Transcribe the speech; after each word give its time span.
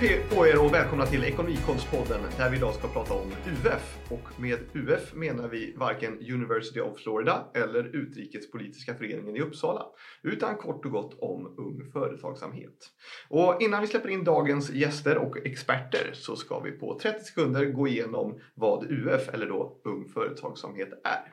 Hej 0.00 0.26
på 0.30 0.46
er 0.46 0.64
och 0.64 0.74
välkomna 0.74 1.06
till 1.06 1.24
Ekonomikonstpodden 1.24 2.20
där 2.36 2.50
vi 2.50 2.56
idag 2.56 2.74
ska 2.74 2.88
prata 2.88 3.14
om 3.14 3.28
UF. 3.30 3.98
Och 4.10 4.40
med 4.40 4.58
UF 4.72 5.14
menar 5.14 5.48
vi 5.48 5.74
varken 5.76 6.18
University 6.32 6.80
of 6.80 6.98
Florida 6.98 7.50
eller 7.54 7.96
Utrikespolitiska 7.96 8.94
föreningen 8.94 9.36
i 9.36 9.40
Uppsala, 9.40 9.86
utan 10.22 10.56
kort 10.56 10.84
och 10.84 10.90
gott 10.90 11.18
om 11.20 11.54
ung 11.58 11.90
företagsamhet. 11.92 12.90
Och 13.28 13.62
innan 13.62 13.80
vi 13.80 13.86
släpper 13.86 14.08
in 14.08 14.24
dagens 14.24 14.70
gäster 14.70 15.18
och 15.18 15.36
experter 15.36 16.10
så 16.12 16.36
ska 16.36 16.60
vi 16.60 16.70
på 16.70 16.98
30 17.02 17.24
sekunder 17.24 17.64
gå 17.64 17.88
igenom 17.88 18.40
vad 18.54 18.90
UF, 18.90 19.28
eller 19.28 19.46
då 19.46 19.80
Ung 19.84 20.08
Företagsamhet, 20.08 20.88
är. 21.04 21.32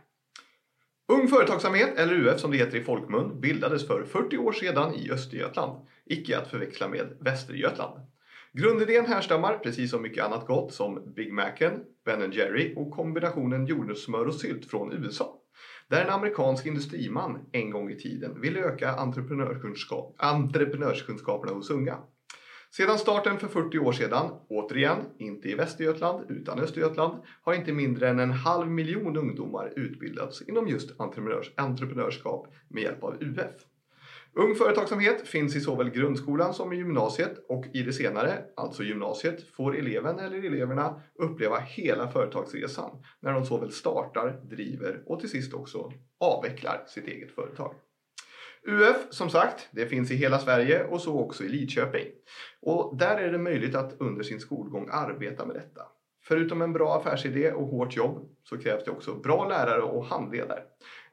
Ung 1.13 1.27
Företagsamhet, 1.27 1.97
eller 1.97 2.13
UF 2.13 2.39
som 2.39 2.51
det 2.51 2.57
heter 2.57 2.77
i 2.77 2.83
folkmun, 2.83 3.41
bildades 3.41 3.87
för 3.87 4.03
40 4.03 4.37
år 4.37 4.51
sedan 4.51 4.93
i 4.95 5.11
Östergötland, 5.11 5.87
icke 6.05 6.37
att 6.37 6.47
förväxla 6.47 6.87
med 6.87 7.17
Västergötland. 7.19 8.10
Grundidén 8.53 9.05
härstammar, 9.05 9.57
precis 9.57 9.91
som 9.91 10.01
mycket 10.01 10.23
annat 10.23 10.47
gott 10.47 10.73
som 10.73 11.13
Big 11.15 11.33
Macen, 11.33 11.83
Ben 12.05 12.31
Jerry 12.31 12.73
och 12.75 12.91
kombinationen 12.91 13.65
jordnötssmör 13.65 14.27
och 14.27 14.35
sylt 14.35 14.69
från 14.69 14.93
USA. 14.93 15.37
Där 15.87 16.03
en 16.03 16.09
amerikansk 16.09 16.65
industriman 16.65 17.49
en 17.51 17.69
gång 17.69 17.91
i 17.91 17.99
tiden 17.99 18.41
ville 18.41 18.59
öka 18.59 18.93
entreprenörskunskap, 18.93 20.15
entreprenörskunskaperna 20.17 21.53
hos 21.53 21.69
unga. 21.69 21.97
Sedan 22.77 22.99
starten 22.99 23.39
för 23.39 23.47
40 23.47 23.79
år 23.79 23.91
sedan, 23.91 24.31
återigen, 24.49 25.05
inte 25.17 25.49
i 25.49 25.55
Västergötland 25.55 26.25
utan 26.29 26.59
Östergötland, 26.59 27.17
har 27.41 27.53
inte 27.53 27.71
mindre 27.71 28.09
än 28.09 28.19
en 28.19 28.31
halv 28.31 28.69
miljon 28.69 29.17
ungdomar 29.17 29.73
utbildats 29.75 30.41
inom 30.41 30.67
just 30.67 30.99
entreprenörs 30.99 31.51
entreprenörskap 31.55 32.47
med 32.67 32.83
hjälp 32.83 33.03
av 33.03 33.17
UF. 33.19 33.70
Ung 34.33 34.55
företagsamhet 34.55 35.27
finns 35.27 35.55
i 35.55 35.59
såväl 35.59 35.89
grundskolan 35.89 36.53
som 36.53 36.73
i 36.73 36.75
gymnasiet 36.75 37.45
och 37.47 37.65
i 37.73 37.81
det 37.83 37.93
senare, 37.93 38.43
alltså 38.55 38.83
gymnasiet, 38.83 39.43
får 39.55 39.77
eleven 39.77 40.19
eller 40.19 40.37
eleverna 40.37 41.01
uppleva 41.15 41.59
hela 41.59 42.11
företagsresan 42.11 43.03
när 43.19 43.33
de 43.33 43.45
såväl 43.45 43.71
startar, 43.71 44.41
driver 44.43 45.03
och 45.05 45.19
till 45.19 45.29
sist 45.29 45.53
också 45.53 45.91
avvecklar 46.19 46.83
sitt 46.87 47.07
eget 47.07 47.31
företag. 47.31 47.73
UF, 48.67 49.07
som 49.09 49.29
sagt, 49.29 49.69
det 49.71 49.85
finns 49.85 50.11
i 50.11 50.15
hela 50.15 50.39
Sverige 50.39 50.83
och 50.83 51.01
så 51.01 51.19
också 51.19 51.43
i 51.43 51.49
Lidköping. 51.49 52.07
Och 52.61 52.97
där 52.97 53.17
är 53.17 53.31
det 53.31 53.37
möjligt 53.37 53.75
att 53.75 54.01
under 54.01 54.23
sin 54.23 54.39
skolgång 54.39 54.89
arbeta 54.91 55.45
med 55.45 55.55
detta. 55.55 55.81
Förutom 56.23 56.61
en 56.61 56.73
bra 56.73 56.97
affärsidé 56.97 57.51
och 57.51 57.67
hårt 57.67 57.95
jobb 57.95 58.29
så 58.43 58.57
krävs 58.57 58.83
det 58.85 58.91
också 58.91 59.13
bra 59.13 59.49
lärare 59.49 59.81
och 59.81 60.05
handledare. 60.05 60.63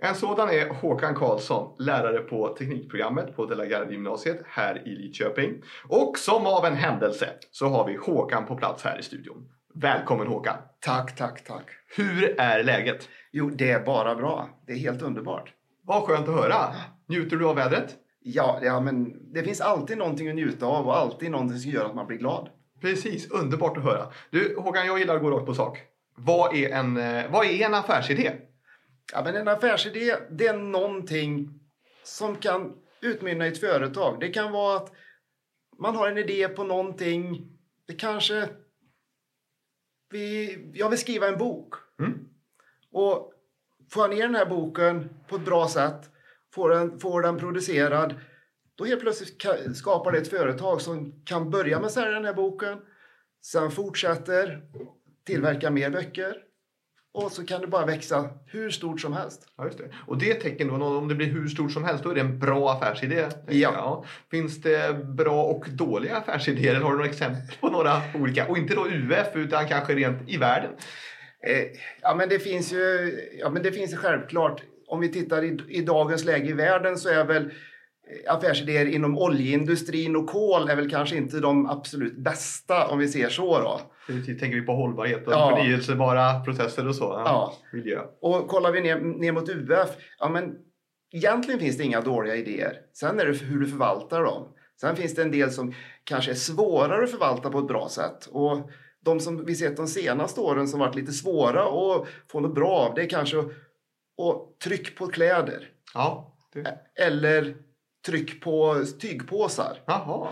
En 0.00 0.14
sådan 0.14 0.48
är 0.48 0.68
Håkan 0.68 1.14
Karlsson, 1.14 1.74
lärare 1.78 2.18
på 2.18 2.48
teknikprogrammet 2.48 3.36
på 3.36 3.46
De 3.46 3.54
la 3.54 3.64
Garde 3.64 3.92
gymnasiet 3.92 4.40
här 4.46 4.88
i 4.88 4.90
Lidköping. 4.90 5.62
Och 5.88 6.18
som 6.18 6.46
av 6.46 6.64
en 6.64 6.74
händelse 6.74 7.28
så 7.50 7.68
har 7.68 7.86
vi 7.86 7.96
Håkan 7.96 8.46
på 8.46 8.56
plats 8.56 8.84
här 8.84 8.98
i 8.98 9.02
studion. 9.02 9.48
Välkommen 9.74 10.26
Håkan! 10.26 10.56
Tack, 10.80 11.16
tack, 11.16 11.44
tack. 11.44 11.64
Hur 11.96 12.40
är 12.40 12.64
läget? 12.64 13.08
Jo, 13.32 13.50
det 13.50 13.70
är 13.70 13.80
bara 13.80 14.14
bra. 14.14 14.48
Det 14.66 14.72
är 14.72 14.76
helt 14.76 15.02
underbart. 15.02 15.52
Vad 15.82 16.02
skönt 16.02 16.28
att 16.28 16.34
höra! 16.34 16.74
Njuter 17.06 17.36
du 17.36 17.48
av 17.48 17.56
vädret? 17.56 17.94
Ja, 18.20 18.58
ja, 18.62 18.80
men 18.80 19.14
det 19.32 19.42
finns 19.42 19.60
alltid 19.60 19.98
någonting 19.98 20.28
att 20.28 20.34
njuta 20.34 20.66
av 20.66 20.86
och 20.86 20.96
alltid 20.96 21.30
någonting 21.30 21.58
som 21.58 21.70
gör 21.70 21.84
att 21.84 21.94
man 21.94 22.06
blir 22.06 22.18
glad. 22.18 22.48
Precis, 22.80 23.30
underbart 23.30 23.76
att 23.76 23.84
höra. 23.84 24.06
Du 24.30 24.56
Håkan, 24.58 24.86
jag 24.86 24.98
gillar 24.98 25.16
att 25.16 25.22
gå 25.22 25.30
rakt 25.30 25.46
på 25.46 25.54
sak. 25.54 25.78
Vad 26.16 26.56
är 26.56 26.70
en, 26.70 26.96
eh, 26.96 27.30
vad 27.30 27.46
är 27.46 27.66
en 27.66 27.74
affärsidé? 27.74 28.32
Ja, 29.12 29.24
men 29.24 29.36
en 29.36 29.48
affärsidé, 29.48 30.16
det 30.30 30.46
är 30.46 30.56
någonting 30.56 31.60
som 32.02 32.36
kan 32.36 32.76
utmynna 33.00 33.46
i 33.46 33.48
ett 33.48 33.60
företag. 33.60 34.20
Det 34.20 34.28
kan 34.28 34.52
vara 34.52 34.76
att 34.76 34.92
man 35.78 35.96
har 35.96 36.08
en 36.08 36.18
idé 36.18 36.48
på 36.48 36.64
någonting. 36.64 37.52
Det 37.86 37.94
kanske... 37.94 38.48
Vi, 40.10 40.58
jag 40.74 40.90
vill 40.90 40.98
skriva 40.98 41.28
en 41.28 41.38
bok. 41.38 41.74
Mm. 42.00 42.28
Och 42.92 43.32
får 43.92 44.02
jag 44.02 44.10
ner 44.10 44.22
den 44.22 44.34
här 44.34 44.46
boken 44.46 45.10
på 45.28 45.36
ett 45.36 45.44
bra 45.44 45.68
sätt, 45.68 46.10
får 46.54 46.70
den, 46.70 46.98
får 47.00 47.22
den 47.22 47.38
producerad, 47.38 48.14
då 48.74 48.84
helt 48.84 49.00
plötsligt 49.00 49.42
ka- 49.44 49.72
skapar 49.72 50.12
det 50.12 50.18
ett 50.18 50.28
företag 50.28 50.80
som 50.80 51.22
kan 51.24 51.50
börja 51.50 51.78
med 51.78 51.86
att 51.86 51.92
sälja 51.92 52.10
den 52.10 52.24
här 52.24 52.34
boken, 52.34 52.78
sen 53.42 53.70
fortsätter 53.70 54.62
tillverka 55.24 55.70
mer 55.70 55.90
böcker 55.90 56.42
och 57.14 57.32
så 57.32 57.46
kan 57.46 57.60
det 57.60 57.66
bara 57.66 57.86
växa 57.86 58.30
hur 58.46 58.70
stort 58.70 59.00
som 59.00 59.12
helst. 59.12 59.46
Ja, 59.56 59.64
just 59.64 59.78
det. 59.78 59.84
Och 60.06 60.18
det 60.18 60.30
är 60.30 60.34
ett 60.34 60.40
tecken 60.40 60.68
då, 60.68 60.84
om 60.84 61.08
det 61.08 61.14
blir 61.14 61.26
hur 61.26 61.48
stort 61.48 61.72
som 61.72 61.84
helst, 61.84 62.04
då 62.04 62.10
är 62.10 62.14
det 62.14 62.20
en 62.20 62.38
bra 62.38 62.72
affärsidé. 62.72 63.26
Ja. 63.46 63.72
jag. 63.74 64.04
Finns 64.30 64.62
det 64.62 65.04
bra 65.04 65.44
och 65.44 65.66
dåliga 65.70 66.16
affärsidéer? 66.16 66.74
Har 66.74 66.90
du 66.90 66.96
några 66.96 67.10
exempel 67.10 67.56
på 67.60 67.68
några 67.68 68.02
olika? 68.14 68.46
Och 68.46 68.58
inte 68.58 68.74
då 68.74 68.86
UF, 68.86 69.26
utan 69.34 69.68
kanske 69.68 69.94
rent 69.94 70.28
i 70.28 70.36
världen. 70.36 70.70
Eh, 71.46 71.64
ja, 72.02 72.14
men 72.14 72.28
det 72.28 72.38
finns 72.38 72.72
ju 72.72 73.14
ja, 73.38 73.50
men 73.50 73.62
det 73.62 73.72
finns 73.72 73.96
självklart. 73.96 74.62
Om 74.86 75.00
vi 75.00 75.08
tittar 75.08 75.44
i, 75.44 75.58
i 75.68 75.82
dagens 75.82 76.24
läge 76.24 76.48
i 76.48 76.52
världen 76.52 76.98
så 76.98 77.08
är 77.08 77.24
väl 77.24 77.50
affärsidéer 78.28 78.86
inom 78.86 79.18
oljeindustrin 79.18 80.16
och 80.16 80.26
kol 80.26 80.68
är 80.70 80.76
väl 80.76 80.90
kanske 80.90 81.16
inte 81.16 81.40
de 81.40 81.66
absolut 81.70 82.16
bästa 82.18 82.86
om 82.88 82.98
vi 82.98 83.08
ser 83.08 83.28
så 83.28 83.58
då. 83.60 83.80
Tänker 84.06 84.54
vi 84.60 84.62
på 84.62 84.72
hållbarhet 84.72 85.26
och 85.26 85.32
Ja. 85.32 85.56
förnyelsebara 85.56 86.40
processer 86.40 86.88
och 86.88 86.94
så. 86.94 87.04
Ja. 87.04 87.54
Miljö. 87.72 88.00
Och 88.20 88.48
kollar 88.48 88.72
vi 88.72 88.80
ner, 88.80 89.00
ner 89.00 89.32
mot 89.32 89.48
UF, 89.48 89.88
ja 90.18 90.28
men 90.28 90.54
egentligen 91.12 91.60
finns 91.60 91.76
det 91.76 91.84
inga 91.84 92.00
dåliga 92.00 92.36
idéer. 92.36 92.72
Sen 92.92 93.20
är 93.20 93.26
det 93.26 93.32
hur 93.38 93.60
du 93.60 93.66
förvaltar 93.66 94.22
dem. 94.22 94.48
Sen 94.80 94.96
finns 94.96 95.14
det 95.14 95.22
en 95.22 95.30
del 95.30 95.50
som 95.50 95.74
kanske 96.04 96.30
är 96.30 96.34
svårare 96.34 97.04
att 97.04 97.10
förvalta 97.10 97.50
på 97.50 97.58
ett 97.58 97.66
bra 97.68 97.88
sätt. 97.88 98.26
Och 98.32 98.70
de 99.04 99.20
som 99.20 99.44
vi 99.44 99.54
sett 99.54 99.76
de 99.76 99.86
senaste 99.86 100.40
åren 100.40 100.68
som 100.68 100.80
varit 100.80 100.94
lite 100.94 101.12
svåra 101.12 101.62
att 101.62 102.08
få 102.32 102.40
något 102.40 102.54
bra 102.54 102.70
av, 102.70 102.94
det 102.94 103.02
är 103.02 103.08
kanske 103.08 103.38
att, 103.38 103.44
att 103.46 104.60
tryck 104.64 104.96
på 104.98 105.06
kläder. 105.06 105.68
Ja. 105.94 106.34
Det. 106.52 106.78
Eller 107.06 107.54
tryck 108.08 108.40
på 108.40 108.84
tygpåsar. 109.00 109.78
Jaha. 109.86 110.28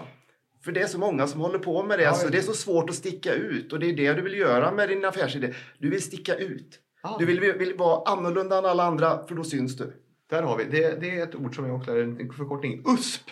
För 0.64 0.72
det 0.72 0.81
är 0.81 0.87
så 0.87 0.98
många 0.98 1.26
som 1.26 1.41
håller 1.41 1.59
på 1.59 1.82
med 1.82 1.98
det, 1.98 2.03
Ja, 2.03 2.14
så 2.14 2.28
det 2.28 2.38
är 2.38 2.42
så 2.42 2.53
svårt 2.53 2.91
att 2.91 2.97
sticka 2.97 3.34
ut. 3.34 3.72
Och 3.72 3.78
det 3.81 3.87
är 3.87 3.97
det 3.97 4.12
du 4.12 4.22
vill 4.22 4.38
göra 4.38 4.72
med 4.72 4.88
din 4.88 5.04
affärsidé. 5.04 5.54
Du 5.78 5.91
vill 5.91 6.03
sticka 6.03 6.34
ut. 6.34 6.81
Ja. 7.03 7.16
Du 7.19 7.26
vill, 7.26 7.41
vill 7.41 7.75
vara 7.76 8.12
annorlunda 8.12 8.59
än 8.59 8.64
alla 8.64 8.84
andra, 8.84 9.26
för 9.26 9.34
då 9.34 9.44
syns 9.44 9.76
du. 9.76 9.92
Där 10.31 10.42
har 10.42 10.56
vi. 10.56 10.64
Det, 10.64 11.00
det 11.00 11.19
är 11.19 11.22
ett 11.22 11.34
ord 11.34 11.54
som 11.54 11.66
jag 11.66 11.76
också 11.76 11.94
lär 11.94 12.03
en 12.03 12.32
förkortning. 12.32 12.84
USP. 12.94 13.31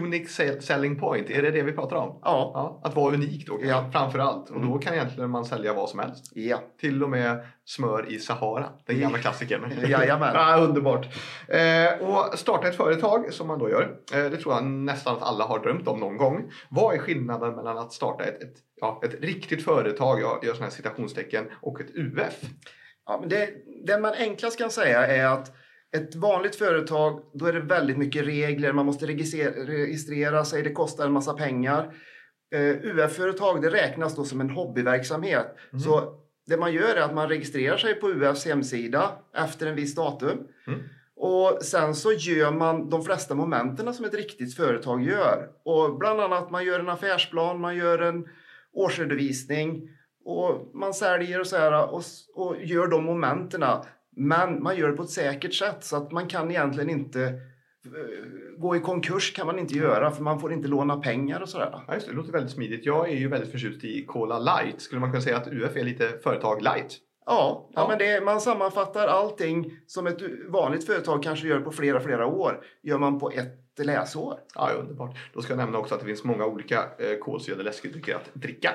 Unique 0.00 0.26
sell- 0.28 0.60
selling 0.60 0.98
point. 1.00 1.30
Är 1.30 1.42
det 1.42 1.50
det 1.50 1.62
vi 1.62 1.72
pratar 1.72 1.96
om? 1.96 2.08
Ja. 2.22 2.50
Ja, 2.54 2.80
att 2.84 2.96
vara 2.96 3.14
unik 3.14 3.46
då 3.46 3.58
Ja. 3.62 3.90
framför 3.92 4.18
allt. 4.18 4.50
Och 4.50 4.60
då 4.60 4.78
kan 4.78 4.94
egentligen 4.94 5.30
man 5.30 5.44
sälja 5.44 5.72
vad 5.74 5.88
som 5.88 5.98
helst. 5.98 6.32
Ja. 6.34 6.58
Till 6.80 7.02
och 7.02 7.10
med 7.10 7.46
smör 7.64 8.12
i 8.12 8.18
Sahara, 8.18 8.68
den 8.86 9.00
gamla 9.00 9.18
klassikern. 9.18 9.72
Jajamän. 9.88 10.30
ja, 10.34 10.56
underbart. 10.60 11.06
Eh, 11.48 12.08
och 12.08 12.38
starta 12.38 12.68
ett 12.68 12.76
företag 12.76 13.32
som 13.32 13.46
man 13.46 13.58
då 13.58 13.70
gör, 13.70 13.82
eh, 14.14 14.24
det 14.30 14.36
tror 14.36 14.54
jag 14.54 14.64
nästan 14.64 15.16
att 15.16 15.22
alla 15.22 15.44
har 15.44 15.58
drömt 15.58 15.88
om 15.88 16.00
någon 16.00 16.16
gång. 16.16 16.50
Vad 16.68 16.94
är 16.94 16.98
skillnaden 16.98 17.54
mellan 17.54 17.78
att 17.78 17.92
starta 17.92 18.24
ett, 18.24 18.42
ett, 18.42 18.54
ja, 18.80 19.00
ett 19.04 19.14
riktigt 19.24 19.64
företag, 19.64 20.20
jag 20.20 20.44
gör 20.44 20.52
sådana 20.52 20.64
här 20.64 20.70
citationstecken, 20.76 21.44
och 21.62 21.80
ett 21.80 21.90
UF? 21.94 22.34
Ja, 23.06 23.18
men 23.20 23.28
det, 23.28 23.48
det 23.86 23.98
man 23.98 24.12
enklast 24.18 24.58
kan 24.58 24.70
säga 24.70 25.06
är 25.06 25.26
att 25.26 25.52
ett 25.96 26.14
vanligt 26.14 26.56
företag, 26.56 27.22
då 27.34 27.46
är 27.46 27.52
det 27.52 27.60
väldigt 27.60 27.98
mycket 27.98 28.26
regler, 28.26 28.72
man 28.72 28.86
måste 28.86 29.06
registrera, 29.06 30.44
sig, 30.44 30.62
det 30.62 30.72
kostar 30.72 31.06
en 31.06 31.12
massa 31.12 31.34
pengar. 31.34 31.94
Eh, 32.54 32.84
UF-företag, 32.84 33.62
det 33.62 33.70
räknas 33.70 34.16
då 34.16 34.24
som 34.24 34.40
en 34.40 34.50
hobbyverksamhet. 34.50 35.46
Så 35.84 36.20
det 36.46 36.56
man 36.56 36.72
gör 36.72 36.96
är 36.96 37.00
att 37.00 37.14
man 37.14 37.28
registrerar 37.28 37.76
sig 37.76 37.94
på 37.94 38.10
UFs 38.10 38.46
hemsida 38.46 39.12
efter 39.34 39.66
en 39.66 39.76
viss 39.76 39.94
datum. 39.94 40.38
Mm. 40.66 40.80
Och 41.16 41.58
sen 41.62 41.94
så 41.94 42.12
gör 42.12 42.52
man 42.52 42.90
de 42.90 43.04
flesta 43.04 43.34
momenten 43.34 43.94
som 43.94 44.04
ett 44.04 44.14
riktigt 44.14 44.56
företag 44.56 45.02
gör. 45.02 45.48
Och 45.64 45.98
bland 45.98 46.20
annat 46.20 46.50
man 46.50 46.64
gör 46.64 46.80
en 46.80 46.88
affärsplan, 46.88 47.60
man 47.60 47.76
gör 47.76 47.98
en 47.98 48.28
årsredovisning 48.72 49.88
och 50.24 50.70
man 50.74 50.94
säljer 50.94 51.40
och 51.40 51.46
så 51.46 51.56
här 51.56 51.92
och, 51.92 52.02
och 52.34 52.56
gör 52.62 52.86
de 52.86 53.04
momenten. 53.04 53.62
Men 54.16 54.62
man 54.62 54.76
gör 54.76 54.88
det 54.88 54.96
på 54.96 55.02
ett 55.02 55.10
säkert 55.10 55.54
sätt 55.54 55.84
så 55.84 55.96
att 55.96 56.12
man 56.12 56.26
kan 56.26 56.50
egentligen 56.50 56.90
inte 56.90 57.22
eh, 57.22 58.58
gå 58.58 58.76
i 58.76 58.80
konkurs 58.80 59.32
kan 59.32 59.46
man 59.46 59.58
inte 59.58 59.74
göra 59.74 60.10
för 60.10 60.22
man 60.22 60.40
får 60.40 60.52
inte 60.52 60.68
låna 60.68 60.96
pengar 60.96 61.40
och 61.40 61.48
sådär. 61.48 61.82
Ja, 61.86 61.94
just 61.94 62.06
det, 62.06 62.12
det 62.12 62.16
låter 62.16 62.32
väldigt 62.32 62.52
smidigt. 62.52 62.86
Jag 62.86 63.08
är 63.08 63.16
ju 63.16 63.28
väldigt 63.28 63.50
förtjust 63.50 63.84
i 63.84 64.04
Cola 64.06 64.38
Light. 64.38 64.80
Skulle 64.80 65.00
man 65.00 65.10
kunna 65.10 65.22
säga 65.22 65.36
att 65.36 65.48
UF 65.48 65.76
är 65.76 65.84
lite 65.84 66.08
företag 66.22 66.62
light? 66.62 66.98
Ja, 67.26 67.68
ja. 67.74 67.80
Ja. 67.80 67.88
men 67.88 67.98
det, 67.98 68.24
man 68.24 68.40
sammanfattar 68.40 69.06
allting 69.06 69.72
som 69.86 70.06
ett 70.06 70.22
vanligt 70.48 70.86
företag 70.86 71.22
kanske 71.22 71.48
gör 71.48 71.60
på 71.60 71.72
flera, 71.72 72.00
flera 72.00 72.26
år. 72.26 72.64
Gör 72.82 72.98
man 72.98 73.18
på 73.18 73.30
ett 73.30 73.84
läsår. 73.84 74.38
Ja, 74.54 74.70
underbart. 74.70 75.16
Då 75.32 75.42
ska 75.42 75.52
jag 75.52 75.58
nämna 75.58 75.78
också 75.78 75.94
att 75.94 76.00
det 76.00 76.06
finns 76.06 76.24
många 76.24 76.46
olika 76.46 76.84
eh, 76.98 77.18
kolsyrade 77.20 77.62
läskedrycker 77.62 78.14
att 78.14 78.30
dricka. 78.34 78.70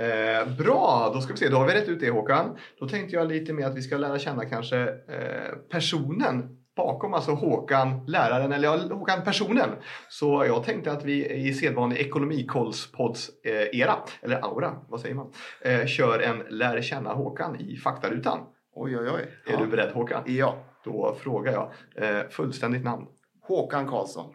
Eh, 0.00 0.56
bra, 0.58 1.10
då 1.14 1.20
ska 1.20 1.32
vi 1.32 1.38
se. 1.38 1.48
Då 1.48 1.56
har 1.56 1.66
vi 1.66 1.74
rätt 1.74 1.88
ut 1.88 2.00
det 2.00 2.10
Håkan. 2.10 2.56
Då 2.78 2.88
tänkte 2.88 3.16
jag 3.16 3.28
lite 3.28 3.52
mer 3.52 3.66
att 3.66 3.76
vi 3.76 3.82
ska 3.82 3.96
lära 3.96 4.18
känna 4.18 4.44
kanske 4.44 4.78
eh, 4.82 5.56
personen 5.70 6.56
bakom, 6.76 7.14
alltså 7.14 7.30
Håkan, 7.30 8.06
läraren, 8.06 8.52
eller 8.52 8.64
ja, 8.64 8.76
Håkan 8.76 9.24
personen. 9.24 9.70
Så 10.08 10.44
jag 10.46 10.64
tänkte 10.64 10.92
att 10.92 11.04
vi 11.04 11.30
i 11.30 11.54
sedvanlig 11.54 11.98
ekonomikollspods-era, 11.98 13.96
eller 14.22 14.44
aura, 14.44 14.76
vad 14.88 15.00
säger 15.00 15.14
man, 15.14 15.32
eh, 15.60 15.86
kör 15.86 16.18
en 16.18 16.38
lär 16.58 16.82
känna 16.82 17.12
Håkan 17.12 17.60
i 17.60 17.76
faktarutan. 17.76 18.38
Oj, 18.74 18.98
oj, 18.98 19.10
oj. 19.10 19.54
Är 19.54 19.56
du 19.56 19.66
beredd 19.66 19.92
Håkan? 19.92 20.22
Ja. 20.26 20.64
Då 20.84 21.16
frågar 21.20 21.52
jag, 21.52 21.70
eh, 21.96 22.28
fullständigt 22.28 22.84
namn, 22.84 23.06
Håkan 23.40 23.88
Karlsson, 23.88 24.34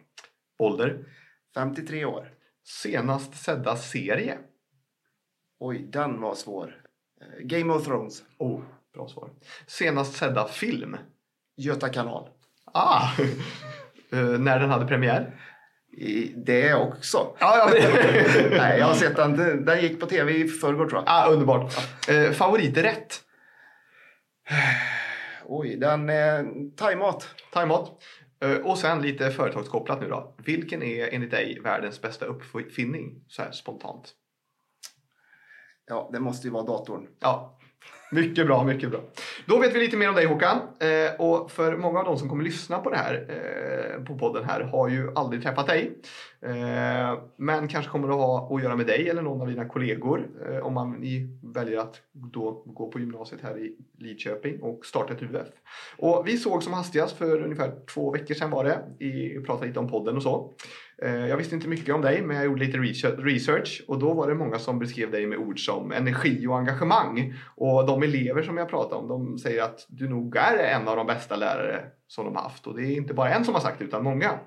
ålder, 0.58 0.98
53 1.54 2.04
år. 2.04 2.28
senast 2.64 3.44
sedda 3.44 3.76
serie? 3.76 4.38
Oj, 5.58 5.78
den 5.78 6.20
var 6.20 6.34
svår. 6.34 6.76
Eh, 7.20 7.26
Game 7.46 7.72
of 7.72 7.84
Thrones, 7.84 8.22
Oh, 8.38 8.60
bra 8.94 9.08
svar. 9.08 9.30
Senast 9.66 10.12
sedda 10.16 10.48
film? 10.48 10.96
Göta 11.56 11.88
kanal. 11.88 12.28
Ah! 12.72 13.08
Eh, 14.12 14.18
när 14.38 14.60
den 14.60 14.70
hade 14.70 14.86
premiär? 14.86 15.40
I, 15.96 16.32
det 16.36 16.74
också. 16.74 17.36
Ja, 17.38 17.58
ja. 17.58 17.70
Nej, 18.50 18.78
jag 18.78 18.86
har 18.86 18.94
sett 18.94 19.16
den. 19.16 19.36
Den- 19.64 19.80
gick 19.80 20.00
på 20.00 20.06
tv 20.06 20.32
i 20.32 20.48
förrgår 20.48 20.88
tror 20.88 21.02
jag. 21.02 21.04
ah, 21.06 21.28
underbart. 21.28 21.74
Eh, 22.08 22.30
favoriträtt? 22.32 23.20
Oj, 25.44 25.76
den... 25.76 26.08
Eh, 26.10 26.44
thaimat. 26.76 27.28
Thaimat. 27.52 27.90
Eh, 28.42 28.56
och 28.56 28.78
sen 28.78 29.02
lite 29.02 29.30
företagskopplat 29.30 30.00
nu 30.00 30.08
då. 30.08 30.34
Vilken 30.44 30.82
är 30.82 31.08
enligt 31.14 31.30
dig 31.30 31.60
världens 31.60 32.02
bästa 32.02 32.26
uppfinning? 32.26 33.24
Så 33.28 33.42
här 33.42 33.50
spontant. 33.52 34.12
Ja, 35.86 36.08
det 36.12 36.20
måste 36.20 36.46
ju 36.46 36.52
vara 36.52 36.64
datorn. 36.64 37.08
Ja, 37.18 37.58
mycket 38.10 38.46
bra, 38.46 38.64
mycket 38.64 38.90
bra. 38.90 39.00
Då 39.46 39.58
vet 39.58 39.74
vi 39.74 39.78
lite 39.78 39.96
mer 39.96 40.08
om 40.08 40.14
dig 40.14 40.26
Håkan. 40.26 40.58
Eh, 40.80 41.20
och 41.20 41.50
för 41.50 41.76
många 41.76 41.98
av 41.98 42.04
de 42.04 42.18
som 42.18 42.28
kommer 42.28 42.44
lyssna 42.44 42.78
på 42.78 42.90
det 42.90 42.96
här, 42.96 43.26
eh, 43.28 44.04
på 44.04 44.18
podden 44.18 44.44
här, 44.44 44.60
har 44.60 44.88
ju 44.88 45.10
aldrig 45.14 45.42
träffat 45.42 45.66
dig. 45.66 45.98
Eh, 46.42 47.18
men 47.36 47.68
kanske 47.68 47.90
kommer 47.90 48.08
att 48.08 48.14
ha 48.14 48.56
att 48.56 48.62
göra 48.62 48.76
med 48.76 48.86
dig 48.86 49.08
eller 49.08 49.22
någon 49.22 49.40
av 49.40 49.48
dina 49.48 49.68
kollegor 49.68 50.26
eh, 50.48 50.66
om 50.66 50.74
man 50.74 50.92
ni 50.92 51.38
väljer 51.54 51.78
att 51.78 52.00
då 52.12 52.62
gå 52.66 52.90
på 52.90 52.98
gymnasiet 52.98 53.40
här 53.42 53.58
i 53.58 53.76
Lidköping 53.98 54.62
och 54.62 54.86
starta 54.86 55.12
ett 55.12 55.22
UF. 55.22 55.46
Och 55.98 56.22
vi 56.26 56.36
såg 56.36 56.62
som 56.62 56.72
hastigast 56.72 57.16
för 57.16 57.42
ungefär 57.42 57.72
två 57.94 58.10
veckor 58.10 58.34
sedan 58.34 58.50
var 58.50 58.64
det, 58.64 59.04
i, 59.04 59.40
pratade 59.40 59.66
lite 59.66 59.78
om 59.78 59.88
podden 59.88 60.16
och 60.16 60.22
så. 60.22 60.54
Eh, 61.02 61.26
jag 61.26 61.36
visste 61.36 61.54
inte 61.54 61.68
mycket 61.68 61.94
om 61.94 62.00
dig 62.02 62.22
men 62.22 62.36
jag 62.36 62.44
gjorde 62.44 62.64
lite 62.64 62.78
research- 62.78 63.24
research 63.24 63.84
och 63.88 63.98
då 63.98 64.14
var 64.14 64.28
det 64.28 64.34
många 64.34 64.58
som 64.58 64.78
beskrev 64.78 65.10
dig 65.10 65.26
med 65.26 65.38
ord 65.38 65.64
som 65.64 65.92
energi 65.92 66.46
och 66.46 66.58
engagemang. 66.58 67.34
Och 67.56 67.86
de 67.86 68.02
elever 68.06 68.42
som 68.42 68.56
jag 68.56 68.68
pratade 68.68 68.94
om 68.94 69.08
de 69.08 69.38
säger 69.38 69.62
att 69.62 69.86
du 69.88 70.08
nog 70.08 70.36
är 70.36 70.58
en 70.58 70.88
av 70.88 70.96
de 70.96 71.06
bästa 71.06 71.36
lärare 71.36 71.84
som 72.06 72.24
de 72.24 72.36
har 72.36 72.42
haft 72.42 72.66
och 72.66 72.76
det 72.76 72.82
är 72.82 72.96
inte 72.96 73.14
bara 73.14 73.34
en 73.34 73.44
som 73.44 73.54
har 73.54 73.60
sagt 73.60 73.78
det 73.78 73.84
utan 73.84 74.04
många. 74.04 74.38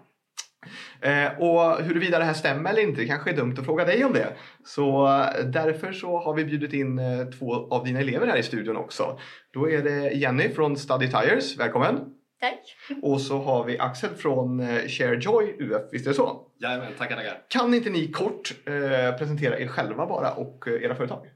Eh, 1.02 1.40
och 1.40 1.84
huruvida 1.84 2.20
det 2.20 2.26
här 2.26 2.34
stämmer 2.34 2.70
eller 2.70 2.82
inte 2.82 3.06
kanske 3.06 3.30
är 3.30 3.36
dumt 3.36 3.56
att 3.60 3.66
fråga 3.66 3.86
dig 3.86 4.06
om 4.06 4.14
det. 4.14 4.34
Så 4.66 5.08
eh, 5.08 5.46
därför 5.46 5.92
så 5.92 6.20
har 6.20 6.34
vi 6.34 6.46
bjudit 6.46 6.74
in 6.74 7.00
eh, 7.00 7.26
två 7.26 7.54
av 7.54 7.86
dina 7.86 8.00
elever 8.00 8.28
här 8.28 8.38
i 8.38 8.44
studion 8.44 8.78
också. 8.78 9.20
Då 9.54 9.70
är 9.70 9.84
det 9.84 10.12
Jenny 10.12 10.50
från 10.50 10.78
Study 10.78 11.08
Tires, 11.08 11.58
välkommen! 11.60 12.00
Tack. 12.40 12.76
Och 13.02 13.22
så 13.22 13.38
har 13.38 13.64
vi 13.64 13.80
Axel 13.80 14.10
från 14.10 14.60
eh, 14.60 14.88
ShareJoy 14.88 15.56
UF, 15.60 15.82
visst 15.92 16.06
är 16.06 16.10
det 16.10 16.16
så? 16.16 16.42
Jajamän, 16.62 16.94
tackar 16.98 17.16
tackar. 17.16 17.42
Kan 17.48 17.74
inte 17.74 17.90
ni 17.90 18.12
kort 18.12 18.56
eh, 18.66 19.18
presentera 19.18 19.60
er 19.60 19.68
själva 19.68 20.06
bara 20.06 20.32
och 20.32 20.68
eh, 20.68 20.84
era 20.84 20.96
företag? 20.96 21.28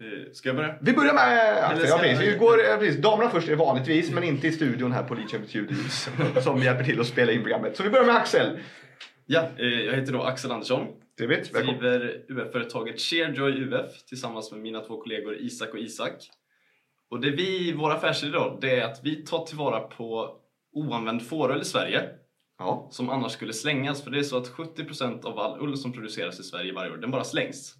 Eh, 0.00 0.32
Ska 0.32 0.48
jag 0.48 0.56
börja? 0.56 0.74
Vi 0.80 0.92
börjar 0.92 1.14
med 1.14 1.64
Axel. 1.64 1.88
Ja, 1.88 1.98
precis. 1.98 2.20
Vi 2.34 2.38
går, 2.38 2.70
eh, 2.70 2.78
precis. 2.78 3.02
Damerna 3.02 3.30
först 3.30 3.48
är 3.48 3.56
vanligtvis, 3.56 4.10
men 4.10 4.24
inte 4.24 4.46
i 4.46 4.52
studion 4.52 4.92
här 4.92 5.02
på 5.02 5.14
Lidköpings 5.14 5.54
ljudhus 5.54 6.08
som 6.44 6.62
hjälper 6.62 6.84
till 6.84 7.00
att 7.00 7.06
spela 7.06 7.32
in 7.32 7.42
programmet. 7.42 7.76
Så 7.76 7.82
vi 7.82 7.90
börjar 7.90 8.06
med 8.06 8.16
Axel. 8.16 8.58
Ja, 9.26 9.48
eh, 9.58 9.66
jag 9.66 9.92
heter 9.92 10.12
då 10.12 10.22
Axel 10.22 10.50
Andersson. 10.52 10.86
Trevligt. 11.18 11.54
Välkommen. 11.54 11.80
Driver 11.80 12.20
UF-företaget 12.28 13.00
ShareJoy 13.00 13.52
UF 13.52 14.04
tillsammans 14.08 14.52
med 14.52 14.60
mina 14.60 14.80
två 14.80 15.00
kollegor 15.02 15.36
Isak 15.36 15.68
och 15.72 15.78
Isak. 15.78 16.12
Och 17.10 17.20
det 17.20 17.30
vi, 17.30 17.72
vår 17.72 17.90
affärsidé 17.92 18.32
då, 18.32 18.58
det 18.60 18.80
är 18.80 18.84
att 18.84 19.00
vi 19.04 19.16
tar 19.16 19.46
tillvara 19.46 19.80
på 19.80 20.36
oanvänd 20.72 21.22
fåröl 21.28 21.60
i 21.60 21.64
Sverige 21.64 22.02
Ja. 22.58 22.88
som 22.90 23.10
annars 23.10 23.32
skulle 23.32 23.52
slängas. 23.52 24.02
För 24.04 24.10
det 24.10 24.18
är 24.18 24.22
så 24.22 24.36
att 24.36 24.48
70% 24.48 25.24
av 25.24 25.38
all 25.38 25.60
ull 25.60 25.76
som 25.76 25.92
produceras 25.92 26.40
i 26.40 26.42
Sverige 26.42 26.72
varje 26.72 26.90
år, 26.92 26.96
den 26.96 27.10
bara 27.10 27.24
slängs. 27.24 27.74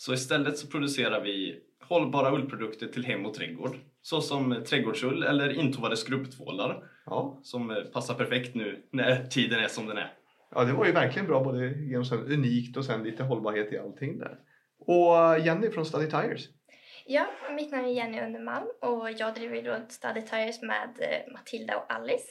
Så 0.00 0.12
istället 0.14 0.58
så 0.58 0.66
producerar 0.66 1.20
vi 1.20 1.60
hållbara 1.88 2.32
ullprodukter 2.34 2.86
till 2.86 3.04
hem 3.04 3.26
och 3.26 3.34
trädgård. 3.34 3.76
Såsom 4.02 4.64
trädgårdsull 4.68 5.22
eller 5.22 5.52
intovade 5.52 5.96
skrubbtvålar 5.96 6.84
Ja. 7.06 7.40
som 7.42 7.70
eh, 7.70 7.76
passar 7.76 8.14
perfekt 8.14 8.54
nu 8.54 8.82
när 8.92 9.24
tiden 9.24 9.60
är 9.60 9.68
som 9.68 9.86
den 9.86 9.98
är. 9.98 10.12
ja, 10.54 10.64
det 10.64 10.72
var 10.72 10.86
ju 10.86 10.92
verkligen 10.92 11.26
bra 11.28 11.44
både 11.44 11.66
genom 11.66 12.04
så 12.04 12.16
här 12.16 12.32
unikt 12.32 12.76
och 12.76 12.84
sen 12.84 13.02
lite 13.02 13.22
hållbarhet 13.22 13.72
i 13.72 13.78
allting 13.78 14.18
där. 14.18 14.38
Och 14.78 15.38
Jenny 15.46 15.70
från 15.70 15.86
Study 15.86 16.10
Tires. 16.10 16.48
Ja, 17.06 17.26
mitt 17.56 17.72
namn 17.72 17.84
är 17.84 17.92
Jenny 17.92 18.20
Undermalm 18.20 18.66
och 18.80 19.10
jag 19.10 19.34
driver 19.34 19.62
då 19.62 19.76
Study 19.88 20.22
Tires 20.22 20.62
med 20.62 20.90
eh, 21.00 21.32
Matilda 21.32 21.76
och 21.76 21.92
Alice. 21.92 22.28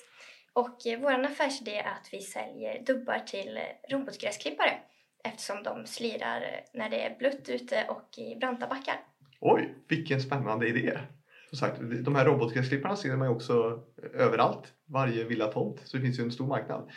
Och 0.54 0.88
eh, 0.88 1.00
vår 1.00 1.26
affärsidé 1.26 1.76
är 1.76 1.92
att 1.92 2.10
vi 2.12 2.22
säljer 2.22 2.84
dubbar 2.86 3.20
till 3.20 3.58
eh, 3.58 3.96
robotgräsklippare 3.96 4.72
eftersom 5.24 5.64
de 5.64 5.86
slirar 5.86 6.42
eh, 6.42 6.80
när 6.80 6.90
det 6.90 7.06
är 7.06 7.18
blött 7.20 7.50
ute 7.50 7.86
och 7.90 8.18
i 8.18 8.36
branta 8.36 8.68
backar. 8.68 8.96
Oj, 9.40 9.76
vilken 9.88 10.22
spännande 10.22 10.68
idé. 10.68 11.00
Som 11.50 11.58
sagt, 11.58 11.80
de 11.80 12.16
här 12.16 12.26
robotgräsklipparna 12.26 12.96
ser 12.96 13.16
man 13.16 13.28
ju 13.28 13.36
också 13.36 13.84
överallt. 14.14 14.74
Varje 14.86 15.24
villatomt. 15.24 15.82
Så 15.84 15.98
det 15.98 16.04
finns 16.04 16.20
ju 16.20 16.24
en 16.24 16.32
stor 16.32 16.48
marknad. 16.48 16.90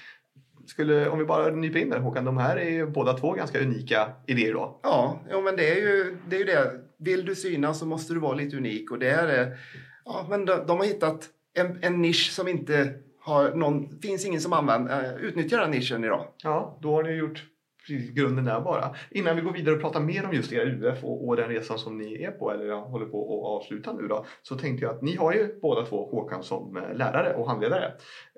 Skulle, 0.67 1.09
om 1.09 1.19
vi 1.19 1.25
bara 1.25 1.51
nyper 1.51 1.79
in 1.79 1.91
där 1.91 1.99
Håkan, 1.99 2.25
de 2.25 2.37
här 2.37 2.57
är 2.57 2.71
ju 2.71 2.87
båda 2.87 3.13
två 3.13 3.33
ganska 3.33 3.61
unika 3.61 4.13
idéer 4.27 4.53
då. 4.53 4.81
Ja, 4.83 5.21
ja 5.31 5.41
men 5.41 5.57
det 5.57 5.71
är, 5.71 5.77
ju, 5.77 6.17
det 6.29 6.37
är 6.37 6.41
ju 6.41 6.47
det. 6.47 6.81
Vill 6.99 7.25
du 7.25 7.35
synas 7.35 7.79
så 7.79 7.87
måste 7.87 8.15
du 8.15 8.21
vara 8.21 8.35
lite 8.35 8.57
unik. 8.57 8.91
Och 8.91 8.99
det 8.99 9.11
är, 9.11 9.59
ja, 10.05 10.27
men 10.29 10.45
de, 10.45 10.67
de 10.67 10.79
har 10.79 10.85
hittat 10.85 11.29
en, 11.55 11.79
en 11.83 12.03
nisch 12.03 12.31
som 12.31 12.49
inte 12.49 12.95
har 13.21 13.55
någon... 13.55 14.01
finns 14.01 14.27
ingen 14.27 14.41
som 14.41 14.53
använder, 14.53 15.19
utnyttjar 15.19 15.61
den 15.61 15.71
nischen 15.71 16.05
idag. 16.05 16.27
Ja, 16.43 16.79
då 16.83 16.95
har 16.95 17.03
ni 17.03 17.11
gjort 17.13 17.45
grunden 17.89 18.45
där 18.45 18.61
bara. 18.61 18.95
Innan 19.11 19.37
vi 19.37 19.43
går 19.43 19.53
vidare 19.53 19.75
och 19.75 19.81
pratar 19.81 20.01
mer 20.01 20.27
om 20.27 20.33
just 20.33 20.53
era 20.53 20.65
UF 20.65 21.05
och, 21.05 21.29
och 21.29 21.37
den 21.37 21.49
resan 21.49 21.79
som 21.79 21.99
ni 21.99 22.23
är 22.23 22.31
på 22.31 22.51
eller 22.51 22.65
jag 22.65 22.83
håller 22.83 23.07
på 23.07 23.23
att 23.23 23.63
avsluta 23.63 23.93
nu 23.93 24.09
då. 24.09 24.25
Så 24.43 24.57
tänkte 24.57 24.85
jag 24.85 24.95
att 24.95 25.03
ni 25.03 25.17
har 25.17 25.33
ju 25.33 25.61
båda 25.63 25.87
två 25.87 26.11
Håkan 26.11 26.43
som 26.43 26.77
eh, 26.77 26.95
lärare 26.95 27.35
och 27.35 27.49
handledare. 27.49 27.93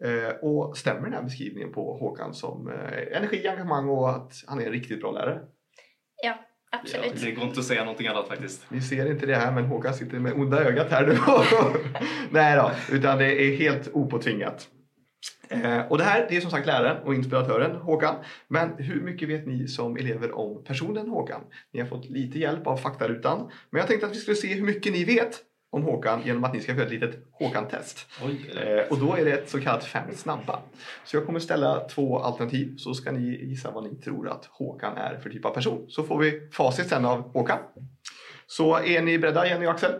Eh, 0.04 0.36
och 0.42 0.76
stämmer 0.76 1.02
den 1.02 1.12
här 1.12 1.22
beskrivningen 1.22 1.72
på 1.72 1.96
Håkan 1.96 2.34
som 2.34 2.68
eh, 2.68 3.16
energi, 3.16 3.48
engagemang 3.48 3.88
och 3.88 4.10
att 4.10 4.32
han 4.46 4.60
är 4.60 4.66
en 4.66 4.72
riktigt 4.72 5.00
bra 5.00 5.12
lärare? 5.12 5.40
Ja, 6.22 6.34
Ja, 6.74 6.80
absolut. 6.80 7.22
det 7.24 7.30
går 7.30 7.44
inte 7.44 7.60
att 7.60 7.66
säga 7.66 7.80
någonting 7.80 8.06
annat 8.06 8.28
faktiskt. 8.28 8.70
Ni 8.70 8.80
ser 8.80 9.10
inte 9.10 9.26
det 9.26 9.34
här 9.34 9.52
men 9.52 9.64
Håkan 9.64 9.94
sitter 9.94 10.18
med 10.18 10.32
onda 10.32 10.64
ögat 10.64 10.90
här 10.90 11.06
nu. 11.06 11.16
Nej 12.30 12.56
då, 12.56 12.70
utan 12.96 13.18
det 13.18 13.42
är 13.42 13.56
helt 13.56 13.90
opåtvingat. 13.92 14.68
Eh, 15.48 15.80
och 15.88 15.98
det 15.98 16.04
här 16.04 16.26
det 16.28 16.36
är 16.36 16.40
som 16.40 16.50
sagt 16.50 16.66
läraren 16.66 17.02
och 17.02 17.14
inspiratören 17.14 17.76
Håkan. 17.76 18.14
Men 18.48 18.74
hur 18.78 19.00
mycket 19.00 19.28
vet 19.28 19.46
ni 19.46 19.68
som 19.68 19.96
elever 19.96 20.38
om 20.38 20.64
personen 20.64 21.08
Håkan? 21.08 21.40
Ni 21.72 21.80
har 21.80 21.86
fått 21.86 22.04
lite 22.04 22.38
hjälp 22.38 22.66
av 22.66 22.76
faktarutan. 22.76 23.50
Men 23.70 23.78
jag 23.78 23.88
tänkte 23.88 24.06
att 24.06 24.12
vi 24.12 24.18
skulle 24.18 24.36
se 24.36 24.54
hur 24.54 24.64
mycket 24.64 24.92
ni 24.92 25.04
vet 25.04 25.40
om 25.70 25.82
Håkan 25.82 26.22
genom 26.24 26.44
att 26.44 26.54
ni 26.54 26.60
ska 26.60 26.72
göra 26.72 26.84
ett 26.84 26.90
litet 26.90 27.24
Håkan-test. 27.32 28.06
Eh, 28.56 28.90
och 28.90 28.98
då 28.98 29.14
är 29.14 29.24
det 29.24 29.32
ett 29.32 29.50
så 29.50 29.60
kallat 29.60 29.84
fem 29.84 30.14
snabba. 30.14 30.58
Så 31.04 31.16
jag 31.16 31.26
kommer 31.26 31.40
ställa 31.40 31.88
två 31.88 32.18
alternativ 32.18 32.76
så 32.76 32.94
ska 32.94 33.12
ni 33.12 33.44
gissa 33.44 33.70
vad 33.70 33.84
ni 33.84 33.94
tror 33.94 34.28
att 34.28 34.44
Håkan 34.44 34.96
är 34.96 35.18
för 35.18 35.30
typ 35.30 35.44
av 35.44 35.54
person. 35.54 35.86
Så 35.88 36.02
får 36.02 36.18
vi 36.18 36.48
facit 36.52 36.88
sen 36.88 37.04
av 37.04 37.32
Håkan. 37.32 37.58
Så 38.46 38.78
är 38.78 39.02
ni 39.02 39.18
beredda 39.18 39.46
Jenny 39.46 39.66
och 39.66 39.70
Axel? 39.70 39.92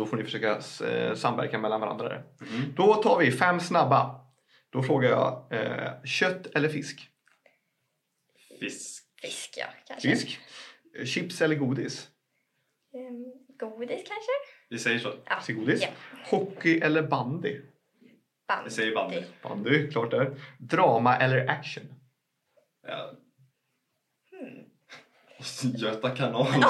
Då 0.00 0.06
får 0.06 0.16
ni 0.16 0.24
försöka 0.24 0.60
eh, 0.86 1.14
samverka 1.14 1.58
mellan 1.58 1.80
varandra. 1.80 2.22
Mhm. 2.40 2.74
Då 2.76 2.94
tar 2.94 3.18
vi 3.18 3.32
fem 3.32 3.60
snabba. 3.60 4.20
Då 4.70 4.82
frågar 4.82 5.10
jag 5.10 5.46
eh, 5.50 6.02
kött 6.04 6.46
eller 6.46 6.68
fisk? 6.68 7.08
Fisk. 8.60 9.04
Fisk, 9.22 9.54
ja, 9.56 9.66
kanske. 9.86 10.10
Fisk. 10.10 10.40
Eh, 10.98 11.04
Chips 11.04 11.42
eller 11.42 11.54
godis? 11.54 12.08
Ehm, 12.94 13.24
godis 13.58 13.88
kanske? 14.08 14.32
Vi 14.68 14.78
säger 14.78 14.98
så. 14.98 15.12
Ja. 15.24 15.54
Godis. 15.54 15.82
Ja. 15.82 15.88
Hockey 16.30 16.80
eller 16.80 17.02
bandy? 17.02 17.60
Bandy. 18.48 18.64
Vi 18.64 18.70
säger 18.70 18.94
bandy. 18.94 19.22
Bandy, 19.42 19.90
klart 19.90 20.10
där. 20.10 20.36
Drama 20.58 21.16
eller 21.16 21.46
action? 21.50 21.84
Ja. 22.86 23.12
Hmm. 25.62 25.72
Göta 25.76 26.10
kanal. 26.10 26.46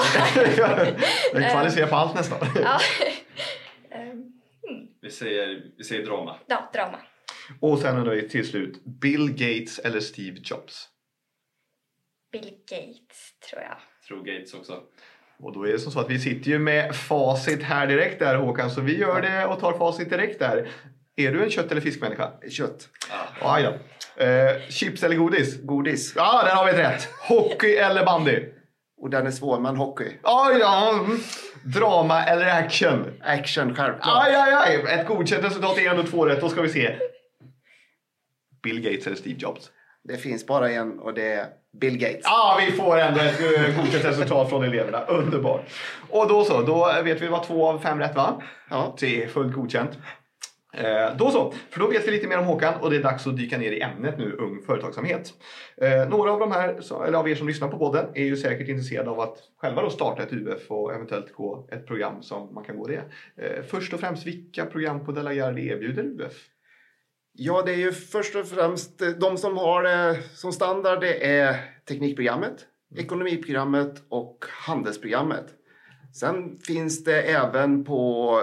Den 1.33 1.49
kvalificerar 1.51 1.87
på 1.87 1.95
allt 1.95 2.15
nästan. 2.15 2.39
Ja. 2.55 2.79
Ehm, 3.91 4.23
Vi 5.01 5.11
säger, 5.11 5.63
vi 5.77 5.83
säger 5.83 6.05
drama. 6.05 6.35
ja, 6.47 6.69
drama. 6.73 6.99
Och 7.59 7.79
sen 7.79 7.97
undrar 7.97 8.15
vi 8.15 8.29
till 8.29 8.47
slut, 8.49 8.85
Bill 8.85 9.29
Gates 9.31 9.79
eller 9.79 9.99
Steve 9.99 10.37
Jobs? 10.43 10.87
Bill 12.31 12.53
Gates, 12.69 13.33
tror 13.49 13.61
jag. 13.61 13.77
Tror 14.07 14.23
Gates 14.23 14.53
också. 14.53 14.81
Och 15.39 15.53
då 15.53 15.67
är 15.67 15.71
det 15.71 15.79
som 15.79 15.91
så 15.91 15.99
att 15.99 16.09
vi 16.09 16.19
sitter 16.19 16.51
ju 16.51 16.59
med 16.59 16.95
facit 16.95 17.63
här 17.63 17.87
direkt 17.87 18.19
där 18.19 18.35
Håkan, 18.35 18.71
så 18.71 18.81
vi 18.81 18.97
gör 18.97 19.21
det 19.21 19.45
och 19.45 19.59
tar 19.59 19.73
facit 19.77 20.09
direkt 20.09 20.39
där. 20.39 20.69
Är 21.15 21.31
du 21.31 21.43
en 21.43 21.49
kött 21.49 21.71
eller 21.71 21.81
fiskmänniska? 21.81 22.31
Kött. 22.49 22.89
Ah. 23.41 23.55
Aj 23.55 23.63
då. 23.63 23.69
Eh, 24.23 24.69
chips 24.69 25.03
eller 25.03 25.15
godis? 25.15 25.61
Godis. 25.61 26.13
Ja, 26.15 26.43
där 26.43 26.55
har 26.55 26.65
vi 26.65 26.71
ett 26.71 26.77
rätt. 26.77 27.09
Hockey 27.19 27.75
eller 27.75 28.05
bandy? 28.05 28.45
Och 29.01 29.09
den 29.09 29.27
är 29.27 29.31
svår, 29.31 29.59
men 29.59 29.75
hockey. 29.75 30.17
Oj 30.23 30.59
då. 30.59 30.99
Mm. 30.99 31.17
Drama 31.63 32.23
eller 32.25 32.45
action? 32.45 33.13
Action, 33.21 33.75
självklart. 33.75 34.25
Aj, 34.25 34.35
aj, 34.35 34.53
aj. 34.53 34.99
Ett 34.99 35.07
godkänt 35.07 35.45
resultat 35.45 35.77
är 35.77 35.89
ändå 35.89 36.03
två 36.03 36.25
rätt. 36.25 36.41
Då 36.41 36.49
ska 36.49 36.61
vi 36.61 36.69
se. 36.69 36.95
Bill 38.63 38.81
Gates 38.81 39.07
eller 39.07 39.15
Steve 39.15 39.39
Jobs? 39.39 39.71
Det 40.03 40.17
finns 40.17 40.47
bara 40.47 40.71
en 40.71 40.99
och 40.99 41.13
det 41.13 41.33
är 41.33 41.47
Bill 41.81 41.97
Gates. 41.97 42.21
Ja, 42.23 42.59
vi 42.65 42.71
får 42.71 42.97
ändå 42.97 43.19
ett 43.19 43.39
eh, 43.39 43.75
godkänt 43.77 44.05
resultat 44.05 44.49
från 44.49 44.63
eleverna. 44.63 45.01
Underbart. 45.01 45.61
Och 46.09 46.27
då 46.27 46.43
så, 46.43 46.61
då 46.61 47.01
vet 47.03 47.21
vi 47.21 47.27
vad 47.27 47.43
två 47.43 47.67
av 47.67 47.79
fem 47.79 47.99
rätt 47.99 48.15
va? 48.15 48.41
Ja. 48.69 48.95
Det 48.99 49.23
är 49.23 49.27
fullt 49.27 49.53
godkänt. 49.53 49.97
Eh, 50.73 51.15
då 51.17 51.29
så, 51.31 51.51
för 51.69 51.79
då 51.79 51.87
vet 51.87 52.07
vi 52.07 52.11
lite 52.11 52.27
mer 52.27 52.37
om 52.37 52.45
Håkan 52.45 52.73
och 52.81 52.89
det 52.89 52.95
är 52.95 53.03
dags 53.03 53.27
att 53.27 53.37
dyka 53.37 53.57
ner 53.57 53.71
i 53.71 53.81
ämnet 53.81 54.17
nu, 54.17 54.35
ung 54.39 54.61
företagsamhet. 54.65 55.33
Eh, 55.77 56.09
några 56.09 56.31
av 56.31 56.39
de 56.39 56.51
här, 56.51 56.81
så- 56.81 57.03
eller 57.03 57.17
av 57.17 57.29
er 57.29 57.35
som 57.35 57.47
lyssnar 57.47 57.67
på 57.67 57.77
podden, 57.77 58.05
är 58.15 58.23
ju 58.23 58.37
säkert 58.37 58.67
intresserade 58.67 59.09
av 59.09 59.19
att 59.19 59.37
själva 59.57 59.81
då 59.81 59.89
starta 59.89 60.23
ett 60.23 60.33
UF 60.33 60.71
och 60.71 60.93
eventuellt 60.93 61.33
gå 61.33 61.67
ett 61.71 61.87
program 61.87 62.21
som 62.23 62.53
man 62.53 62.63
kan 62.63 62.77
gå 62.77 62.87
det. 62.87 63.01
Eh, 63.35 63.63
först 63.63 63.93
och 63.93 63.99
främst, 63.99 64.27
vilka 64.27 64.65
program 64.65 65.05
på 65.05 65.11
Della 65.11 65.33
Gardi 65.33 65.67
erbjuder 65.67 66.03
UF? 66.03 66.33
Ja, 67.33 67.61
det 67.65 67.71
är 67.73 67.77
ju 67.77 67.91
först 67.91 68.35
och 68.35 68.47
främst 68.47 69.01
eh, 69.01 69.09
de 69.09 69.37
som 69.37 69.57
har 69.57 69.83
det 69.83 70.17
som 70.33 70.51
standard. 70.51 71.01
Det 71.01 71.25
är 71.39 71.55
teknikprogrammet, 71.87 72.65
ekonomiprogrammet 72.97 74.03
och 74.09 74.45
handelsprogrammet. 74.49 75.45
Sen 76.13 76.59
finns 76.59 77.03
det 77.03 77.21
även 77.21 77.83
på 77.83 78.41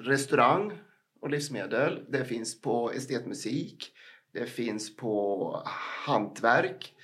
restaurang 0.00 0.72
och 1.20 1.30
livsmedel. 1.30 2.04
Det 2.08 2.24
finns 2.24 2.60
på 2.60 2.92
estetmusik. 2.92 3.92
Det 4.32 4.46
finns 4.46 4.96
på 4.96 5.62
hantverk. 6.06 6.94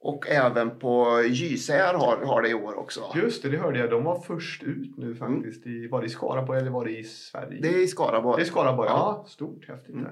Och 0.00 0.28
även 0.28 0.78
på 0.78 1.22
Gysär 1.26 1.94
har, 1.94 2.16
har 2.16 2.42
det 2.42 2.48
i 2.48 2.54
år 2.54 2.78
också. 2.78 3.00
Just 3.14 3.42
det, 3.42 3.48
det 3.48 3.58
hörde 3.58 3.78
jag. 3.78 3.90
De 3.90 4.04
var 4.04 4.20
först 4.20 4.62
ut 4.62 4.96
nu 4.96 5.14
faktiskt. 5.14 5.66
I, 5.66 5.86
var 5.86 6.00
det 6.00 6.06
i 6.06 6.10
Skaraborg 6.10 6.60
eller 6.60 6.70
var 6.70 6.84
det 6.84 6.98
i 6.98 7.04
Sverige? 7.04 7.58
Det 7.62 7.68
är 7.68 7.82
i 7.84 7.86
Skaraborg. 7.86 8.36
Det 8.36 8.42
är 8.42 8.50
Skaraborg, 8.50 8.88
ja. 8.88 9.22
Ja. 9.22 9.28
Stort, 9.28 9.68
häftigt. 9.68 9.94
Mm. 9.94 10.10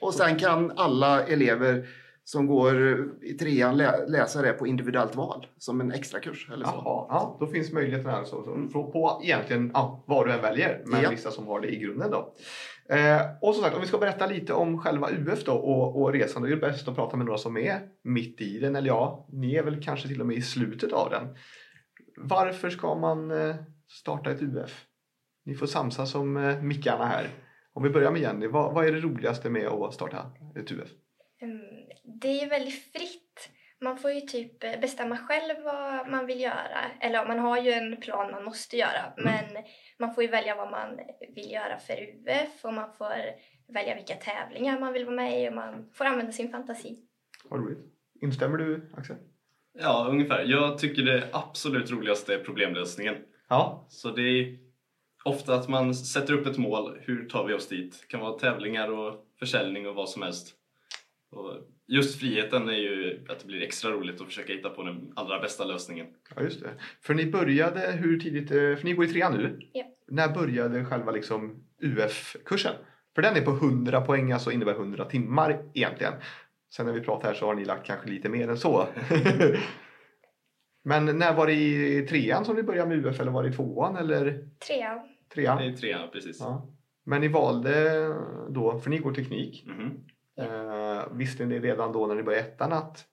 Och 0.00 0.14
sen 0.14 0.38
kan 0.38 0.72
alla 0.76 1.26
elever 1.26 1.88
som 2.24 2.46
går 2.46 2.98
i 3.22 3.32
trean 3.34 3.76
lä- 3.76 4.06
läsa 4.08 4.42
det 4.42 4.52
på 4.52 4.66
individuellt 4.66 5.16
val 5.16 5.46
som 5.58 5.80
en 5.80 5.92
extra 5.92 6.20
kurs 6.20 6.48
eller 6.52 6.64
så. 6.64 6.70
Jaha, 6.74 7.06
ja, 7.08 7.36
då 7.40 7.46
finns 7.46 7.72
möjligheten 7.72 8.10
här 8.10 8.24
så, 8.24 8.68
så, 8.72 8.82
på, 8.92 9.20
egentligen 9.24 9.70
ja, 9.74 10.04
vad 10.06 10.26
du 10.26 10.32
än 10.32 10.40
väljer, 10.42 10.82
men 10.86 11.02
Ja. 11.02 11.10
vissa 11.10 11.30
som 11.30 11.46
har 11.46 11.60
det 11.60 11.68
i 11.68 11.78
grunden 11.78 12.10
då. 12.10 12.34
Eh, 12.94 13.20
och 13.40 13.54
som 13.54 13.64
sagt, 13.64 13.74
om 13.76 13.80
vi 13.80 13.86
ska 13.88 13.98
berätta 13.98 14.26
lite 14.26 14.52
om 14.52 14.78
själva 14.78 15.10
UF 15.10 15.44
då 15.44 15.52
och, 15.52 16.02
och 16.02 16.12
resan, 16.12 16.42
då 16.42 16.48
är 16.48 16.50
det 16.50 16.56
bäst 16.56 16.88
att 16.88 16.94
prata 16.96 17.16
med 17.16 17.26
några 17.26 17.38
som 17.38 17.56
är 17.56 17.78
mitt 18.04 18.40
i 18.40 18.58
den, 18.58 18.76
eller 18.76 18.88
ja, 18.88 19.28
ni 19.32 19.54
är 19.56 19.62
väl 19.62 19.82
kanske 19.82 20.08
till 20.08 20.20
och 20.20 20.26
med 20.26 20.36
i 20.36 20.42
slutet 20.42 20.92
av 20.92 21.10
den. 21.10 21.28
Varför 22.16 22.70
ska 22.70 22.94
man 22.94 23.30
eh, 23.30 23.56
starta 23.88 24.30
ett 24.30 24.42
UF? 24.42 24.84
Ni 25.44 25.54
får 25.54 25.66
samsas 25.66 26.10
som 26.10 26.36
eh, 26.36 26.62
mickarna 26.62 27.06
här. 27.06 27.28
Om 27.72 27.82
vi 27.82 27.90
börjar 27.90 28.10
med 28.10 28.20
Jenny, 28.20 28.46
vad, 28.46 28.74
vad 28.74 28.86
är 28.86 28.92
det 28.92 29.00
roligaste 29.00 29.50
med 29.50 29.66
att 29.66 29.94
starta 29.94 30.18
ett 30.56 30.72
UF? 30.72 30.88
Mm, 31.84 32.18
Det 32.20 32.28
är 32.28 32.42
ju 32.42 32.48
väldigt 32.48 32.92
fritt. 32.92 33.48
Man 33.80 33.98
får 33.98 34.10
ju 34.10 34.20
typ 34.20 34.64
eh, 34.64 34.80
bestämma 34.80 35.16
själv 35.16 35.54
vad 35.64 36.08
man 36.08 36.26
vill 36.26 36.40
göra. 36.40 36.90
Eller 37.00 37.26
man 37.26 37.38
har 37.38 37.60
ju 37.62 37.70
en 37.72 38.00
plan 38.00 38.30
man 38.30 38.44
måste 38.44 38.76
göra. 38.76 39.12
Men 39.16 39.44
man 39.98 40.14
får 40.14 40.24
ju 40.24 40.30
välja 40.30 40.56
vad 40.56 40.70
man 40.70 41.00
vill 41.34 41.52
göra 41.52 41.78
för 41.78 41.94
UF 41.94 42.64
och 42.64 42.74
man 42.74 42.92
får 42.98 43.14
välja 43.68 43.94
vilka 43.94 44.14
tävlingar 44.14 44.80
man 44.80 44.92
vill 44.92 45.04
vara 45.04 45.16
med 45.16 45.42
i 45.42 45.48
och 45.48 45.52
man 45.54 45.90
får 45.94 46.04
använda 46.04 46.32
sin 46.32 46.50
fantasi. 46.50 46.98
Vad 47.44 47.60
roligt. 47.60 47.78
Instämmer 48.20 48.58
du 48.58 48.90
Axel? 48.96 49.16
Ja, 49.78 50.06
ungefär. 50.10 50.44
Jag 50.44 50.78
tycker 50.78 51.02
det 51.02 51.28
absolut 51.32 51.90
roligaste 51.90 52.34
är 52.34 52.38
problemlösningen. 52.38 53.14
Ja, 53.48 53.86
Så 53.88 54.10
det 54.10 54.22
är 54.22 54.58
ofta 55.24 55.54
att 55.54 55.68
man 55.68 55.94
sätter 55.94 56.32
upp 56.34 56.46
ett 56.46 56.58
mål. 56.58 56.98
Hur 57.02 57.28
tar 57.28 57.44
vi 57.46 57.54
oss 57.54 57.68
dit? 57.68 58.00
Det 58.00 58.06
kan 58.06 58.20
vara 58.20 58.38
tävlingar 58.38 58.88
och 58.90 59.26
försäljning 59.38 59.88
och 59.88 59.94
vad 59.94 60.08
som 60.08 60.22
helst. 60.22 60.54
Och 61.30 61.54
just 61.86 62.20
friheten 62.20 62.68
är 62.68 62.72
ju 62.72 63.24
att 63.28 63.38
det 63.40 63.46
blir 63.46 63.62
extra 63.62 63.90
roligt 63.90 64.20
att 64.20 64.26
försöka 64.26 64.52
hitta 64.52 64.70
på 64.70 64.82
den 64.82 65.12
allra 65.16 65.40
bästa 65.40 65.64
lösningen. 65.64 66.06
Ja, 66.36 66.42
just 66.42 66.60
det. 66.60 66.70
För 67.00 67.14
ni 67.14 67.26
började 67.30 67.80
hur 67.92 68.20
tidigt? 68.20 68.50
eh, 68.50 68.56
För 68.56 68.84
ni 68.84 68.92
går 68.92 69.04
i 69.04 69.08
trean 69.08 69.32
nu. 69.36 69.58
Ja. 69.72 69.84
När 70.08 70.34
började 70.34 70.84
själva 70.84 71.12
liksom 71.12 71.64
UF-kursen? 71.82 72.74
För 73.14 73.22
den 73.22 73.36
är 73.36 73.40
på 73.40 73.50
100 73.50 74.00
poäng, 74.00 74.32
alltså 74.32 74.50
innebär 74.52 74.72
100 74.74 75.04
timmar 75.04 75.62
egentligen. 75.74 76.12
Sen 76.76 76.86
när 76.86 76.92
vi 76.92 77.00
pratar 77.00 77.28
här 77.28 77.34
så 77.34 77.46
har 77.46 77.54
ni 77.54 77.64
lagt 77.64 77.86
kanske 77.86 78.08
lite 78.10 78.28
mer 78.28 78.48
än 78.48 78.56
så. 78.56 78.86
Men 80.84 81.18
när 81.18 81.34
var 81.34 81.46
det 81.46 81.52
i 81.52 82.06
trean 82.10 82.44
som 82.44 82.56
ni 82.56 82.62
började 82.62 82.88
med 82.96 83.06
UF 83.06 83.20
eller 83.20 83.30
var 83.32 83.42
det 83.42 83.48
i 83.48 83.52
tvåan 83.52 83.96
eller 83.96 84.48
Trean. 84.66 84.98
Det 85.28 85.34
trean? 85.34 85.58
är 85.58 85.72
trean 85.76 86.10
precis. 86.12 86.36
Ja. 86.40 86.68
Men 87.04 87.20
ni 87.20 87.28
valde 87.28 88.08
då, 88.50 88.78
för 88.80 88.90
ni 88.90 88.98
går 88.98 89.12
teknik. 89.14 89.64
Mhm. 89.66 89.86
Eh, 89.86 89.90
visste 91.12 91.44
ni 91.44 91.58
redan 91.60 91.92
då 91.92 92.06
när 92.06 92.14
ni 92.14 92.22
började 92.22 92.48
ettan 92.48 92.72
att 92.72 93.04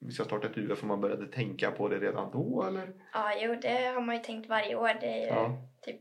vi 0.00 0.12
ska 0.12 0.24
starta 0.24 0.46
ett 0.46 0.56
UF 0.58 0.80
och 0.82 0.88
man 0.88 1.00
började 1.00 1.26
tänka 1.26 1.70
på 1.70 1.88
det 1.88 1.98
redan 1.98 2.30
då 2.32 2.64
eller? 2.68 2.88
Ja, 3.12 3.32
jo, 3.38 3.54
det 3.62 3.86
har 3.94 4.00
man 4.00 4.16
ju 4.16 4.22
tänkt 4.22 4.48
varje 4.48 4.74
år. 4.76 4.90
Det 5.00 5.06
är 5.06 5.20
ju 5.20 5.26
Ja. 5.26 5.56
typ 5.82 6.00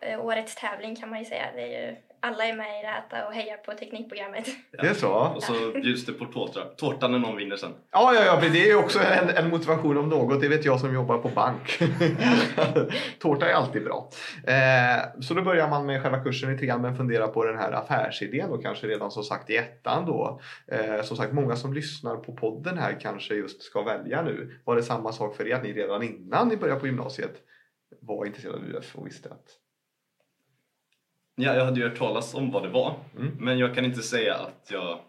eh, 0.00 0.24
årets 0.24 0.54
tävling 0.54 0.96
kan 0.96 1.10
man 1.10 1.18
ju 1.18 1.24
säga. 1.24 1.44
Det 1.54 1.62
är 1.76 1.90
ju, 1.90 1.96
alla 2.20 2.44
är 2.44 2.56
med 2.56 2.80
i 2.80 2.82
det 2.82 3.16
här 3.16 3.26
och 3.26 3.32
hejar 3.32 3.56
på 3.56 3.72
teknikprogrammet. 3.72 4.48
Ja. 4.70 4.82
Det 4.82 4.88
är 4.88 4.94
så? 4.94 5.12
Och 5.12 5.42
så 5.42 5.52
bjuds 5.82 6.06
det 6.06 6.12
på 6.12 6.24
tårta, 6.24 6.64
tårta 6.64 7.08
när 7.08 7.18
någon 7.18 7.36
vinner 7.36 7.56
sen. 7.56 7.74
Ja, 7.92 8.14
ja, 8.14 8.24
ja, 8.24 8.38
men 8.42 8.52
det 8.52 8.62
är 8.62 8.66
ju 8.66 8.76
också 8.76 8.98
en, 8.98 9.28
en 9.28 9.50
motivation 9.50 9.96
om 9.96 10.08
något. 10.08 10.40
Det 10.40 10.48
vet 10.48 10.64
jag 10.64 10.80
som 10.80 10.94
jobbar 10.94 11.18
på 11.18 11.28
bank. 11.28 11.78
Tårta 13.18 13.48
är 13.48 13.54
alltid 13.54 13.84
bra. 13.84 14.10
Eh, 14.46 15.20
så 15.20 15.34
då 15.34 15.42
börjar 15.42 15.68
man 15.68 15.86
med 15.86 16.02
själva 16.02 16.24
kursen 16.24 16.54
i 16.54 16.58
trean 16.58 16.82
men 16.82 16.96
funderar 16.96 17.28
på 17.28 17.44
den 17.44 17.58
här 17.58 17.72
affärsidén 17.72 18.50
och 18.50 18.62
kanske 18.62 18.86
redan 18.86 19.10
som 19.10 19.22
sagt 19.22 19.50
i 19.50 19.56
ettan 19.56 20.06
då. 20.06 20.40
Eh, 20.66 21.02
som 21.02 21.16
sagt, 21.16 21.32
många 21.32 21.56
som 21.56 21.72
lyssnar 21.72 22.16
på 22.16 22.32
podden 22.32 22.78
här 22.78 23.00
kanske 23.00 23.34
just 23.34 23.62
ska 23.62 23.82
välja 23.82 24.22
nu. 24.22 24.60
Var 24.64 24.76
det 24.76 24.82
samma 24.82 25.12
sak 25.12 25.36
för 25.36 25.48
er 25.48 25.54
att 25.54 25.62
ni 25.62 25.72
redan 25.72 26.02
innan 26.02 26.48
ni 26.48 26.56
började 26.56 26.80
på 26.80 26.86
gymnasiet 26.86 27.34
var 28.00 28.26
intresserade 28.26 28.58
av 28.58 28.64
UF 28.64 28.96
och 28.96 29.06
visste 29.06 29.28
att 29.28 29.46
Ja, 31.40 31.54
jag 31.54 31.64
hade 31.64 31.80
ju 31.80 31.88
hört 31.88 31.98
talas 31.98 32.34
om 32.34 32.50
vad 32.50 32.62
det 32.62 32.68
var. 32.68 32.94
Mm. 33.16 33.32
Men 33.40 33.58
jag 33.58 33.74
kan 33.74 33.84
inte 33.84 34.02
säga 34.02 34.34
att 34.34 34.68
jag 34.72 35.00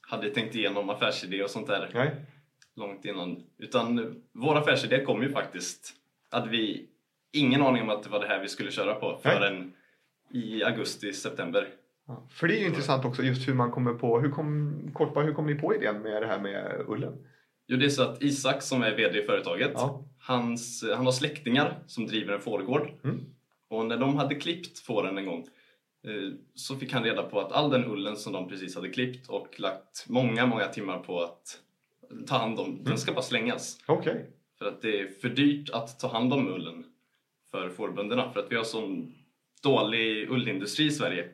hade 0.00 0.30
tänkt 0.30 0.54
igenom 0.54 0.90
affärsidé 0.90 1.42
och 1.42 1.50
sånt 1.50 1.66
där 1.66 1.90
nej, 1.94 2.10
långt 2.76 3.04
innan. 3.04 3.42
Utan 3.58 4.14
vår 4.32 4.56
affärsidé 4.58 5.04
kom 5.04 5.22
ju 5.22 5.28
faktiskt. 5.32 5.94
Hade 6.30 6.48
vi 6.50 6.86
ingen 7.32 7.62
aning 7.62 7.82
om 7.82 7.90
att 7.90 8.02
det 8.02 8.08
var 8.10 8.20
det 8.20 8.26
här 8.26 8.40
vi 8.40 8.48
skulle 8.48 8.70
köra 8.70 8.94
på 8.94 9.20
Nej. 9.24 9.34
förrän 9.34 9.72
i 10.30 10.64
augusti, 10.64 11.12
september. 11.12 11.68
Ja, 12.06 12.26
För 12.30 12.48
det 12.48 12.56
är 12.56 12.60
ju 12.60 12.66
intressant 12.66 13.04
också 13.04 13.22
just 13.22 13.48
hur 13.48 13.54
man 13.54 13.70
kommer 13.70 13.94
på, 13.94 14.20
hur 14.20 14.30
kom, 14.30 14.90
kort 14.94 15.14
bara, 15.14 15.24
hur 15.24 15.34
kom 15.34 15.46
ni 15.46 15.54
på 15.54 15.74
idén 15.74 16.02
med 16.02 16.22
det 16.22 16.26
här 16.26 16.38
med 16.38 16.84
ullen? 16.88 17.26
Jo, 17.66 17.76
det 17.76 17.84
är 17.84 17.90
så 17.90 18.02
att 18.02 18.22
Isak 18.22 18.62
som 18.62 18.82
är 18.82 18.96
VD 18.96 19.18
i 19.18 19.22
företaget, 19.26 19.70
Ja. 19.74 20.04
hans, 20.20 20.84
han 20.96 21.04
har 21.04 21.12
släktingar 21.12 21.78
som 21.86 22.06
driver 22.06 22.34
en 22.34 22.40
fårgård. 22.40 22.90
Mm. 23.04 23.20
Och 23.68 23.86
när 23.86 23.96
de 23.96 24.16
hade 24.16 24.34
klippt 24.34 24.78
fåren 24.78 25.18
en 25.18 25.26
gång 25.26 25.46
så 26.54 26.76
fick 26.76 26.92
han 26.92 27.04
reda 27.04 27.22
på 27.22 27.40
att 27.40 27.52
all 27.52 27.70
den 27.70 27.84
ullen 27.84 28.16
som 28.16 28.32
de 28.32 28.48
precis 28.48 28.74
hade 28.74 28.88
klippt 28.88 29.28
och 29.28 29.60
lagt 29.60 30.04
många, 30.08 30.46
många 30.46 30.66
timmar 30.68 30.98
på 30.98 31.20
att 31.22 31.60
ta 32.26 32.36
hand 32.36 32.60
om, 32.60 32.70
Mm. 32.70 32.84
den 32.84 32.98
ska 32.98 33.12
bara 33.12 33.22
slängas. 33.22 33.78
Okej. 33.86 34.30
För 34.58 34.64
att 34.64 34.82
det 34.82 35.00
är 35.00 35.06
för 35.08 35.28
dyrt 35.28 35.70
att 35.70 36.00
ta 36.00 36.08
hand 36.08 36.32
om 36.32 36.48
ullen 36.48 36.84
för 37.50 37.68
fårbönderna 37.70 38.30
för 38.32 38.40
att 38.40 38.52
vi 38.52 38.56
har 38.56 38.64
sån 38.64 39.14
dålig 39.62 40.30
ullindustri 40.30 40.86
i 40.86 40.90
Sverige. 40.90 41.28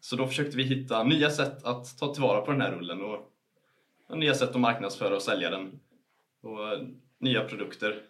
Så 0.00 0.16
då 0.16 0.26
försökte 0.26 0.56
vi 0.56 0.62
hitta 0.62 1.02
nya 1.02 1.30
sätt 1.30 1.64
att 1.64 1.98
ta 1.98 2.14
tillvara 2.14 2.40
på 2.40 2.52
den 2.52 2.60
här 2.60 2.74
ullen 2.78 3.00
och, 3.02 3.32
och 4.08 4.18
nya 4.18 4.34
sätt 4.34 4.50
att 4.50 4.60
marknadsföra 4.60 5.14
och 5.16 5.22
sälja 5.22 5.50
den. 5.50 5.80
Och 6.42 6.72
eh, 6.72 6.80
nya 7.20 7.44
produkter. 7.44 8.02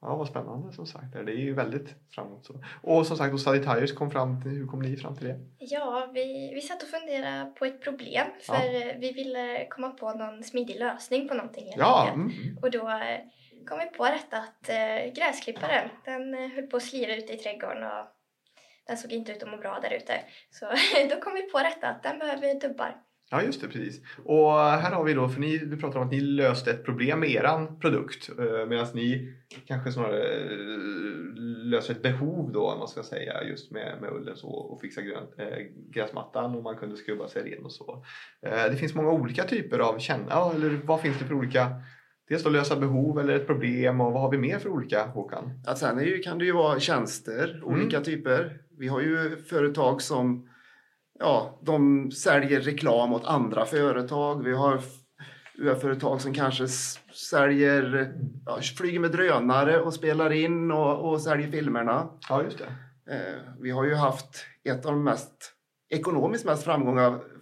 Ja, 0.00 0.16
vad 0.16 0.28
spännande 0.28 0.72
som 0.72 0.86
sagt. 0.86 1.12
Det 1.12 1.18
är 1.18 1.36
ju 1.36 1.54
väldigt 1.54 1.94
framåt. 2.10 2.44
Så. 2.46 2.64
Och 2.82 3.06
som 3.06 3.16
sagt, 3.16 3.32
och 3.34 3.40
Study 3.40 3.58
Tires 3.58 3.92
kom 3.92 4.10
fram 4.10 4.42
till, 4.42 4.50
hur 4.50 4.66
kom 4.66 4.82
ni 4.82 4.96
fram 4.96 5.16
till 5.16 5.26
det? 5.26 5.40
Ja, 5.58 6.10
vi, 6.14 6.52
vi 6.54 6.60
satt 6.60 6.82
och 6.82 6.88
funderade 6.88 7.52
på 7.58 7.64
ett 7.64 7.82
problem 7.82 8.26
för 8.40 8.54
Ja. 8.54 8.64
eh, 8.90 8.96
vi 8.98 9.12
ville 9.12 9.66
komma 9.70 9.90
på 9.90 10.12
någon 10.14 10.42
smidig 10.44 10.78
lösning 10.78 11.28
på 11.28 11.34
någonting. 11.34 11.72
Ja, 11.76 12.08
enkelt. 12.14 12.38
mm. 12.42 12.58
Och 12.62 12.70
då 12.70 12.88
eh, 12.88 13.20
kom 13.68 13.78
vi 13.78 13.86
på 13.98 14.04
detta 14.04 14.36
att 14.36 14.68
eh, 14.68 15.12
gräsklipparen, 15.14 15.88
den 16.04 16.34
eh, 16.34 16.48
höll 16.50 16.66
på 16.66 16.76
att 16.76 16.82
slira 16.82 17.16
ute 17.16 17.32
i 17.32 17.36
trädgården 17.36 17.82
och 17.84 18.06
den 18.86 18.96
såg 18.96 19.12
inte 19.12 19.32
ut 19.32 19.42
att 19.42 19.50
må 19.50 19.56
bra 19.56 19.78
där 19.82 19.90
ute. 19.90 20.12
Så 20.50 20.66
då 21.10 21.20
kom 21.20 21.34
vi 21.34 21.42
på 21.42 21.58
detta 21.58 21.88
att 21.88 22.02
den 22.02 22.18
behöver 22.18 22.60
dubbar. 22.60 22.96
Ja, 23.30 23.42
just 23.42 23.60
det, 23.60 23.68
precis. 23.68 24.00
Och 24.24 24.52
här 24.52 24.92
har 24.92 25.04
vi 25.04 25.14
då, 25.14 25.28
för 25.28 25.40
ni, 25.40 25.58
du 25.58 25.76
pratar 25.76 26.00
om 26.00 26.06
att 26.06 26.12
ni 26.12 26.20
löste 26.20 26.70
ett 26.70 26.84
problem 26.84 27.20
med 27.20 27.30
eran 27.30 27.80
produkt 27.80 28.30
eh, 28.38 28.66
medan 28.68 28.86
ni 28.94 29.34
kanske 29.66 29.92
snarare 29.92 30.22
eh, 30.22 30.48
löser 31.64 31.94
ett 31.94 32.02
behov 32.02 32.52
då, 32.52 32.70
om 32.70 32.78
man 32.78 32.88
ska 32.88 33.02
säga, 33.02 33.44
just 33.44 33.70
med, 33.70 33.98
med 34.00 34.12
ullen 34.12 34.36
så, 34.36 34.48
och 34.48 34.80
fixa 34.80 35.02
grönt, 35.02 35.30
eh, 35.38 35.58
gräsmattan 35.90 36.54
och 36.54 36.62
man 36.62 36.76
kunde 36.76 36.96
skrubba 36.96 37.28
sig 37.28 37.42
ren 37.42 37.64
och 37.64 37.72
så. 37.72 38.04
Det 38.40 38.76
finns 38.76 38.94
många 38.94 39.10
olika 39.10 39.44
typer 39.44 39.78
av 39.78 39.98
känna, 39.98 40.50
eller 40.54 40.80
vad 40.84 41.00
finns 41.00 41.18
det 41.18 41.24
för 41.24 41.34
olika 41.34 41.82
Dels 42.28 42.46
att 42.46 42.52
lösa 42.52 42.76
behov 42.76 43.18
eller 43.20 43.36
ett 43.36 43.46
problem 43.46 44.00
och 44.00 44.12
vad 44.12 44.22
har 44.22 44.30
vi 44.30 44.38
mer 44.38 44.58
för 44.58 44.68
olika 44.68 45.06
Håkan? 45.06 45.60
Ja, 45.66 45.74
sen 45.74 46.04
ju, 46.04 46.18
kan 46.18 46.38
det 46.38 46.44
ju 46.44 46.52
vara 46.52 46.80
tjänster, 46.80 47.60
olika 47.64 48.00
typer. 48.00 48.60
Vi 48.78 48.88
har 48.88 49.00
ju 49.00 49.36
företag 49.36 50.02
som 50.02 50.48
ja, 51.18 51.58
de 51.62 52.10
säljer 52.10 52.60
reklam 52.60 53.12
åt 53.12 53.24
andra 53.24 53.64
företag. 53.64 54.44
Vi 54.44 54.54
har 54.54 54.80
UF-företag 55.58 56.20
som 56.20 56.34
kanske 56.34 56.68
säljer, 57.30 58.12
ja, 58.46 58.58
flyger 58.78 59.00
med 59.00 59.12
drönare 59.12 59.80
och 59.80 59.94
spelar 59.94 60.32
in 60.32 60.70
och, 60.70 61.10
och 61.10 61.20
säljer 61.20 61.50
filmerna. 61.50 62.08
Ja, 62.28 62.42
just 62.42 62.58
det. 62.58 62.64
Eh, 63.14 63.52
vi 63.60 63.70
har 63.70 63.84
ju 63.84 63.94
haft 63.94 64.44
ett 64.64 64.86
av 64.86 64.92
de 64.92 65.04
mest 65.04 65.52
ekonomiskt 65.90 66.44
mest 66.44 66.68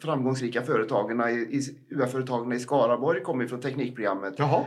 framgångsrika 0.03 0.63
företagen 0.63 1.21
i, 1.21 1.33
i 1.33 1.61
UF-företagen 1.95 2.53
i 2.53 2.61
Skaraborg 2.61 3.21
kommer 3.21 3.47
från 3.47 3.61
teknikprogrammet. 3.61 4.35
Jaha, 4.39 4.65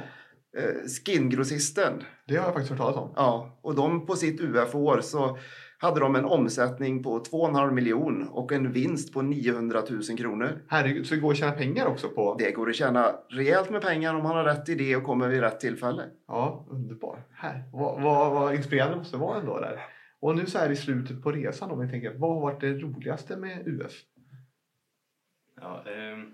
Eh, 0.57 0.89
Skingrossisten. 1.05 2.03
det 2.27 2.35
har 2.35 2.45
jag 2.45 2.53
faktiskt 2.53 2.69
hört 2.69 2.79
talas 2.79 2.95
om. 2.97 3.13
Ja, 3.15 3.59
och 3.61 3.75
de 3.75 4.05
på 4.05 4.15
sitt 4.15 4.41
UF-år 4.41 5.01
så 5.01 5.37
hade 5.77 5.99
de 5.99 6.15
en 6.15 6.25
omsättning 6.25 7.03
på 7.03 7.19
2,5 7.19 7.71
miljon 7.71 8.27
och 8.27 8.51
en 8.51 8.71
vinst 8.71 9.13
på 9.13 9.21
900 9.21 9.81
000 9.89 10.17
kronor. 10.17 10.61
Herregud, 10.67 11.07
så 11.07 11.15
det 11.15 11.21
går 11.21 11.31
att 11.31 11.37
tjäna 11.37 11.51
pengar 11.51 11.85
också 11.85 12.09
på? 12.09 12.35
Det 12.39 12.51
går 12.51 12.69
att 12.69 12.75
tjäna 12.75 13.15
rejält 13.29 13.69
med 13.69 13.81
pengar 13.81 14.15
om 14.15 14.23
man 14.23 14.35
har 14.35 14.43
rätt 14.43 14.69
idé 14.69 14.95
och 14.95 15.03
kommer 15.03 15.27
vid 15.27 15.39
rätt 15.39 15.59
tillfälle. 15.59 16.03
Ja, 16.27 16.65
underbar. 16.69 17.23
Här. 17.31 17.63
Vad, 17.73 18.01
vad, 18.01 18.31
vad 18.31 18.55
inspirerande 18.55 18.93
det 18.93 18.99
måste 18.99 19.17
vara 19.17 19.39
ändå 19.39 19.59
där. 19.59 19.79
Och 20.19 20.35
nu 20.35 20.45
så 20.45 20.57
här 20.57 20.69
i 20.69 20.75
slutet 20.75 21.23
på 21.23 21.31
resan 21.31 21.71
om 21.71 21.79
vi 21.79 21.89
tänker, 21.89 22.13
vad 22.13 22.33
har 22.33 22.41
varit 22.41 22.61
det 22.61 22.73
roligaste 22.73 23.37
med 23.37 23.67
UF? 23.67 23.93
Ja, 25.61 25.83
ehm, 25.91 26.33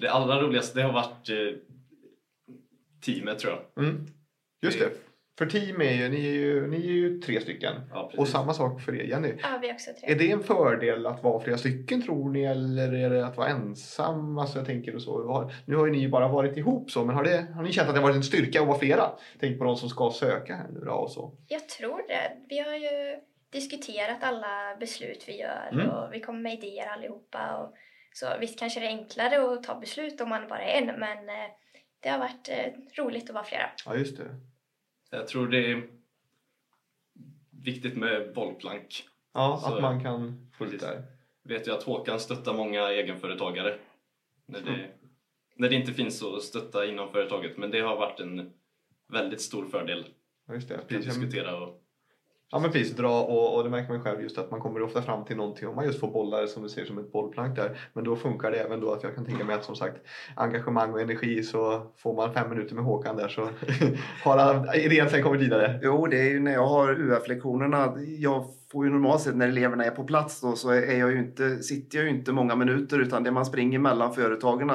det 0.00 0.08
allra 0.08 0.42
roligaste 0.42 0.78
det 0.78 0.84
har 0.84 0.92
varit 0.92 1.28
eh, 1.28 1.60
teamet 3.00 3.38
tror 3.38 3.52
jag. 3.52 3.84
Mm. 3.84 4.06
Just 4.60 4.78
det. 4.78 5.07
För 5.38 5.46
team 5.46 5.80
är 5.80 5.92
ju, 5.92 6.08
ni 6.08 6.26
är 6.26 6.32
ju, 6.32 6.66
ni 6.66 6.76
är 6.76 6.92
ju 6.92 7.20
tre 7.20 7.40
stycken. 7.40 7.74
Ja. 7.90 8.12
Och 8.16 8.28
samma 8.28 8.54
sak 8.54 8.80
för 8.80 8.94
er 8.94 9.04
Jenny. 9.04 9.34
Ja, 9.42 9.58
vi 9.62 9.68
är 9.68 9.74
också 9.74 9.90
tre. 10.00 10.12
Är 10.12 10.18
det 10.18 10.30
en 10.30 10.42
fördel 10.42 11.06
att 11.06 11.22
vara 11.22 11.40
flera 11.40 11.58
stycken 11.58 12.02
tror 12.02 12.30
ni 12.30 12.44
eller 12.44 12.92
är 12.92 13.10
det 13.10 13.26
att 13.26 13.36
vara 13.36 13.48
ensam? 13.48 14.38
Alltså 14.38 14.58
jag 14.58 14.66
tänker 14.66 14.94
och 14.94 15.02
så. 15.02 15.50
Nu 15.64 15.76
har 15.76 15.86
ju 15.86 15.92
ni 15.92 16.08
bara 16.08 16.28
varit 16.28 16.56
ihop 16.56 16.90
så 16.90 17.04
men 17.04 17.14
har, 17.14 17.24
det, 17.24 17.46
har 17.54 17.62
ni 17.62 17.72
känt 17.72 17.88
att 17.88 17.94
det 17.94 18.00
har 18.00 18.06
varit 18.06 18.16
en 18.16 18.22
styrka 18.22 18.60
att 18.60 18.66
vara 18.66 18.78
flera? 18.78 19.10
Tänk 19.40 19.58
på 19.58 19.64
de 19.64 19.76
som 19.76 19.88
ska 19.88 20.10
söka 20.10 20.54
här 20.54 20.68
nu 20.68 20.80
då 20.80 20.92
och 20.92 21.10
så. 21.10 21.32
Jag 21.48 21.68
tror 21.68 22.02
det. 22.08 22.32
Vi 22.48 22.58
har 22.58 22.74
ju 22.74 23.16
diskuterat 23.52 24.22
alla 24.22 24.76
beslut 24.80 25.24
vi 25.26 25.40
gör 25.40 25.68
Mm. 25.72 25.88
och 25.90 26.12
vi 26.14 26.20
kommer 26.20 26.40
med 26.40 26.52
idéer 26.54 26.86
allihopa. 26.86 27.56
Och, 27.56 27.74
så 28.12 28.26
visst 28.40 28.58
kanske 28.58 28.80
det 28.80 28.86
är 28.86 28.90
enklare 28.90 29.52
att 29.52 29.62
ta 29.62 29.80
beslut 29.80 30.20
om 30.20 30.28
man 30.28 30.48
bara 30.48 30.62
är 30.62 30.82
en 30.82 30.86
men 31.00 31.18
eh, 31.28 31.50
det 32.02 32.08
har 32.08 32.18
varit 32.18 32.48
eh, 32.48 33.02
roligt 33.02 33.28
att 33.30 33.34
vara 33.34 33.44
flera. 33.44 33.70
Ja 33.86 33.94
just 33.94 34.16
det. 34.16 34.24
Jag 35.10 35.28
tror 35.28 35.48
det 35.48 35.70
är 35.72 35.88
viktigt 37.50 37.96
med 37.96 38.34
bollplank. 38.34 39.08
Ja, 39.34 39.60
Så- 39.62 39.74
att 39.74 39.82
man 39.82 40.02
kan 40.02 40.48
få 40.58 40.64
ut 40.64 40.70
Precis. 40.70 40.88
där. 40.88 41.02
Vet 41.42 41.66
jag 41.66 41.76
att 41.76 41.82
Håkan 41.82 42.20
stöttar 42.20 42.54
många 42.54 42.88
egenföretagare 42.90 43.78
när 44.46 44.60
det, 44.60 44.90
när 45.54 45.68
det 45.68 45.74
inte 45.74 45.92
finns 45.94 46.22
att 46.22 46.42
stötta 46.42 46.86
inom 46.86 47.12
företaget. 47.12 47.56
Men 47.56 47.70
det 47.70 47.80
har 47.80 47.96
varit 47.96 48.20
en 48.20 48.52
väldigt 49.08 49.40
stor 49.40 49.68
fördel 49.68 50.06
just 50.52 50.68
det. 50.68 50.78
att 50.78 50.88
diskutera 50.88 51.56
och 51.64 51.82
Ja 52.50 52.58
men 52.58 52.72
precis, 52.72 52.96
dra 52.96 53.22
och, 53.22 53.56
och 53.56 53.64
det 53.64 53.70
märker 53.70 53.88
man 53.88 53.96
ju 53.96 54.02
själv 54.02 54.22
just 54.22 54.38
att 54.38 54.50
man 54.50 54.60
kommer 54.60 54.82
ofta 54.82 55.02
fram 55.02 55.24
till 55.24 55.36
någonting 55.36 55.68
om 55.68 55.74
man 55.74 55.84
just 55.84 56.00
får 56.00 56.08
bollar 56.08 56.46
som 56.46 56.62
du 56.62 56.68
ser 56.68 56.84
som 56.84 56.98
ett 56.98 57.12
bollplank 57.12 57.56
där. 57.56 57.78
Men 57.92 58.04
då 58.04 58.16
funkar 58.16 58.50
det 58.50 58.56
även 58.56 58.80
då 58.80 58.92
att 58.92 59.02
jag 59.02 59.14
kan 59.14 59.24
tänka 59.24 59.44
mig 59.44 59.56
att 59.56 59.64
som 59.64 59.76
sagt 59.76 59.96
engagemang 60.36 60.92
och 60.92 61.00
energi 61.00 61.42
så 61.42 61.86
får 61.96 62.14
man 62.14 62.32
fem 62.32 62.50
minuter 62.50 62.74
med 62.74 62.84
Håkan 62.84 63.16
där 63.16 63.28
så 63.28 63.42
har 64.24 64.38
han 64.38 64.74
idén 64.74 65.10
sen 65.10 65.22
kommit 65.22 65.40
vidare. 65.40 65.80
Jo, 65.82 66.06
det 66.06 66.20
är 66.20 66.30
ju 66.30 66.40
när 66.40 66.52
jag 66.52 66.66
har 66.66 67.00
UF-lektionerna. 67.00 67.94
Jag 68.18 68.44
får 68.72 68.84
ju 68.84 68.90
normalt 68.90 69.22
sett 69.22 69.36
när 69.36 69.48
eleverna 69.48 69.84
är 69.84 69.90
på 69.90 70.04
plats 70.04 70.40
då, 70.40 70.56
så 70.56 70.70
är 70.70 70.98
jag 70.98 71.10
ju 71.10 71.18
inte, 71.18 71.62
sitter 71.62 71.98
jag 71.98 72.04
ju 72.04 72.10
inte 72.10 72.32
många 72.32 72.56
minuter 72.56 72.98
utan 72.98 73.22
det 73.22 73.30
man 73.30 73.46
springer 73.46 73.78
mellan 73.78 74.14
företagen 74.14 74.70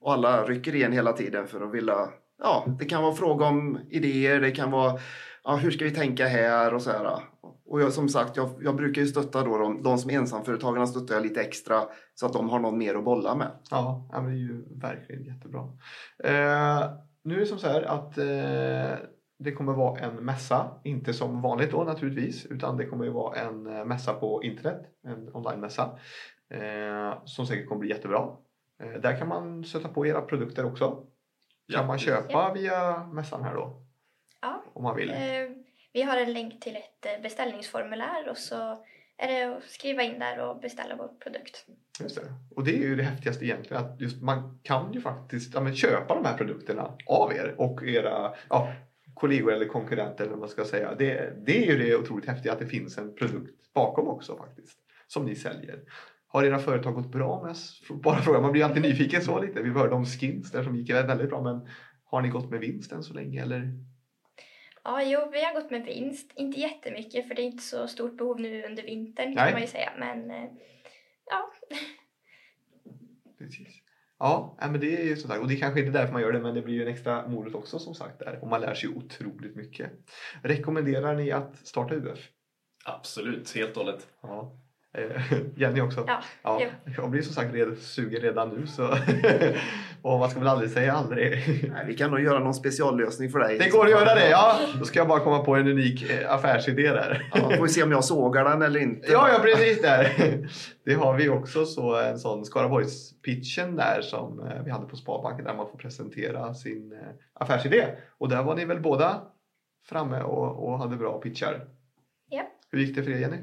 och 0.00 0.12
alla 0.12 0.44
rycker 0.44 0.74
igen 0.74 0.92
hela 0.92 1.12
tiden 1.12 1.46
för 1.46 1.60
att 1.60 1.74
vilja 1.74 2.08
Ja, 2.38 2.64
det 2.78 2.84
kan 2.84 3.02
vara 3.02 3.14
fråga 3.14 3.46
om 3.46 3.78
idéer, 3.90 4.40
det 4.40 4.50
kan 4.50 4.70
vara 4.70 4.98
ja, 5.46 5.56
hur 5.56 5.70
ska 5.70 5.84
vi 5.84 5.90
tänka 5.90 6.26
här 6.26 6.74
och 6.74 6.82
så 6.82 6.90
här. 6.90 7.22
Och 7.68 7.80
jag, 7.80 7.92
som 7.92 8.08
sagt, 8.08 8.36
jag, 8.36 8.50
jag 8.60 8.76
brukar 8.76 9.02
ju 9.02 9.08
stötta 9.08 9.42
då 9.42 9.58
de, 9.58 9.82
de 9.82 9.98
som 9.98 10.10
är 10.10 10.14
ensamföretagarna 10.14 10.86
stöttar 10.86 11.14
jag 11.14 11.22
lite 11.22 11.40
extra 11.40 11.82
så 12.14 12.26
att 12.26 12.32
de 12.32 12.48
har 12.48 12.58
någon 12.58 12.78
mer 12.78 12.94
att 12.94 13.04
bolla 13.04 13.34
med. 13.34 13.50
Ja, 13.70 14.08
ja 14.12 14.20
men 14.22 14.30
det 14.30 14.36
är 14.36 14.40
ju 14.40 14.64
verkligen 14.80 15.24
jättebra. 15.24 15.60
Eh, 16.24 16.90
nu 17.22 17.34
är 17.34 17.40
det 17.40 17.46
som 17.46 17.58
så 17.58 17.66
här 17.66 17.82
att 17.82 18.18
eh, 18.18 19.06
det 19.38 19.52
kommer 19.52 19.72
vara 19.72 20.00
en 20.00 20.14
mässa, 20.14 20.70
inte 20.84 21.12
som 21.14 21.42
vanligt 21.42 21.70
då 21.70 21.84
naturligtvis, 21.84 22.46
utan 22.46 22.76
det 22.76 22.86
kommer 22.86 23.04
ju 23.04 23.10
vara 23.10 23.36
en 23.36 23.66
eh, 23.66 23.84
mässa 23.84 24.12
på 24.14 24.42
internet, 24.42 24.82
en 25.06 25.34
online-mässa, 25.34 25.98
eh, 26.50 27.24
som 27.24 27.46
säkert 27.46 27.68
kommer 27.68 27.80
bli 27.80 27.88
jättebra. 27.90 28.28
Eh, 28.82 29.00
där 29.00 29.18
kan 29.18 29.28
man 29.28 29.64
sätta 29.64 29.88
på 29.88 30.06
era 30.06 30.20
produkter 30.20 30.64
också. 30.64 30.86
Kan 30.90 31.06
Ja, 31.66 31.86
man 31.86 31.98
köpa 31.98 32.52
via 32.54 33.06
mässan 33.06 33.42
här 33.42 33.54
då? 33.54 33.85
Ja. 34.40 34.64
Om 34.72 34.82
man 34.82 34.96
vill. 34.96 35.10
Eh, 35.10 35.16
vi 35.92 36.02
har 36.02 36.16
en 36.16 36.32
länk 36.32 36.60
till 36.60 36.76
ett 36.76 37.06
eh, 37.06 37.22
beställningsformulär 37.22 38.28
och 38.30 38.38
så 38.38 38.84
är 39.18 39.28
det 39.28 39.56
att 39.56 39.64
skriva 39.64 40.02
in 40.02 40.18
där 40.18 40.38
och 40.38 40.60
beställa 40.60 40.96
vår 40.96 41.08
produkt. 41.08 41.66
Just 42.00 42.16
det. 42.16 42.32
Och 42.56 42.64
det 42.64 42.76
är 42.76 42.78
ju 42.78 42.96
det 42.96 43.02
häftigaste 43.02 43.44
egentligen 43.44 43.84
att 43.84 44.00
just 44.00 44.22
man 44.22 44.58
kan 44.62 44.92
ju 44.92 45.00
faktiskt 45.00 45.54
ja, 45.54 45.72
köpa 45.72 46.14
de 46.14 46.24
här 46.24 46.36
produkterna 46.36 46.96
av 47.06 47.32
er 47.32 47.54
och 47.58 47.82
era 47.82 48.34
ja, 48.48 48.72
kollegor 49.14 49.52
eller 49.52 49.66
konkurrenter 49.66 50.24
eller 50.24 50.30
vad 50.30 50.40
man 50.40 50.48
ska 50.48 50.64
säga. 50.64 50.94
Det, 50.94 51.32
det 51.46 51.64
är 51.64 51.72
ju 51.72 51.78
det 51.78 51.96
otroligt 51.96 52.26
häftiga 52.26 52.52
att 52.52 52.58
det 52.58 52.66
finns 52.66 52.98
en 52.98 53.14
produkt 53.14 53.72
bakom 53.74 54.08
också 54.08 54.36
faktiskt 54.36 54.78
som 55.06 55.24
ni 55.24 55.34
säljer. 55.34 55.80
Har 56.28 56.44
era 56.44 56.58
företag 56.58 56.94
gått 56.94 57.12
bra 57.12 57.42
med 57.42 57.56
Bara 58.02 58.22
fråga, 58.22 58.40
man 58.40 58.52
blir 58.52 58.64
alltid 58.64 58.82
nyfiken 58.82 59.22
så 59.22 59.40
lite. 59.40 59.62
Vi 59.62 59.70
hörde 59.70 59.94
om 59.94 60.06
skins 60.06 60.50
där 60.50 60.62
som 60.62 60.76
gick 60.76 60.90
väldigt 60.90 61.28
bra 61.28 61.42
men 61.42 61.68
har 62.04 62.20
ni 62.22 62.28
gått 62.28 62.50
med 62.50 62.60
vinst 62.60 62.92
än 62.92 63.02
så 63.02 63.14
länge 63.14 63.42
eller? 63.42 63.72
Ja, 64.86 65.02
jo, 65.02 65.30
vi 65.32 65.44
har 65.44 65.54
gått 65.54 65.70
med 65.70 65.84
vinst. 65.84 66.32
Inte 66.34 66.60
jättemycket 66.60 67.28
för 67.28 67.34
det 67.34 67.42
är 67.42 67.46
inte 67.46 67.62
så 67.62 67.88
stort 67.88 68.16
behov 68.16 68.40
nu 68.40 68.64
under 68.64 68.82
vintern 68.82 69.26
Nej. 69.26 69.36
kan 69.36 69.52
man 69.52 69.60
ju 69.60 69.66
säga. 69.66 69.92
Men 69.98 70.30
eh, 70.30 70.50
ja, 71.30 71.52
Precis. 73.38 73.82
Ja, 74.18 74.58
men 74.60 74.80
det 74.80 75.00
är 75.00 75.04
ju 75.04 75.16
som 75.16 75.30
sagt, 75.30 75.42
och 75.42 75.48
det 75.48 75.56
kanske 75.56 75.80
inte 75.80 75.90
är 75.90 76.00
därför 76.00 76.12
man 76.12 76.22
gör 76.22 76.32
det, 76.32 76.40
men 76.40 76.54
det 76.54 76.62
blir 76.62 76.74
ju 76.74 76.82
en 76.82 76.88
extra 76.88 77.28
morot 77.28 77.54
också 77.54 77.78
som 77.78 77.94
sagt 77.94 78.18
där. 78.18 78.38
Och 78.42 78.48
man 78.48 78.60
lär 78.60 78.74
sig 78.74 78.88
otroligt 78.88 79.56
mycket. 79.56 79.92
Rekommenderar 80.42 81.14
ni 81.14 81.30
att 81.30 81.66
starta 81.66 81.94
UF? 81.94 82.28
Absolut, 82.84 83.54
helt 83.54 83.76
och 83.76 83.84
hållet. 83.84 84.08
Ja. 84.22 84.58
Eh, 84.94 85.22
Jenny 85.56 85.80
också? 85.80 86.04
Ja, 86.06 86.22
ja. 86.42 86.62
Jag 86.96 87.10
blir 87.10 87.22
som 87.22 87.34
sagt 87.34 87.54
red, 87.54 87.78
sugen 87.78 88.20
redan 88.20 88.48
nu 88.48 88.66
så. 88.66 88.82
och 90.06 90.18
man 90.18 90.30
ska 90.30 90.38
väl 90.38 90.48
aldrig 90.48 90.70
säga 90.70 90.92
aldrig. 90.92 91.32
Nej, 91.72 91.84
vi 91.86 91.96
kan 91.96 92.10
nog 92.10 92.20
göra 92.20 92.38
någon 92.38 92.54
speciallösning 92.54 93.30
för 93.30 93.38
dig. 93.38 93.58
Det 93.58 93.68
går 93.68 93.84
att 93.84 93.90
göra 93.90 94.14
det, 94.14 94.30
ja! 94.30 94.58
Då 94.78 94.84
ska 94.84 94.98
jag 94.98 95.08
bara 95.08 95.20
komma 95.20 95.38
på 95.38 95.56
en 95.56 95.68
unik 95.68 96.10
eh, 96.10 96.34
affärsidé 96.34 96.90
där. 96.90 97.30
Ja, 97.34 97.50
får 97.56 97.62
vi 97.62 97.68
se 97.68 97.82
om 97.82 97.90
jag 97.90 98.04
sågar 98.04 98.44
den 98.44 98.62
eller 98.62 98.80
inte. 98.80 99.12
Ja, 99.12 99.28
ja 99.32 99.38
precis 99.42 99.82
där. 99.82 100.08
Det 100.84 100.94
har 100.94 101.16
vi 101.16 101.28
också 101.28 101.64
så 101.64 102.00
en 102.00 102.18
sån 102.18 102.44
Skaraborgs-pitchen 102.44 103.76
där 103.76 104.00
som 104.02 104.40
eh, 104.40 104.62
vi 104.64 104.70
hade 104.70 104.86
på 104.86 104.96
Sparbanken 104.96 105.44
där 105.44 105.54
man 105.54 105.68
får 105.70 105.78
presentera 105.78 106.54
sin 106.54 106.92
eh, 106.92 106.98
affärsidé. 107.34 107.86
Och 108.18 108.28
där 108.28 108.42
var 108.42 108.54
ni 108.54 108.64
väl 108.64 108.80
båda 108.80 109.22
framme 109.88 110.22
och, 110.22 110.68
och 110.68 110.78
hade 110.78 110.96
bra 110.96 111.20
pitchar. 111.20 111.68
Ja. 112.30 112.42
Hur 112.70 112.78
gick 112.78 112.96
det 112.96 113.02
för 113.02 113.10
er 113.10 113.18
Jenny? 113.18 113.38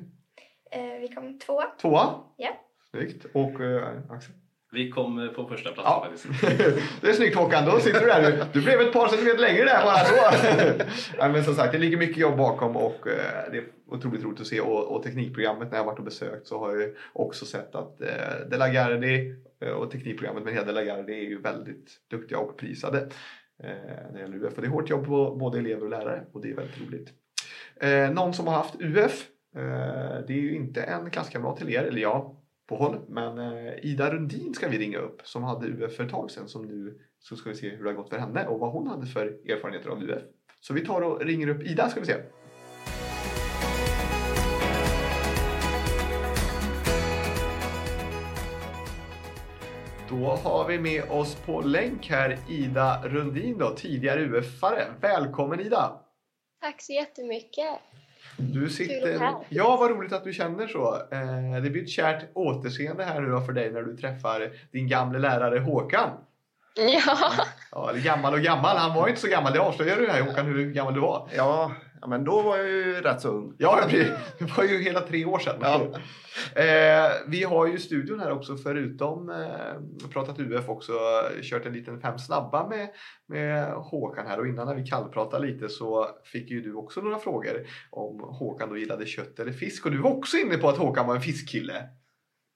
vi 1.01 1.07
kom 1.15 1.39
tvåa. 1.39 1.63
Tvåa? 1.81 2.13
Ja. 2.37 2.49
Snyggt. 2.91 3.25
Och 3.33 3.53
Axel? 4.09 4.35
Vi 4.73 4.89
kom 4.91 5.19
eh, 5.19 5.27
på 5.27 5.47
första 5.47 5.71
plats 5.71 5.89
Ja. 5.89 6.07
faktiskt. 6.09 6.41
det 7.01 7.07
är 7.09 7.13
snyggt 7.13 7.35
Håkan, 7.35 7.65
då 7.65 7.79
sitter 7.79 7.99
du 7.99 8.05
där 8.05 8.21
nu. 8.21 8.43
Du 8.53 8.61
blev 8.61 8.81
ett 8.81 8.93
par 8.93 9.07
centimeter 9.07 9.39
längre 9.39 9.65
där 9.65 9.83
bara 9.83 9.97
så. 9.97 10.15
ja, 11.17 11.29
men 11.29 11.43
som 11.43 11.55
sagt, 11.55 11.71
det 11.71 11.77
ligger 11.77 11.97
mycket 11.97 12.17
jobb 12.17 12.37
bakom 12.37 12.75
och 12.77 13.07
eh, 13.07 13.51
det 13.51 13.57
är 13.57 13.63
otroligt 13.87 14.23
roligt 14.23 14.41
att 14.41 14.47
se. 14.47 14.61
Och, 14.61 14.95
och 14.95 15.03
teknikprogrammet 15.03 15.71
när 15.71 15.77
jag 15.77 15.85
varit 15.85 15.99
och 15.99 16.05
besökt 16.05 16.47
så 16.47 16.59
har 16.59 16.75
jag 16.75 16.89
också 17.13 17.45
sett 17.45 17.75
att 17.75 18.01
eh, 18.01 18.07
De 18.49 18.57
la 18.57 18.67
Gardie 18.67 19.35
eh, 19.65 19.71
och 19.71 19.91
teknikprogrammet 19.91 20.43
med 20.43 20.53
hela 20.53 20.65
De 20.65 20.71
la 20.71 20.83
Gardie 20.83 21.15
är 21.15 21.29
ju 21.29 21.41
väldigt 21.41 21.89
duktiga 22.11 22.37
och 22.39 22.57
prisade. 22.57 22.97
Eh, 23.63 23.69
när 24.11 24.13
det 24.13 24.19
gäller 24.19 24.37
UF. 24.43 24.55
Och 24.55 24.61
det 24.61 24.67
är 24.67 24.71
hårt 24.71 24.89
jobb 24.89 25.05
på 25.05 25.35
både 25.35 25.59
elever 25.59 25.83
och 25.83 25.89
lärare 25.89 26.23
och 26.33 26.41
det 26.41 26.51
är 26.51 26.55
väldigt 26.55 26.81
roligt. 26.81 27.09
Eh, 27.81 28.11
någon 28.11 28.33
som 28.33 28.47
har 28.47 28.53
haft 28.53 28.75
UF, 28.81 29.25
eh, 29.55 29.61
det 30.27 30.33
är 30.33 30.41
ju 30.41 30.55
inte 30.55 30.81
en 30.81 31.09
klasskamrat 31.09 31.57
till 31.57 31.69
er, 31.69 31.83
eller 31.83 32.01
ja, 32.01 32.39
på 32.77 32.83
håll. 32.83 32.99
Men 33.07 33.37
eh, 33.37 33.73
Ida 33.81 34.13
Rundin 34.13 34.53
ska 34.53 34.67
vi 34.67 34.77
ringa 34.77 34.97
upp 34.97 35.21
som 35.23 35.43
hade 35.43 35.67
UF 35.67 35.95
för 35.95 36.03
ett 36.03 36.11
tag 36.11 36.31
sedan. 36.31 36.47
Som 36.47 36.65
nu 36.65 36.99
så 37.19 37.35
ska 37.35 37.49
vi 37.49 37.55
se 37.55 37.69
hur 37.69 37.83
det 37.83 37.89
har 37.89 37.95
gått 37.95 38.09
för 38.09 38.17
henne 38.17 38.47
och 38.47 38.59
vad 38.59 38.71
hon 38.71 38.87
hade 38.87 39.05
för 39.05 39.25
erfarenheter 39.27 39.89
av 39.89 40.03
UF. 40.03 40.21
Så 40.61 40.73
vi 40.73 40.85
tar 40.85 41.01
och 41.01 41.21
ringer 41.21 41.47
upp 41.47 41.63
Ida 41.63 41.89
ska 41.89 41.99
vi 41.99 42.05
se. 42.05 42.15
Då 50.09 50.25
har 50.25 50.67
vi 50.67 50.79
med 50.79 51.03
oss 51.11 51.35
på 51.35 51.61
länk 51.61 52.09
här 52.09 52.37
Ida 52.49 53.01
Rundin 53.03 53.57
då, 53.57 53.69
tidigare 53.69 54.25
UF-are. 54.25 54.85
Välkommen 55.01 55.59
Ida! 55.59 55.99
Tack 56.61 56.81
så 56.81 56.93
jättemycket. 56.93 57.79
Du 58.37 58.69
sitter... 58.69 59.35
Ja, 59.49 59.77
vad 59.79 59.91
roligt 59.91 60.13
att 60.13 60.23
du 60.23 60.33
känner 60.33 60.67
så. 60.67 60.95
Eh, 61.11 61.61
det 61.63 61.69
blir 61.69 61.83
ett 61.83 61.89
kärt 61.89 62.25
återseende 62.33 63.03
här 63.03 63.21
nu 63.21 63.45
för 63.45 63.53
dig 63.53 63.71
när 63.71 63.81
du 63.81 63.97
träffar 63.97 64.51
din 64.71 64.87
gamle 64.87 65.19
lärare 65.19 65.59
Håkan. 65.59 66.09
Ja, 66.75 67.31
Ja, 67.71 67.91
gammal 67.95 68.33
och 68.33 68.39
gammal. 68.39 68.77
Han 68.77 68.93
var 68.93 69.07
inte 69.07 69.21
så 69.21 69.27
gammal. 69.27 69.53
Det 69.53 69.59
avslöjar 69.59 69.97
du 69.97 70.09
här 70.09 70.21
Håkan 70.21 70.45
hur 70.45 70.71
gammal 70.71 70.93
du 70.93 70.99
var. 70.99 71.29
Ja, 71.35 71.71
ja, 72.03 72.07
men 72.09 72.23
då 72.23 72.41
var 72.41 72.57
jag 72.57 72.67
ju 72.67 73.01
rätt 73.01 73.21
så 73.21 73.29
ung. 73.29 73.55
Ja, 73.57 73.87
det 73.89 74.17
var 74.57 74.63
ju 74.63 74.83
hela 74.83 75.01
tre 75.01 75.25
år 75.25 75.39
sedan. 75.39 75.55
Ja. 75.61 75.81
Eh, 76.61 77.11
vi 77.27 77.43
har 77.43 77.67
ju 77.67 77.79
studion 77.79 78.19
här 78.19 78.31
också 78.31 78.57
förutom 78.57 79.29
eh, 79.29 80.07
pratat 80.13 80.39
UF 80.39 80.69
också 80.69 80.93
kört 81.41 81.65
en 81.65 81.73
liten 81.73 82.01
fem 82.01 82.19
snabba 82.19 82.67
med, 82.67 82.89
med 83.27 83.73
Håkan 83.73 84.27
här 84.27 84.39
och 84.39 84.47
innan 84.47 84.67
när 84.67 84.75
vi 84.75 84.85
kallpratade 84.85 85.47
lite 85.47 85.69
så 85.69 86.09
fick 86.23 86.49
ju 86.49 86.61
du 86.61 86.73
också 86.73 87.01
några 87.01 87.19
frågor 87.19 87.67
om 87.89 88.19
Håkan 88.19 88.69
då 88.69 88.77
gillade 88.77 89.05
kött 89.05 89.39
eller 89.39 89.51
fisk 89.51 89.85
och 89.85 89.91
du 89.91 89.97
var 89.97 90.17
också 90.17 90.37
inne 90.37 90.57
på 90.57 90.69
att 90.69 90.77
Håkan 90.77 91.07
var 91.07 91.15
en 91.15 91.21
fiskkille. 91.21 91.83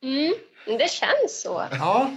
mm, 0.03 0.79
det 0.79 0.91
känns 0.91 1.41
så. 1.41 1.63
Ja, 1.71 2.11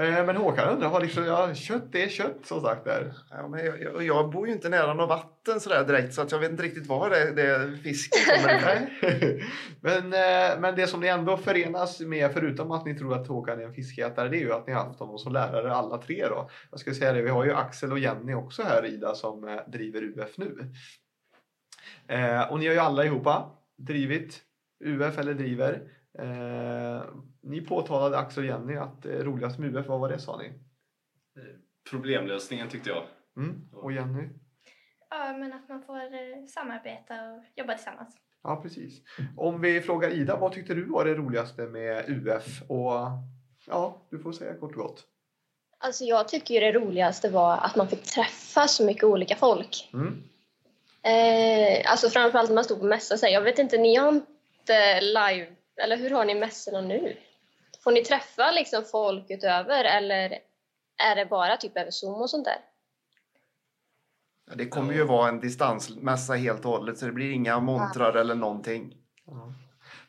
men 0.00 0.36
Håkan 0.36 0.68
undrar 0.68 0.88
vad 0.88 1.02
liksom, 1.02 1.24
ja, 1.24 1.54
kött 1.54 1.92
det 1.92 2.02
är 2.02 2.08
kött 2.08 2.38
som 2.44 2.60
sagt 2.60 2.84
där. 2.84 3.12
Ja, 3.30 3.48
men 3.48 3.64
jag, 3.64 4.02
jag, 4.02 4.30
bor 4.30 4.46
ju 4.46 4.52
inte 4.52 4.68
nära 4.68 4.94
något 4.94 5.08
vatten 5.08 5.60
sådär 5.60 5.84
direkt 5.84 6.14
så 6.14 6.22
att 6.22 6.32
jag 6.32 6.38
vet 6.38 6.50
inte 6.50 6.62
riktigt 6.62 6.86
var 6.86 7.10
det, 7.10 7.32
det 7.32 7.78
fisken 7.82 8.20
kommer 8.36 8.56
ifrån. 8.56 9.40
Men, 9.80 10.04
eh, 10.04 10.60
men 10.60 10.76
det 10.76 10.86
som 10.86 11.00
ni 11.00 11.06
ändå 11.06 11.36
förenas 11.36 12.00
med, 12.00 12.32
förutom 12.32 12.70
att 12.70 12.84
ni 12.84 12.94
tror 12.94 13.14
att 13.14 13.28
Håkan 13.28 13.60
är 13.60 13.64
en 13.64 13.74
fiskätare, 13.74 14.28
det 14.28 14.36
är 14.36 14.40
ju 14.40 14.52
att 14.52 14.66
ni 14.66 14.72
har 14.72 14.84
haft 14.84 14.98
honom 14.98 15.18
som 15.18 15.32
lärare 15.32 15.74
alla 15.74 15.98
tre. 15.98 16.26
Då. 16.28 16.50
Jag 16.70 16.80
ska 16.80 16.94
säga 16.94 17.12
det, 17.12 17.22
vi 17.22 17.30
har 17.30 17.44
ju 17.44 17.52
Axel 17.52 17.92
och 17.92 17.98
Jenny 17.98 18.34
också 18.34 18.62
här, 18.62 18.86
Ida, 18.86 19.14
som 19.14 19.48
eh, 19.48 19.56
driver 19.66 20.02
UF 20.02 20.38
nu. 20.38 20.72
Eh, 22.08 22.52
och 22.52 22.58
ni 22.58 22.66
har 22.66 22.74
ju 22.74 22.80
alla 22.80 23.04
ihopa 23.04 23.50
drivit 23.78 24.40
UF 24.84 25.18
eller 25.18 25.34
driver. 25.34 25.82
Eh, 26.18 27.02
ni 27.42 27.60
påtalade 27.60 28.18
Axel 28.18 28.42
och 28.42 28.48
Jenny 28.48 28.76
att 28.76 29.02
det 29.02 29.24
roligast 29.24 29.58
med 29.58 29.76
UF, 29.76 29.86
vad 29.86 30.00
var 30.00 30.08
det 30.08 30.18
sa 30.18 30.36
ni? 30.36 30.52
Problemlösningen 31.90 32.68
tyckte 32.68 32.90
jag. 32.90 33.04
Mm. 33.36 33.68
Och 33.72 33.92
Jenny? 33.92 34.28
Ja, 35.10 35.32
men 35.32 35.52
att 35.52 35.68
man 35.68 35.82
får 35.82 35.96
eh, 35.96 36.46
samarbeta 36.48 37.14
och 37.14 37.42
jobba 37.56 37.74
tillsammans. 37.74 38.16
Ja, 38.42 38.60
precis. 38.62 39.02
Om 39.36 39.60
vi 39.60 39.80
frågar 39.80 40.10
Ida, 40.10 40.36
vad 40.36 40.52
tyckte 40.52 40.74
du 40.74 40.84
var 40.84 41.04
det 41.04 41.14
roligaste 41.14 41.62
med 41.62 42.08
UF? 42.08 42.62
Och 42.68 42.92
ja, 43.66 44.06
du 44.10 44.18
får 44.18 44.32
säga 44.32 44.54
kort 44.54 44.76
och 44.76 44.82
gott. 44.82 45.06
Alltså 45.78 46.04
jag 46.04 46.28
tycker 46.28 46.54
ju 46.54 46.60
det 46.60 46.72
roligaste 46.72 47.28
var 47.28 47.56
att 47.56 47.76
man 47.76 47.88
fick 47.88 48.02
träffa 48.02 48.68
så 48.68 48.84
mycket 48.84 49.04
olika 49.04 49.36
folk. 49.36 49.90
Mm. 49.92 50.22
Eh, 51.02 51.90
alltså 51.90 52.08
framförallt 52.10 52.48
när 52.48 52.54
man 52.54 52.64
stod 52.64 52.80
på 52.80 52.86
mässa. 52.86 53.16
Så 53.16 53.26
här, 53.26 53.32
jag 53.32 53.42
vet 53.42 53.58
inte, 53.58 53.78
ni 53.78 53.94
har 53.96 54.08
inte 54.08 55.00
live, 55.00 55.46
eller 55.76 55.96
hur 55.96 56.10
har 56.10 56.24
ni 56.24 56.34
mässorna 56.34 56.80
nu? 56.80 57.16
Får 57.84 57.92
ni 57.92 58.04
träffa 58.04 58.50
liksom 58.50 58.84
folk 58.84 59.30
utöver 59.30 59.84
eller 59.84 60.38
är 61.02 61.16
det 61.16 61.26
bara 61.26 61.56
typ 61.56 61.76
över 61.76 61.90
Zoom 61.90 62.20
och 62.20 62.30
sånt 62.30 62.44
där? 62.44 62.58
Ja, 64.50 64.56
Det 64.56 64.68
kommer 64.68 64.94
ju 64.94 65.04
vara 65.04 65.28
en 65.28 65.40
distansmässa 65.40 66.34
helt 66.34 66.64
och 66.64 66.70
hållet 66.70 66.98
så 66.98 67.06
det 67.06 67.12
blir 67.12 67.30
inga 67.30 67.60
montrar 67.60 68.14
eller 68.14 68.34
någonting. 68.34 68.96
Ja. 69.26 69.52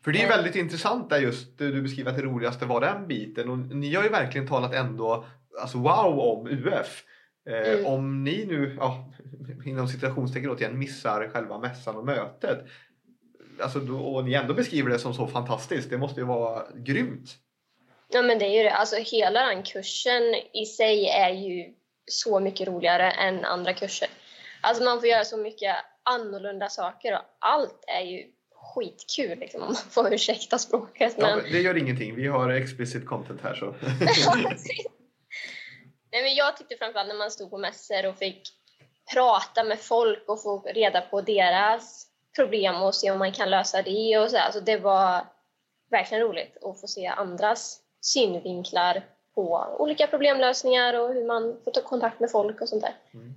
För 0.04 0.12
det 0.12 0.24
är 0.24 0.30
väldigt 0.30 0.56
intressant 0.56 1.10
där 1.10 1.19
just 1.19 1.58
det 1.58 1.71
du 1.71 1.82
beskriver 1.82 2.12
att 2.12 2.17
det 2.17 2.24
roligaste 2.24 2.65
var 2.65 2.82
den 2.82 3.08
biten. 3.08 3.50
Och 3.50 3.58
ni 3.58 3.95
har 3.95 4.04
ju 4.04 4.10
verkligen 4.10 4.47
talat 4.47 4.74
ändå 4.74 5.26
alltså 5.62 5.78
wow 5.78 6.19
om 6.19 6.47
UF. 6.47 7.04
Eh, 7.50 7.74
Mm. 7.74 7.86
Om 7.86 8.24
ni 8.24 8.45
nu, 8.45 8.78
ja, 8.80 9.13
inom 9.65 9.88
citationstecken 9.88 10.50
återigen, 10.50 10.80
missar 10.80 11.30
själva 11.34 11.60
mässan 11.60 11.95
och 11.95 12.06
mötet. 12.06 12.65
Alltså 13.63 13.80
då, 13.80 14.00
och 14.00 14.26
ni 14.26 14.34
ändå 14.34 14.54
beskriver 14.54 14.89
det 14.89 15.00
som 15.00 15.13
så 15.13 15.28
fantastiskt. 15.28 15.89
Det 15.89 15.97
måste 15.97 16.19
ju 16.19 16.26
vara 16.26 16.63
grymt. 16.76 17.38
Ja 18.12 18.21
men 18.21 18.39
det 18.39 18.45
är 18.45 18.58
ju 18.58 18.63
det. 18.63 18.74
Alltså 18.74 18.95
hela 18.95 19.45
den 19.45 19.63
kursen 19.63 20.24
i 20.54 20.65
sig 20.65 21.10
är 21.10 21.30
ju 21.30 21.74
så 22.06 22.39
mycket 22.39 22.67
roligare 22.67 23.12
än 23.12 23.45
andra 23.45 23.74
kurser. 23.74 24.10
Alltså 24.62 24.84
man 24.84 25.00
får 25.00 25.10
göra 25.10 25.26
så 25.26 25.38
mycket 25.38 25.76
annorlunda 26.04 26.69
saker 26.69 27.13
och 27.13 27.21
allt 27.39 27.84
är 27.88 28.02
ju 28.02 28.26
skitkul 28.56 29.39
liksom 29.39 29.62
om 29.62 29.67
man 29.67 29.76
får 29.76 30.13
ursäkta 30.13 30.58
språket. 30.58 31.15
Ja, 31.17 31.28
Men... 31.28 31.38
men 31.38 31.52
det 31.52 31.60
gör 31.60 31.78
ingenting. 31.78 32.15
Vi 32.15 32.28
har 32.28 32.50
explicit 32.50 33.06
content 33.06 33.41
här 33.41 33.56
så. 33.56 33.65
Nej, 36.12 36.24
men 36.24 36.36
jag 36.36 36.58
tyckte 36.58 36.76
framförallt 36.76 37.08
när 37.08 37.15
man 37.15 37.32
stod 37.32 37.50
på 37.50 37.58
mässor 37.58 38.06
och 38.06 38.17
fick 38.17 38.41
prata 39.13 39.63
med 39.63 39.80
folk 39.80 40.24
och 40.28 40.41
få 40.41 40.62
reda 40.62 41.02
på 41.02 41.21
deras 41.21 42.08
problem 42.36 42.76
och 42.82 42.95
se 42.95 43.12
om 43.12 43.19
man 43.19 43.32
kan 43.32 43.50
lösa 43.50 43.82
det 43.82 44.17
och 44.17 44.32
så. 44.32 44.38
Alltså 44.38 44.62
det 44.62 44.78
var 44.78 45.26
verkligen 45.91 46.24
roligt 46.24 46.58
att 46.63 46.82
få 46.82 46.88
se 46.88 47.08
andras 47.08 47.80
synvinklar 48.02 49.04
på 49.36 49.66
olika 49.80 50.08
problemlösningar 50.08 51.00
och 51.00 51.14
hur 51.14 51.26
man 51.26 51.58
får 51.64 51.72
ta 51.72 51.82
kontakt 51.82 52.20
med 52.20 52.32
folk 52.32 52.62
och 52.62 52.70
sånt 52.70 52.82
där. 52.82 52.96
Mm. 53.14 53.34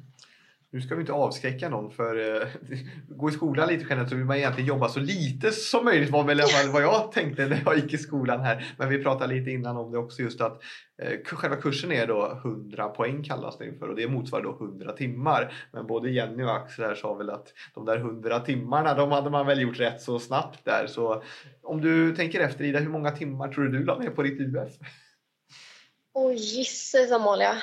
Nu 0.75 0.81
ska 0.81 0.95
vi 0.95 1.01
inte 1.01 1.13
avskräcka 1.13 1.69
någon 1.69 1.91
för 1.91 2.43
eh, 2.43 2.49
gå 3.09 3.29
i 3.29 3.33
skolan 3.33 3.69
lite 3.69 3.87
generellt 3.89 4.11
så 4.11 4.17
vill 4.17 4.25
man 4.25 4.37
egentligen 4.37 4.69
jobba 4.69 4.89
så 4.89 5.01
lite 5.01 5.51
som 5.51 5.85
möjligt 5.85 6.11
var 6.11 6.25
väl 6.25 6.41
i 6.41 6.43
alla 6.43 6.51
fall 6.51 6.71
vad 6.71 6.83
jag 6.83 7.13
tänkte 7.13 7.47
när 7.47 7.63
jag 7.65 7.77
gick 7.77 7.95
i 7.95 7.99
skolan 7.99 8.41
här. 8.41 8.75
Men 8.79 8.89
vi 8.89 9.03
pratade 9.03 9.35
lite 9.35 9.51
innan 9.51 9.77
om 9.77 9.93
det 9.93 9.99
också 9.99 10.23
just 10.23 10.41
att 10.41 10.63
eh, 11.03 11.21
själva 11.25 11.57
kursen 11.57 11.93
är 11.93 12.07
då 12.07 12.41
100 12.45 12.89
poäng 12.89 13.23
kallas 13.23 13.59
det 13.59 13.79
för 13.79 13.89
och 13.89 13.97
det 13.97 14.09
motsvarar 14.09 14.43
då 14.43 14.51
100 14.51 14.93
timmar. 14.93 15.53
Men 15.73 15.87
både 15.87 16.11
Jenny 16.11 16.43
och 16.43 16.57
Axel 16.57 16.85
här 16.85 16.95
sa 16.95 17.15
väl 17.15 17.31
att 17.31 17.53
de 17.75 17.85
där 17.85 17.97
100 17.97 18.41
timmarna 18.41 18.95
de 18.95 19.13
hade 19.13 19.31
man 19.31 19.47
väl 19.47 19.61
gjort 19.61 19.81
rätt 19.81 20.03
så 20.03 20.19
snabbt 20.19 20.65
där. 20.65 20.87
Så 20.87 21.23
om 21.63 21.81
du 21.81 22.17
tänker 22.17 22.41
efter 22.41 22.65
Ida, 22.65 22.79
hur 22.79 22.91
många 22.91 23.11
timmar 23.11 23.53
tror 23.53 23.65
du 23.65 23.79
du 23.79 23.85
la 23.85 23.99
ner 23.99 24.11
på 24.11 24.23
ditt 24.23 24.41
UF? 24.41 24.73
Åh 26.15 26.33
gisses 26.33 27.13
Amalia! 27.13 27.55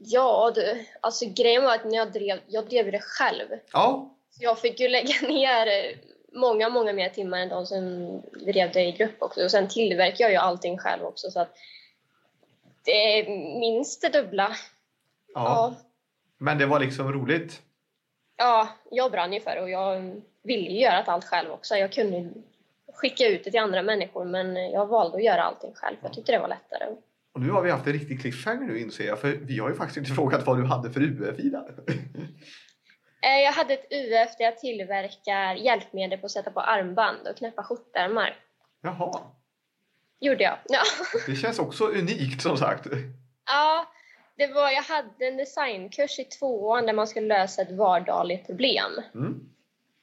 Ja 0.00 0.52
du, 0.54 0.86
alltså 1.00 1.24
grejen 1.28 1.64
var 1.64 1.74
att 1.74 1.84
när 1.84 1.96
jag 1.96 2.12
drev, 2.12 2.40
jag 2.46 2.68
drev 2.68 2.92
det 2.92 3.00
själv. 3.00 3.48
Ja, 3.72 4.14
Så 4.30 4.44
jag 4.44 4.58
fick 4.58 4.80
ju 4.80 4.88
lägga 4.88 5.14
ner 5.28 5.66
eh, 5.66 5.96
många, 6.32 6.68
många 6.68 6.92
mer 6.92 7.08
timmar 7.08 7.38
än 7.38 7.48
de 7.48 7.66
som 7.66 8.06
drev 8.46 8.72
det 8.72 8.84
i 8.84 8.92
grupp 8.92 9.22
också. 9.22 9.44
Och 9.44 9.50
sen 9.50 9.68
tillverkar 9.68 10.24
jag 10.24 10.30
ju 10.30 10.36
allting 10.36 10.78
själv 10.78 11.04
också 11.04 11.30
så 11.30 11.40
att 11.40 11.56
det 12.84 12.90
är 13.20 13.28
minst 13.60 14.02
det 14.02 14.08
dubbla. 14.08 14.56
ja. 15.34 15.44
Ja, 15.44 15.74
Men 16.38 16.58
det 16.58 16.66
var 16.66 16.80
liksom 16.80 17.12
roligt. 17.12 17.62
ja 18.36 18.68
jag 18.90 19.10
brann 19.12 19.32
ju 19.32 19.40
för 19.40 19.54
det 19.54 19.60
och 19.62 19.70
jag 19.70 20.20
ville 20.42 20.70
ju 20.70 20.80
göra 20.80 21.02
allt 21.02 21.24
själv 21.24 21.50
också. 21.52 21.76
Jag 21.76 21.92
kunde 21.92 22.30
skicka 22.94 23.26
ut 23.26 23.44
det 23.44 23.50
till 23.50 23.60
andra 23.60 23.82
människor 23.82 24.24
men 24.24 24.56
jag 24.70 24.86
valde 24.86 25.16
att 25.16 25.24
göra 25.24 25.42
allting 25.42 25.72
själv 25.74 25.96
jag 26.02 26.12
tyckte 26.12 26.32
det 26.32 26.38
var 26.38 26.48
lättare. 26.48 26.86
Och 27.38 27.44
nu 27.44 27.50
har 27.50 27.62
vi 27.62 27.70
haft 27.70 27.86
en 27.86 27.92
riktig 27.92 28.20
cliffhanger 28.20 28.66
nu 28.66 28.78
inser 28.80 29.06
jag, 29.06 29.18
för 29.20 29.28
vi 29.28 29.58
har 29.58 29.68
ju 29.68 29.74
faktiskt 29.74 29.96
inte 29.96 30.10
frågat 30.10 30.46
vad 30.46 30.58
du 30.58 30.64
hade 30.64 30.90
för 30.90 31.00
UF 31.02 31.38
Ida. 31.38 31.64
Eh, 33.22 33.42
Jag 33.44 33.52
hade 33.52 33.74
ett 33.74 33.86
UF 33.92 34.36
där 34.38 34.44
jag 34.44 34.58
tillverkar 34.58 35.54
hjälpmedel 35.54 36.18
på 36.18 36.26
att 36.26 36.32
sätta 36.32 36.50
på 36.50 36.60
armband 36.60 37.28
och 37.28 37.36
knäppa 37.36 37.62
skjortärmar. 37.62 38.36
Jaha, 38.82 39.20
Gjorde 40.20 40.42
jag. 40.44 40.58
Ja. 40.68 40.80
det 41.26 41.36
känns 41.36 41.58
också 41.58 41.84
unikt 41.84 42.42
som 42.42 42.56
sagt. 42.56 42.86
Ja, 43.46 43.86
det 44.36 44.46
var, 44.46 44.70
jag 44.70 44.82
hade 44.82 45.26
en 45.26 45.36
designkurs 45.36 46.18
i 46.18 46.24
tvåan 46.24 46.86
där 46.86 46.92
man 46.92 47.06
skulle 47.06 47.26
lösa 47.26 47.62
ett 47.62 47.70
vardagligt 47.72 48.46
problem. 48.46 48.92
Mm. 49.14 49.40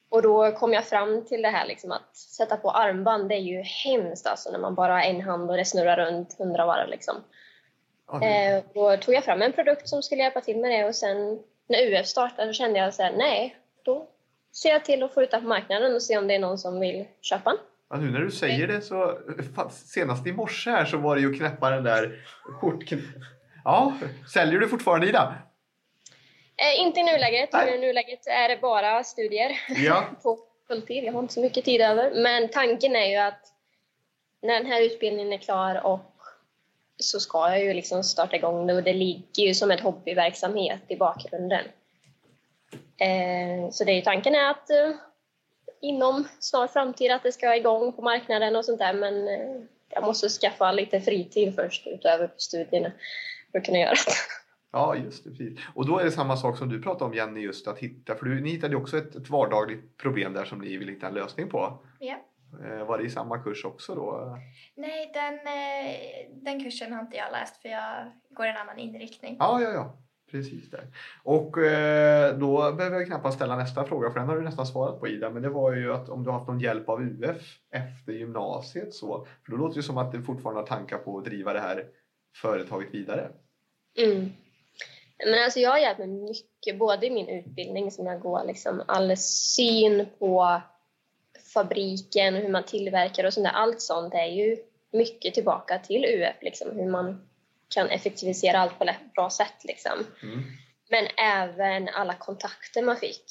Och 0.10 0.22
då 0.22 0.52
kom 0.52 0.74
jag 0.74 0.86
fram 0.86 1.26
till 1.26 1.42
det 1.42 1.48
här 1.50 1.66
liksom 1.68 1.92
att 1.92 2.16
sätta 2.18 2.58
på 2.58 2.72
armband, 2.72 3.30
det 3.30 3.36
är 3.36 3.40
ju 3.40 3.62
hemskt 3.62 4.28
alltså 4.28 4.52
när 4.52 4.60
man 4.60 4.76
bara 4.76 4.94
har 4.94 5.02
en 5.02 5.22
hand 5.22 5.50
och 5.52 5.58
det 5.58 5.66
snurrar 5.66 5.98
runt 6.06 6.38
hundra 6.38 6.66
varv 6.66 6.90
liksom. 6.90 7.16
Det- 8.20 8.26
Eh, 8.46 8.64
då 8.74 8.98
tog 8.98 9.16
jag 9.16 9.24
fram 9.24 9.42
en 9.42 9.54
produkt 9.54 9.90
som 9.90 10.04
skulle 10.04 10.22
hjälpa 10.22 10.42
till 10.42 10.58
med 10.58 10.72
det 10.72 10.86
och 10.86 10.96
sen 10.96 11.40
när 11.70 11.88
UF 11.88 12.06
startade 12.08 12.48
så 12.48 12.54
kände 12.54 12.80
jag 12.80 12.94
så 12.94 13.04
här, 13.04 13.14
nej, 13.18 13.56
då 13.86 14.08
ser 14.54 14.70
jag 14.70 14.86
till 14.86 15.04
att 15.04 15.14
få 15.14 15.22
ut 15.24 15.32
det 15.32 15.38
på 15.40 15.48
marknaden 15.48 15.96
och 15.96 16.02
se 16.04 16.18
om 16.18 16.28
det 16.28 16.36
är 16.36 16.40
någon 16.40 16.58
som 16.58 16.80
vill 16.80 17.06
köpa 17.22 17.50
den. 17.50 17.60
ja, 17.90 17.98
nu 17.98 18.12
när 18.12 18.20
du 18.20 18.32
säger 18.32 18.68
det 18.68 18.82
så, 18.82 19.18
fan, 19.56 19.72
senast 19.72 20.28
i 20.28 20.32
morse 20.32 20.72
här 20.72 20.86
så 20.86 20.98
var 20.98 21.16
det 21.16 21.22
ju 21.22 21.32
att 21.32 21.38
knäppa 21.38 21.70
den 21.70 21.84
där 21.84 22.26
skjortkn... 22.62 22.96
Ja, 23.64 23.94
säljer 24.34 24.60
du 24.60 24.68
fortfarande 24.68 25.08
Ida? 25.08 25.34
Eh, 26.58 26.82
inte 26.82 27.00
i 27.00 27.04
nuläget, 27.04 27.50
i 27.54 27.78
nuläget 27.78 28.28
är 28.28 28.50
det 28.50 28.58
bara 28.58 29.04
studier. 29.04 29.60
Ja. 29.68 30.06
på 30.24 30.40
fulltid. 30.68 31.04
Jag 31.04 31.14
har 31.14 31.20
inte 31.20 31.34
så 31.34 31.42
mycket 31.42 31.66
tid 31.66 31.82
över. 31.82 32.12
Men 32.12 32.50
tanken 32.50 32.96
är 32.96 33.06
ju 33.06 33.16
att 33.16 33.54
när 34.42 34.54
den 34.54 34.66
här 34.66 34.82
utbildningen 34.82 35.34
är 35.34 35.38
klar 35.38 35.86
och 35.86 36.12
så 36.98 37.20
ska 37.20 37.50
jag 37.50 37.64
ju 37.64 37.74
liksom 37.74 38.04
starta 38.04 38.36
igång 38.36 38.68
det 38.68 38.74
och 38.74 38.84
det 38.84 38.94
ligger 38.94 39.44
ju 39.44 39.54
som 39.54 39.72
en 39.72 39.80
hobbyverksamhet 39.80 40.82
i 40.88 40.96
bakgrunden. 40.96 41.66
Eh, 42.98 43.70
så 43.72 43.84
det 43.84 43.92
är 43.92 44.02
tanken 44.02 44.36
är 44.36 44.50
att 44.50 44.70
eh, 44.70 44.92
inom 45.82 46.28
snar 46.40 46.68
framtid 46.68 47.12
att 47.12 47.24
det 47.24 47.32
ska 47.32 47.56
igång 47.56 47.94
på 47.94 48.02
marknaden 48.02 48.56
och 48.56 48.66
sånt 48.66 48.80
där 48.80 48.94
men 48.94 49.28
eh, 49.28 49.62
jag 49.90 50.04
måste 50.04 50.30
skaffa 50.30 50.72
lite 50.72 51.02
fritid 51.02 51.56
först 51.56 51.88
utöver 51.88 52.32
studierna 52.38 52.92
för 53.52 53.60
att 53.60 53.66
kunna 53.66 53.80
göra 53.80 53.90
det. 53.90 54.12
Ja, 54.76 54.96
just 54.96 55.24
det. 55.24 55.30
Precis. 55.30 55.60
Och 55.74 55.88
då 55.88 56.00
är 56.00 56.04
det 56.04 56.12
samma 56.12 56.38
sak 56.38 56.58
som 56.58 56.70
du 56.70 56.82
pratade 56.82 57.06
om 57.06 57.14
Jenny, 57.14 57.42
just 57.42 57.68
att 57.68 57.80
hitta, 57.80 58.16
för 58.16 58.26
du, 58.26 58.42
ni 58.42 58.50
hittade 58.50 58.74
ju 58.74 58.82
också 58.82 58.98
ett, 58.98 59.16
ett 59.16 59.30
vardagligt 59.30 59.98
problem 59.98 60.34
där 60.34 60.46
som 60.46 60.60
ni 60.60 60.78
vill 60.78 60.88
hitta 60.88 61.08
en 61.08 61.14
lösning 61.14 61.50
på. 61.50 61.80
Ja. 62.00 62.16
Eh, 62.64 62.86
var 62.86 62.98
det 62.98 63.04
i 63.04 63.10
samma 63.10 63.38
kurs 63.38 63.66
också 63.66 63.96
då? 63.96 64.38
Nej, 64.76 65.12
den, 65.14 65.34
eh, 65.34 66.44
den 66.44 66.64
kursen 66.64 66.94
har 66.94 67.02
inte 67.02 67.18
jag 67.18 67.32
läst 67.32 67.62
för 67.62 67.70
jag 67.70 68.12
går 68.30 68.46
en 68.46 68.58
annan 68.58 68.80
inriktning. 68.80 69.36
Ja, 69.40 69.62
ja, 69.62 69.70
ja. 69.70 69.98
Precis 70.32 70.70
där. 70.70 70.88
Och 71.24 71.58
eh, 71.58 72.38
då 72.38 72.72
behöver 72.72 72.98
jag 72.98 73.08
knappast 73.08 73.36
ställa 73.36 73.58
nästa 73.58 73.84
fråga 73.84 74.12
för 74.12 74.20
den 74.20 74.30
har 74.30 74.36
du 74.36 74.42
nästan 74.42 74.66
svarat 74.66 75.00
på 75.00 75.08
Ida. 75.08 75.30
Men 75.30 75.42
det 75.42 75.50
var 75.50 75.74
ju 75.74 75.94
att 75.94 76.10
om 76.10 76.24
du 76.24 76.30
har 76.30 76.38
haft 76.38 76.48
någon 76.48 76.60
hjälp 76.60 76.90
av 76.90 77.02
UF 77.02 77.60
efter 77.72 78.14
gymnasiet 78.14 78.94
så. 78.94 79.28
För 79.46 79.52
då 79.52 79.58
låter 79.58 79.76
det 79.76 79.84
som 79.84 79.98
att 79.98 80.12
du 80.12 80.24
fortfarande 80.24 80.62
har 80.62 80.68
tankar 80.68 80.98
på 80.98 81.18
att 81.18 81.26
driva 81.26 81.54
det 81.54 81.60
här 81.60 81.86
företaget 82.42 82.94
vidare. 82.94 83.30
Mm. 83.98 84.30
Men 85.18 85.44
alltså 85.44 85.60
jag 85.60 85.72
har 85.72 85.78
hjälpt 85.78 86.00
mig 86.00 86.08
mycket, 86.08 86.80
både 86.80 87.08
i 87.08 87.10
min 87.10 87.28
utbildning 87.28 87.92
som 87.92 88.06
jag 88.06 88.20
går, 88.20 88.44
liksom, 88.44 88.84
all 88.88 89.18
syn 89.18 90.08
på 90.20 90.62
fabriken 91.54 92.36
och 92.36 92.42
hur 92.42 92.50
man 92.50 92.64
tillverkar 92.64 93.24
och 93.24 93.34
sånt 93.34 93.46
där. 93.46 93.54
Allt 93.54 93.82
sånt 93.82 94.14
är 94.14 94.26
ju 94.26 94.58
mycket 94.92 95.34
tillbaka 95.34 95.80
till 95.80 96.06
UF, 96.06 96.36
liksom, 96.42 96.72
hur 96.72 96.90
man 96.90 97.28
kan 97.68 97.90
effektivisera 97.90 98.60
allt 98.60 98.78
på 98.78 98.84
ett 98.84 99.14
bra 99.16 99.30
sätt. 99.30 99.64
Liksom. 99.64 100.06
Mm. 100.24 100.44
Men 100.90 101.08
även 101.18 101.90
alla 101.90 102.14
kontakter 102.14 102.84
man 102.84 102.98
fick. 102.98 103.26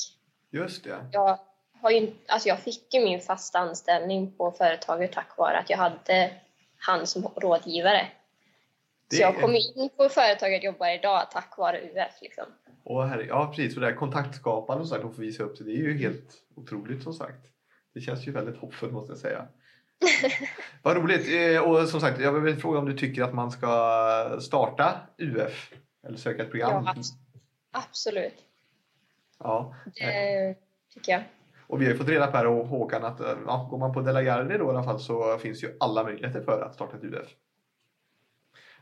Just 0.51 0.85
det. 0.85 1.07
Jag, 1.12 1.38
har 1.81 1.90
ju, 1.90 2.12
alltså 2.27 2.49
jag 2.49 2.59
fick 2.59 2.94
ju 2.94 3.05
min 3.05 3.20
fasta 3.20 3.59
anställning 3.59 4.37
på 4.37 4.51
företaget 4.51 5.12
tack 5.12 5.38
vare 5.38 5.59
att 5.59 5.70
jag 5.70 5.79
hade 5.79 6.31
han 6.79 7.07
som 7.07 7.23
rådgivare. 7.37 8.07
Så 9.16 9.22
jag 9.22 9.37
är- 9.37 9.40
kom 9.40 9.55
in 9.55 9.90
på 9.96 10.09
företaget 10.09 10.62
jag 10.62 10.72
jobbar 10.72 10.94
idag 10.94 11.31
tack 11.33 11.59
vare 11.59 11.81
UF. 11.81 12.22
Liksom. 12.22 12.44
Och 12.85 13.09
här, 13.09 13.18
ja, 13.29 13.46
precis. 13.46 13.74
Och 13.74 13.81
det 13.81 13.87
här 13.87 13.94
kontaktskapande 13.94 14.81
och 14.83 14.88
så 14.88 14.94
sagt, 14.94 15.05
att 15.07 15.14
få 15.14 15.20
visa 15.20 15.42
upp 15.42 15.57
sig, 15.57 15.66
det 15.66 15.72
är 15.72 15.77
ju 15.77 15.98
helt 15.98 16.35
otroligt 16.57 17.03
som 17.03 17.12
sagt. 17.14 17.46
Det 17.94 18.00
känns 18.00 18.27
ju 18.29 18.33
väldigt 18.33 18.57
hoppfullt 18.57 18.92
måste 18.92 19.12
jag 19.12 19.18
säga. 19.18 19.46
Vad 20.83 20.96
roligt! 20.96 21.29
Eh, 21.57 21.62
Och 21.62 21.88
som 21.88 22.00
sagt, 22.00 22.20
jag 22.20 22.33
vill 22.33 22.57
fråga 22.57 22.79
om 22.79 22.87
du 22.87 22.96
tycker 22.98 23.22
att 23.22 23.35
man 23.35 23.50
ska 23.50 24.38
starta 24.40 25.00
UF 25.18 25.72
eller 26.07 26.16
söka 26.18 26.42
ett 26.42 26.50
program? 26.50 26.85
Ja, 26.87 26.92
abs- 26.92 27.12
absolut. 27.72 28.35
Ja. 29.38 29.74
Det 29.94 30.55
tycker 30.94 31.12
jag. 31.12 31.22
Och 31.66 31.81
vi 31.81 31.85
har 31.85 31.92
ju 31.92 31.98
fått 31.98 32.09
reda 32.09 32.27
på 32.27 32.37
här 32.37 32.46
och 32.46 32.66
Håkan 32.66 33.05
att 33.05 33.20
eh, 33.20 33.33
ja, 33.46 33.68
går 33.70 33.79
man 33.79 33.92
på 33.92 34.00
Delagarde 34.00 34.59
då 34.59 34.66
i 34.66 34.68
alla 34.68 34.83
fall 34.85 35.00
så 35.00 35.38
finns 35.38 35.62
ju 35.64 35.77
alla 35.81 36.03
möjligheter 36.05 36.40
för 36.40 36.61
att 36.62 36.74
starta 36.74 36.96
ett 36.96 37.05
UF. 37.05 37.29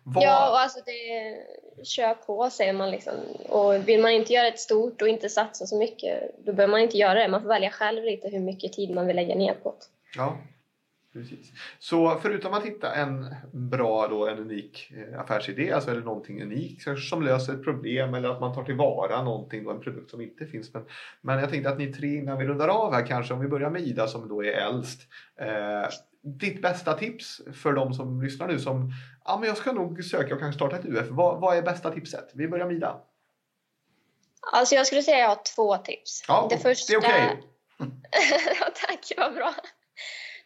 Vad- 0.05 0.25
Ja, 0.25 0.51
och 0.51 0.61
alltså 0.61 0.81
det 0.87 1.37
kör 1.85 2.15
på 2.15 2.51
säger 2.51 2.73
man 2.73 2.91
liksom. 2.91 3.15
Och 3.49 3.89
vill 3.89 4.01
man 4.01 4.11
inte 4.11 4.33
göra 4.33 4.47
ett 4.47 4.61
stort 4.61 5.03
och 5.03 5.09
inte 5.09 5.29
satsa 5.29 5.67
så 5.67 5.77
mycket, 5.77 6.45
då 6.45 6.53
behöver 6.53 6.71
man 6.71 6.81
inte 6.81 6.99
göra 6.99 7.15
det. 7.15 7.29
Man 7.29 7.43
får 7.43 7.49
välja 7.49 7.71
själv 7.71 8.05
lite 8.05 8.29
hur 8.29 8.41
mycket 8.41 8.73
tid 8.73 8.91
man 8.95 9.07
vill 9.07 9.17
lägga 9.17 9.35
ner 9.35 9.55
på 9.55 9.71
det. 9.71 9.87
Ja, 10.17 10.37
precis. 11.13 11.53
Så 11.79 12.19
förutom 12.23 12.55
att 12.55 12.65
hitta 12.65 12.95
en 12.95 13.35
bra, 13.53 14.09
då, 14.09 14.29
en 14.29 14.39
unik 14.39 14.93
eh, 14.97 15.21
affärsidé, 15.21 15.73
alltså 15.73 15.91
eller 15.91 16.01
någonting 16.01 16.43
unikt 16.43 16.83
som 17.09 17.23
löser 17.23 17.53
ett 17.53 17.65
problem 17.65 18.15
eller 18.15 18.29
att 18.29 18.41
man 18.41 18.55
tar 18.55 18.65
tillvara 18.65 19.23
någonting, 19.23 19.65
då, 19.65 19.71
en 19.71 19.81
produkt 19.81 20.11
som 20.11 20.21
inte 20.21 20.47
finns. 20.47 20.75
Men, 20.75 20.85
men 21.21 21.39
jag 21.39 21.51
tänkte 21.51 21.71
att 21.71 21.79
ni 21.79 21.93
tre 21.93 22.17
innan 22.17 22.39
vi 22.39 22.45
rundar 22.45 22.69
av 22.69 22.93
här 22.93 23.07
kanske, 23.07 23.35
om 23.35 23.41
vi 23.41 23.49
börjar 23.49 23.71
med 23.71 23.83
Ida 23.83 24.07
som 24.07 24.29
då 24.29 24.45
är 24.45 24.53
äldst. 24.53 25.01
Eh, 25.41 25.89
ditt 26.23 26.63
bästa 26.63 26.95
tips 26.95 27.41
för 27.55 27.73
de 27.73 27.95
som 27.95 28.23
lyssnar 28.23 28.49
nu 28.49 28.59
som, 28.59 28.93
ja 29.25 29.39
men 29.41 29.49
jag 29.49 29.57
ska 29.57 29.73
nog 29.73 30.05
söka 30.05 30.35
och 30.35 30.41
kanske 30.41 30.59
starta 30.59 30.77
ett 30.77 30.85
UF. 30.85 31.07
Vad, 31.11 31.41
vad 31.41 31.57
är 31.57 31.63
bästa 31.63 31.91
tipset? 31.91 32.31
Vi 32.35 32.49
börjar 32.49 32.67
med 32.67 32.77
Ida. 32.77 33.01
Alltså 34.53 34.75
jag 34.75 34.87
skulle 34.87 35.03
säga 35.03 35.17
att 35.17 35.23
jag 35.23 35.29
har 35.29 35.43
två 35.55 35.77
tips. 35.77 36.25
Ja, 36.29 36.47
det 36.51 36.59
första... 36.59 36.93
det 36.93 36.97
är 36.97 36.99
okej. 36.99 37.49
ja, 38.61 38.67
tack, 38.87 39.13
vad 39.17 39.35
bra. 39.35 39.55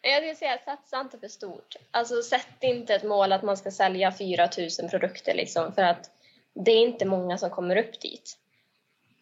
Jag 0.01 0.15
skulle 0.17 0.35
säga 0.35 0.57
satsa 0.65 0.99
inte 1.01 1.19
för 1.19 1.27
stort. 1.27 1.75
Alltså 1.91 2.21
sätt 2.21 2.47
inte 2.61 2.95
ett 2.95 3.03
mål 3.03 3.31
att 3.31 3.43
man 3.43 3.57
ska 3.57 3.71
sälja 3.71 4.11
4 4.11 4.49
000 4.81 4.89
produkter 4.89 5.33
liksom, 5.33 5.73
för 5.73 5.81
att 5.81 6.11
det 6.53 6.71
är 6.71 6.77
inte 6.81 7.05
många 7.05 7.37
som 7.37 7.49
kommer 7.49 7.75
upp 7.75 7.99
dit. 8.01 8.37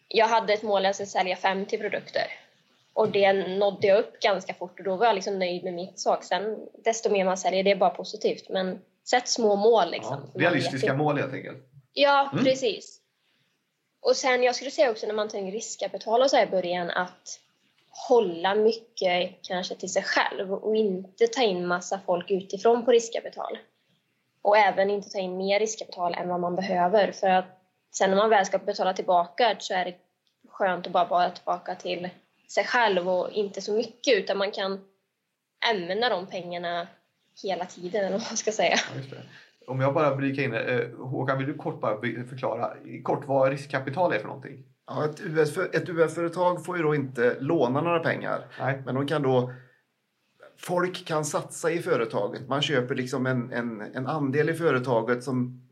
Jag 0.08 0.26
hade 0.26 0.52
ett 0.52 0.62
mål 0.62 0.78
att 0.78 0.84
jag 0.84 0.94
skulle 0.94 1.06
sälja 1.06 1.36
50 1.36 1.78
produkter 1.78 2.26
och 2.92 3.10
det 3.10 3.32
nådde 3.32 3.86
jag 3.86 3.98
upp 3.98 4.20
ganska 4.20 4.54
fort 4.54 4.78
och 4.78 4.84
då 4.84 4.96
var 4.96 5.06
jag 5.06 5.14
liksom 5.14 5.38
nöjd 5.38 5.64
med 5.64 5.74
mitt 5.74 5.98
sak. 6.00 6.24
Sen 6.24 6.68
desto 6.84 7.10
mer 7.10 7.24
man 7.24 7.38
säljer, 7.38 7.64
det 7.64 7.70
är 7.70 7.76
bara 7.76 7.90
positivt. 7.90 8.48
Men 8.48 8.80
sätt 9.04 9.28
små 9.28 9.56
mål 9.56 9.90
liksom. 9.90 10.30
Ja, 10.34 10.40
realistiska 10.40 10.94
mål 10.94 11.18
helt 11.18 11.34
enkelt. 11.34 11.58
Ja, 11.92 12.30
Mm. 12.32 12.44
precis. 12.44 13.00
Och 14.00 14.16
sen 14.16 14.42
jag 14.42 14.54
skulle 14.54 14.70
säga 14.70 14.90
också 14.90 15.06
när 15.06 15.14
man 15.14 15.28
tar 15.28 15.38
in 15.38 15.50
riskkapital 15.52 16.22
och 16.22 16.30
så 16.30 16.38
i 16.42 16.46
början 16.46 16.90
att 16.90 17.40
hålla 18.08 18.54
mycket 18.54 19.38
kanske 19.42 19.74
till 19.74 19.92
sig 19.92 20.02
själv 20.02 20.52
och 20.54 20.76
inte 20.76 21.26
ta 21.26 21.42
in 21.42 21.66
massa 21.66 22.00
folk 22.06 22.30
utifrån 22.30 22.84
på 22.84 22.90
riskkapital. 22.90 23.58
Och 24.42 24.56
även 24.56 24.90
inte 24.90 25.10
ta 25.10 25.18
in 25.18 25.36
mer 25.36 25.60
riskkapital 25.60 26.14
än 26.14 26.28
vad 26.28 26.40
man 26.40 26.56
behöver 26.56 27.12
för 27.12 27.30
att 27.30 27.44
sen 27.90 28.10
när 28.10 28.16
man 28.16 28.30
väl 28.30 28.46
ska 28.46 28.58
betala 28.58 28.92
tillbaka 28.92 29.56
så 29.58 29.74
är 29.74 29.84
det 29.84 29.94
skönt 30.48 30.86
att 30.86 30.92
bara 30.92 31.04
vara 31.04 31.30
tillbaka 31.30 31.74
till 31.74 32.08
sig 32.48 32.64
själv 32.64 33.08
och 33.08 33.30
inte 33.30 33.60
så 33.60 33.72
mycket 33.72 34.18
utan 34.18 34.38
man 34.38 34.50
kan 34.50 34.84
använda 35.70 36.08
de 36.08 36.26
pengarna 36.26 36.86
hela 37.42 37.64
tiden 37.64 38.00
eller 38.00 38.18
vad 38.18 38.26
man 38.30 38.36
ska 38.36 38.52
säga. 38.52 38.76
Ja. 39.10 39.16
Om 39.66 39.80
jag 39.80 39.94
bara 39.94 40.16
bryter 40.16 40.42
in 40.42 40.50
det. 40.50 40.90
Håkan, 40.98 41.38
vill 41.38 41.46
du 41.46 41.54
kort 41.54 41.80
bara 41.80 42.00
förklara 42.00 42.76
kort 43.02 43.24
vad 43.26 43.50
riskkapital 43.50 44.12
är 44.12 44.18
för 44.18 44.26
någonting? 44.26 44.64
Ja, 44.86 45.04
ett 45.04 45.20
UF 45.20 45.58
ett 45.58 45.88
UF-företag 45.88 46.64
får 46.64 46.76
ju 46.76 46.82
då 46.82 46.94
inte 46.94 47.36
låna 47.40 47.80
några 47.80 47.98
pengar. 47.98 48.46
Nej. 48.60 48.82
Men 48.84 48.94
de 48.94 49.06
kan 49.06 49.22
då... 49.22 49.52
Folk 50.58 51.06
kan 51.06 51.24
satsa 51.24 51.70
i 51.70 51.78
företaget. 51.78 52.48
Man 52.48 52.62
köper 52.62 52.94
liksom 52.94 53.26
en, 53.26 53.52
en, 53.52 53.80
en 53.80 54.06
andel 54.06 54.50
i 54.50 54.54
företaget 54.54 55.22
som 55.22 55.66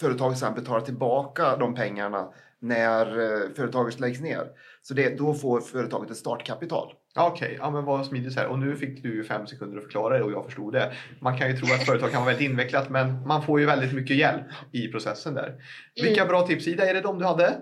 företaget 0.00 0.38
sedan 0.38 0.54
betalar 0.54 0.80
tillbaka 0.80 1.56
de 1.56 1.74
pengarna 1.74 2.32
när 2.58 3.06
eh, 3.06 3.50
företaget 3.56 4.00
läggs 4.00 4.20
ner. 4.20 4.46
Så 4.82 4.94
det, 4.94 5.18
då 5.18 5.34
får 5.34 5.60
företaget 5.60 6.10
ett 6.10 6.16
startkapital. 6.16 6.92
Okej, 7.16 7.56
ja, 7.60 7.70
men 7.70 7.84
vad 7.84 8.06
smidigt 8.06 8.32
så 8.32 8.40
här. 8.40 8.46
Och 8.46 8.58
nu 8.58 8.76
fick 8.76 9.02
du 9.02 9.24
fem 9.24 9.46
sekunder 9.46 9.78
att 9.78 9.84
förklara 9.84 10.18
det 10.18 10.24
och 10.24 10.32
jag 10.32 10.44
förstod 10.44 10.72
det. 10.72 10.92
Man 11.20 11.38
kan 11.38 11.50
ju 11.50 11.56
tro 11.56 11.74
att 11.74 11.86
företag 11.86 12.10
kan 12.10 12.24
vara 12.24 12.32
väldigt 12.32 12.50
invecklat 12.50 12.90
men 12.90 13.26
man 13.26 13.42
får 13.42 13.60
ju 13.60 13.66
väldigt 13.66 13.92
mycket 13.92 14.16
hjälp 14.16 14.42
i 14.72 14.88
processen 14.88 15.34
där. 15.34 15.54
Vilka 16.02 16.26
bra 16.26 16.46
tips 16.46 16.68
Ida, 16.68 16.90
är 16.90 16.94
det 16.94 17.00
de 17.00 17.18
du 17.18 17.24
hade? 17.24 17.56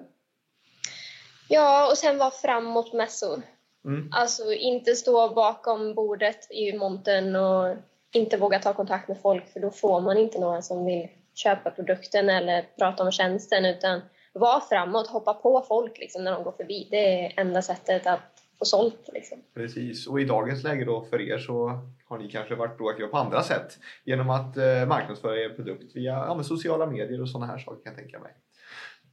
Ja, 1.49 1.91
och 1.91 1.99
sen 1.99 2.19
vara 2.19 2.31
framåt 2.31 2.93
mässor. 2.93 3.43
Mm. 3.85 4.09
Alltså 4.13 4.53
inte 4.53 4.95
stå 4.95 5.35
bakom 5.35 5.95
bordet 5.95 6.51
i 6.51 6.79
montern 6.79 7.37
och 7.37 7.77
inte 8.13 8.37
våga 8.37 8.59
ta 8.59 8.73
kontakt 8.73 9.09
med 9.09 9.21
folk 9.21 9.53
för 9.53 9.61
då 9.61 9.71
får 9.71 10.01
man 10.01 10.19
inte 10.19 10.39
några 10.39 10.63
som 10.63 10.85
vill 10.85 11.09
köpa 11.35 11.71
produkten 11.71 12.29
eller 12.29 12.65
prata 12.79 13.05
om 13.05 13.13
tjänsten 13.13 13.65
utan 13.65 14.01
var 14.33 14.61
framåt, 14.61 15.07
hoppa 15.07 15.35
på 15.35 15.65
folk 15.69 15.99
liksom, 15.99 16.25
när 16.25 16.33
de 16.33 16.45
går 16.45 16.53
förbi. 16.53 16.89
Det 16.91 17.25
är 17.25 17.41
enda 17.41 17.63
sättet 17.63 18.07
att 18.07 18.21
få 18.59 18.65
sålt. 18.65 19.09
Liksom. 19.13 19.39
Precis, 19.55 20.07
och 20.07 20.21
i 20.21 20.25
dagens 20.25 20.63
läge 20.63 20.85
då 20.85 21.05
för 21.05 21.21
er 21.21 21.39
så 21.39 21.81
har 22.05 22.19
ni 22.19 22.31
kanske 22.31 22.55
varit 22.55 22.77
proaktiva 22.77 23.09
på 23.09 23.17
andra 23.17 23.43
sätt 23.43 23.79
genom 24.05 24.31
att 24.31 24.57
eh, 24.57 24.87
marknadsföra 24.87 25.37
er 25.37 25.49
produkt 25.49 25.97
via 25.97 26.13
ja, 26.13 26.43
sociala 26.43 26.87
medier 26.87 27.23
och 27.23 27.29
sådana 27.29 27.47
här 27.47 27.59
saker 27.59 27.85
kan 27.85 27.93
jag 27.93 28.03
tänka 28.03 28.19
mig. 28.19 28.33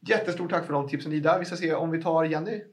Jättestort 0.01 0.51
tack 0.51 0.65
för 0.65 0.73
de 0.73 0.89
tipsen 0.89 1.13
Ida. 1.13 1.39
Vi 1.39 1.45
ska 1.45 1.55
se 1.55 1.73
om 1.73 1.91
vi 1.91 2.03
tar 2.03 2.23
Jenny. 2.23 2.63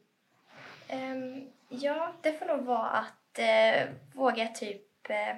Ehm, 0.89 1.45
ja, 1.69 2.13
det 2.21 2.33
får 2.33 2.47
nog 2.47 2.65
vara 2.65 2.89
att 2.89 3.39
eh, 3.39 3.89
våga 4.15 4.49
typ 4.49 5.11
eh, 5.11 5.31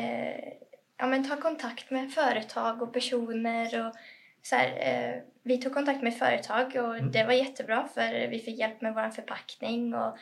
eh, 0.00 0.52
ja, 0.96 1.06
men 1.06 1.28
ta 1.28 1.36
kontakt 1.40 1.90
med 1.90 2.12
företag 2.12 2.82
och 2.82 2.92
personer. 2.92 3.86
Och, 3.86 3.94
så 4.42 4.56
här, 4.56 5.22
vi 5.42 5.58
tog 5.58 5.74
kontakt 5.74 6.02
med 6.02 6.18
företag 6.18 6.66
och 6.66 6.96
Mm. 6.96 7.12
det 7.12 7.24
var 7.24 7.32
jättebra 7.32 7.88
för 7.94 8.28
vi 8.28 8.38
fick 8.38 8.58
hjälp 8.58 8.80
med 8.80 8.94
vår 8.94 9.10
förpackning 9.10 9.94
och 9.94 10.16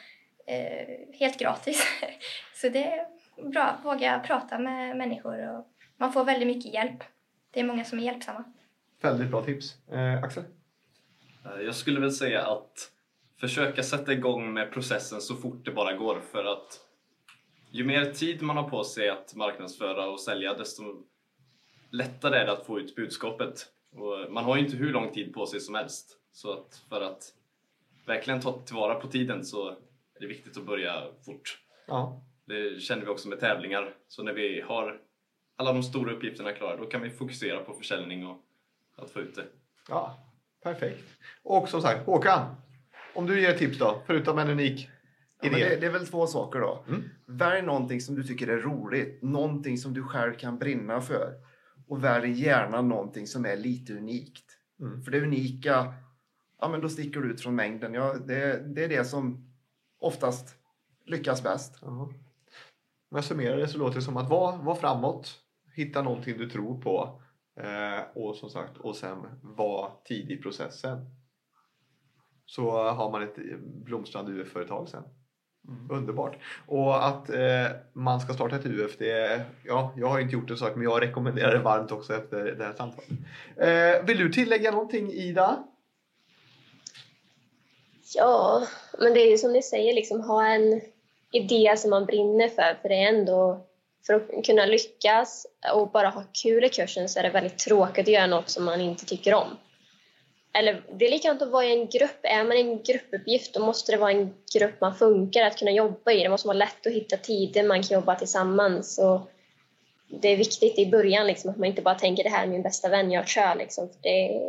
helt 1.13 1.39
gratis. 1.39 1.87
så 2.55 2.69
det 2.69 2.85
är 2.85 3.07
bra, 3.51 3.79
våga 3.85 4.21
prata 4.27 4.59
med 4.59 4.97
människor 4.97 5.49
och 5.49 5.67
man 5.97 6.13
får 6.13 6.25
väldigt 6.25 6.49
mycket 6.49 6.75
hjälp. 6.75 7.05
Det 7.51 7.61
är 7.61 7.65
många 7.65 7.85
som 7.85 7.99
är 7.99 8.03
hjälpsamma. 8.03 8.45
Väldigt 9.05 9.31
bra 9.31 9.45
tips. 9.45 9.89
Eh, 9.89 10.23
Axel? 10.23 10.45
Eh, 11.45 11.61
Jag 11.61 11.75
skulle 11.75 12.01
väl 12.01 12.13
säga 12.13 12.47
att 12.47 12.91
försöka 13.41 13.83
sätta 13.83 14.13
igång 14.13 14.53
med 14.53 14.73
processen 14.73 15.21
så 15.21 15.37
fort 15.37 15.65
det 15.65 15.71
bara 15.71 15.93
går 15.93 16.21
för 16.21 16.45
att 16.45 16.81
ju 17.71 17.85
mer 17.85 18.13
tid 18.13 18.43
man 18.43 18.57
har 18.57 18.69
på 18.69 18.85
sig 18.85 19.09
att 19.09 19.35
marknadsföra 19.35 20.07
och 20.07 20.21
sälja 20.21 20.55
desto 20.55 20.83
lättare 21.91 22.37
är 22.37 22.47
det 22.47 22.53
att 22.53 22.67
få 22.67 22.81
ut 22.81 22.97
budskapet. 22.97 23.67
Och 23.93 24.33
man 24.33 24.45
har 24.45 24.57
ju 24.57 24.65
inte 24.65 24.77
hur 24.77 24.93
lång 24.93 25.13
tid 25.13 25.35
på 25.35 25.47
sig 25.47 25.61
som 25.61 25.75
helst. 25.75 26.19
Så 26.33 26.53
att 26.53 26.83
för 26.89 27.01
att 27.01 27.23
verkligen 28.07 28.41
ta 28.41 28.63
tillvara 28.63 28.95
på 28.95 29.09
tiden 29.09 29.45
så 29.45 29.69
är 29.69 30.21
det 30.21 30.27
viktigt 30.27 30.57
att 30.57 30.67
börja 30.67 31.03
fort. 31.27 31.59
Ja. 31.87 32.23
Det 32.45 32.83
känner 32.83 33.05
vi 33.05 33.09
också 33.11 33.29
med 33.29 33.41
tävlingar. 33.41 33.95
Så 34.09 34.23
när 34.23 34.33
vi 34.33 34.61
har 34.61 35.01
alla 35.57 35.73
de 35.73 35.83
stora 35.83 36.13
uppgifterna 36.13 36.53
klara 36.53 36.77
då 36.77 36.87
kan 36.87 37.03
vi 37.03 37.11
fokusera 37.11 37.65
på 37.65 37.75
försäljning 37.75 38.27
och 38.27 38.44
att 38.97 39.11
få 39.11 39.21
ut 39.21 39.35
det. 39.35 39.47
ja, 39.89 40.33
perfekt. 40.63 41.05
Och 41.43 41.69
som 41.69 41.83
sagt, 41.83 42.07
Håkan, 42.07 42.55
om 43.15 43.27
du 43.27 43.41
ger 43.41 43.53
tips 43.53 43.79
då, 43.79 44.03
förutom 44.07 44.39
en 44.39 44.51
unik 44.51 44.91
Ja, 45.45 45.51
det, 45.51 45.81
det 45.81 45.87
är 45.87 45.91
väl 45.91 46.07
två 46.07 46.27
saker 46.27 46.61
då. 46.61 46.85
Mm. 46.89 47.03
Välj 47.27 47.63
någonting 47.63 48.01
som 48.01 48.15
du 48.15 48.25
tycker 48.25 48.49
är 48.49 48.59
roligt, 48.59 49.23
någonting 49.23 49.79
som 49.79 49.95
du 49.95 50.03
själv 50.03 50.35
kan 50.35 50.59
brinna 50.59 51.01
för. 51.01 51.35
Och 51.89 52.05
välj 52.05 52.43
gärna 52.45 52.83
någonting 52.83 53.27
som 53.27 53.45
är 53.45 53.57
lite 53.57 53.93
unikt. 53.93 54.45
Mm. 54.81 55.03
För 55.03 55.11
det 55.11 55.21
unika, 55.21 55.95
ja 56.61 56.69
men 56.69 56.81
då 56.81 56.89
sticker 56.89 57.21
du 57.21 57.31
ut 57.31 57.41
från 57.41 57.55
mängden. 57.55 57.95
Ja, 57.95 58.15
det, 58.27 58.75
det 58.75 58.85
är 58.85 58.89
det 58.89 59.05
som 59.05 59.53
oftast 59.99 60.57
lyckas 61.07 61.43
bäst. 61.43 61.79
Jaha. 61.83 62.03
Om 63.11 63.17
jag 63.17 63.25
summerar 63.25 63.57
det 63.57 63.69
så 63.69 63.79
låter 63.79 63.95
det 63.95 64.03
som 64.03 64.17
att 64.17 64.31
vara 64.31 64.57
var 64.57 64.75
framåt, 64.75 65.41
hitta 65.75 66.03
någonting 66.03 66.39
du 66.39 66.51
tror 66.51 66.81
på 66.81 67.23
och 68.15 68.37
som 68.37 68.51
sagt, 68.51 68.77
och 68.77 68.97
sen 68.97 69.19
vara 69.43 69.91
tidig 70.05 70.39
i 70.39 70.43
processen. 70.43 70.99
Så 72.47 72.71
har 72.71 73.11
man 73.11 73.23
ett 73.23 73.37
blomstrande 73.63 74.33
UF-företag 74.33 74.89
sen. 74.89 75.03
Underbart! 75.91 76.37
Och 76.67 77.07
att 77.07 77.31
eh, 77.31 77.67
man 77.93 78.21
ska 78.21 78.35
starta 78.35 78.57
ett 78.57 78.67
UF, 78.67 78.99
det 78.99 79.11
är, 79.11 79.45
ja, 79.65 79.93
jag 79.97 80.09
har 80.09 80.21
inte 80.21 80.35
gjort 80.35 80.49
det 80.49 80.57
sagt, 80.57 80.77
men 80.77 80.85
jag 80.85 81.03
rekommenderar 81.03 81.53
det 81.53 81.59
varmt 81.59 81.93
också 81.93 82.15
efter 82.15 82.45
det 82.45 82.65
här 82.65 82.73
samtalet. 82.73 83.11
Eh, 83.57 84.07
vill 84.07 84.19
du 84.19 84.33
tillägga 84.33 84.71
någonting 84.71 85.13
Ida? 85.13 85.65
Ja, 88.15 88.67
men 88.99 89.15
det 89.15 89.21
är 89.21 89.31
ju 89.31 89.39
som 89.39 89.53
ni 89.53 89.63
säger, 89.63 89.95
liksom 89.95 90.21
ha 90.21 90.47
en 90.47 90.81
idé 91.31 91.75
som 91.77 91.91
man 91.91 92.07
brinner 92.07 92.49
för. 92.49 92.79
För 92.83 92.89
det 92.89 92.95
är 92.95 93.09
ändå, 93.09 93.67
för 94.07 94.15
att 94.15 94.45
kunna 94.47 94.67
lyckas 94.67 95.47
och 95.75 95.91
bara 95.91 96.09
ha 96.09 96.25
kul 96.43 96.65
i 96.65 96.69
kursen 96.69 97.09
så 97.09 97.19
är 97.19 97.23
det 97.23 97.31
väldigt 97.31 97.59
tråkigt 97.59 98.09
att 98.09 98.13
göra 98.13 98.27
något 98.27 98.51
som 98.51 98.65
man 98.65 98.81
inte 98.81 99.07
tycker 99.07 99.35
om. 99.35 99.57
Eller 100.59 100.83
det 100.93 101.07
är 101.07 101.11
likadant 101.11 101.43
att 101.43 101.51
vara 101.51 101.65
i 101.65 101.73
en 101.73 101.89
grupp. 101.89 102.19
Är 102.23 102.45
man 102.45 102.57
i 102.57 102.61
en 102.61 102.83
gruppuppgift 102.83 103.55
då 103.55 103.67
måste 103.67 103.93
det 103.93 103.99
vara 103.99 104.11
en 104.11 104.35
grupp 104.55 104.81
man 104.81 104.95
funkar 104.95 105.43
att 105.43 105.59
kunna 105.59 105.71
jobba 105.71 106.13
i. 106.13 106.23
Det 106.23 106.29
måste 106.29 106.49
vara 106.49 106.59
lätt 106.59 106.87
att 106.87 106.93
hitta 106.93 107.17
tider 107.17 107.63
man 107.63 107.83
kan 107.83 107.95
jobba 107.95 108.15
tillsammans. 108.15 108.99
Och 108.99 109.31
det 110.09 110.29
är 110.29 110.37
viktigt 110.37 110.79
i 110.79 110.87
början 110.87 111.27
liksom, 111.27 111.51
att 111.51 111.57
man 111.57 111.69
inte 111.69 111.83
bara 111.83 111.95
tänker 111.95 112.25
det 112.25 112.31
här 112.31 112.45
är 112.45 112.51
min 112.51 112.63
bästa 112.63 112.89
vän, 112.89 113.13
jag 113.13 113.29
kör. 113.29 113.55
Liksom. 113.55 113.91
Det 114.03 114.41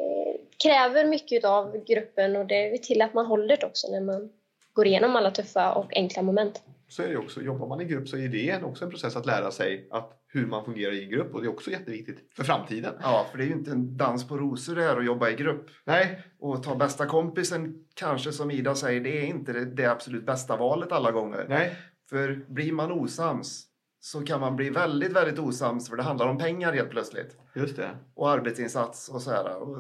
kräver 0.64 1.06
mycket 1.06 1.46
av 1.46 1.86
gruppen 1.86 2.36
och 2.36 2.46
det 2.46 2.56
är 2.56 2.78
till 2.78 3.02
att 3.02 3.14
man 3.14 3.26
håller 3.26 3.58
det 3.58 3.66
också 3.66 3.88
när 3.92 4.02
man 4.02 4.30
går 4.74 4.88
igenom 4.88 5.16
alla 5.16 5.32
tuffa 5.32 5.74
och 5.74 5.96
enkla 5.96 6.22
moment 6.22 6.62
så 6.96 7.04
är 7.04 7.08
det 7.10 7.18
också, 7.18 7.42
jobbar 7.42 7.68
man 7.68 7.82
i 7.82 7.86
grupp 7.86 8.08
så 8.08 8.18
är 8.18 8.28
det 8.28 8.64
också 8.64 8.86
en 8.86 8.92
process 8.92 9.16
att 9.16 9.26
lära 9.26 9.52
sig 9.52 9.88
att 9.92 10.22
hur 10.28 10.46
man 10.48 10.66
fungerar 10.66 10.94
i 10.94 11.06
grupp 11.06 11.34
och 11.34 11.42
det 11.42 11.48
är 11.48 11.52
också 11.52 11.72
jätteviktigt 11.72 12.18
för 12.36 12.44
framtiden. 12.44 12.94
Ja, 13.02 13.26
för 13.32 13.38
det 13.38 13.44
är 13.44 13.48
ju 13.48 13.54
inte 13.54 13.72
en 13.72 13.98
dans 13.98 14.28
på 14.28 14.38
rosor 14.38 14.76
det 14.76 14.82
här 14.82 14.98
att 14.98 15.06
jobba 15.06 15.30
i 15.30 15.36
grupp. 15.36 15.66
Nej, 15.86 16.22
Och 16.40 16.64
ta 16.64 16.76
bästa 16.76 17.06
kompisen, 17.06 17.86
kanske 17.94 18.32
som 18.32 18.52
Ida 18.52 18.76
säger, 18.76 19.02
det 19.02 19.20
är 19.20 19.26
inte 19.26 19.54
det, 19.54 19.66
det 19.66 19.86
absolut 19.86 20.26
bästa 20.26 20.58
valet 20.58 20.92
alla 20.92 21.12
gånger. 21.12 21.46
nej, 21.50 21.76
För 22.10 22.46
blir 22.48 22.72
man 22.72 22.92
osams 22.92 23.66
så 24.00 24.22
kan 24.22 24.40
man 24.40 24.56
bli 24.56 24.70
väldigt, 24.70 25.14
väldigt 25.14 25.40
osams 25.40 25.90
för 25.90 25.96
det 25.96 26.04
handlar 26.04 26.28
om 26.28 26.38
pengar 26.38 26.74
helt 26.74 26.90
plötsligt. 26.90 27.38
just 27.56 27.76
det. 27.76 27.90
Och 28.16 28.30
arbetsinsats 28.30 29.10
och 29.10 29.22
så 29.22 29.32
här. 29.32 29.56
Och 29.58 29.78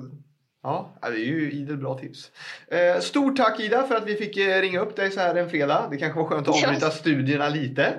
Ja, 0.65 0.93
det 1.01 1.07
är 1.07 1.25
ju 1.25 1.51
idel 1.51 1.77
bra 1.77 1.97
tips. 1.97 2.31
Eh, 2.67 2.99
stort 2.99 3.37
tack 3.37 3.59
Ida 3.59 3.83
för 3.83 3.95
att 3.95 4.07
vi 4.07 4.15
fick 4.15 4.37
eh, 4.37 4.61
ringa 4.61 4.79
upp 4.79 4.95
dig 4.95 5.11
så 5.11 5.19
här 5.19 5.35
en 5.35 5.49
fredag. 5.49 5.87
Det 5.91 5.97
kanske 5.97 6.19
var 6.19 6.27
skönt 6.27 6.47
att 6.47 6.63
avbryta 6.63 6.91
studierna 6.91 7.49
lite. 7.49 7.93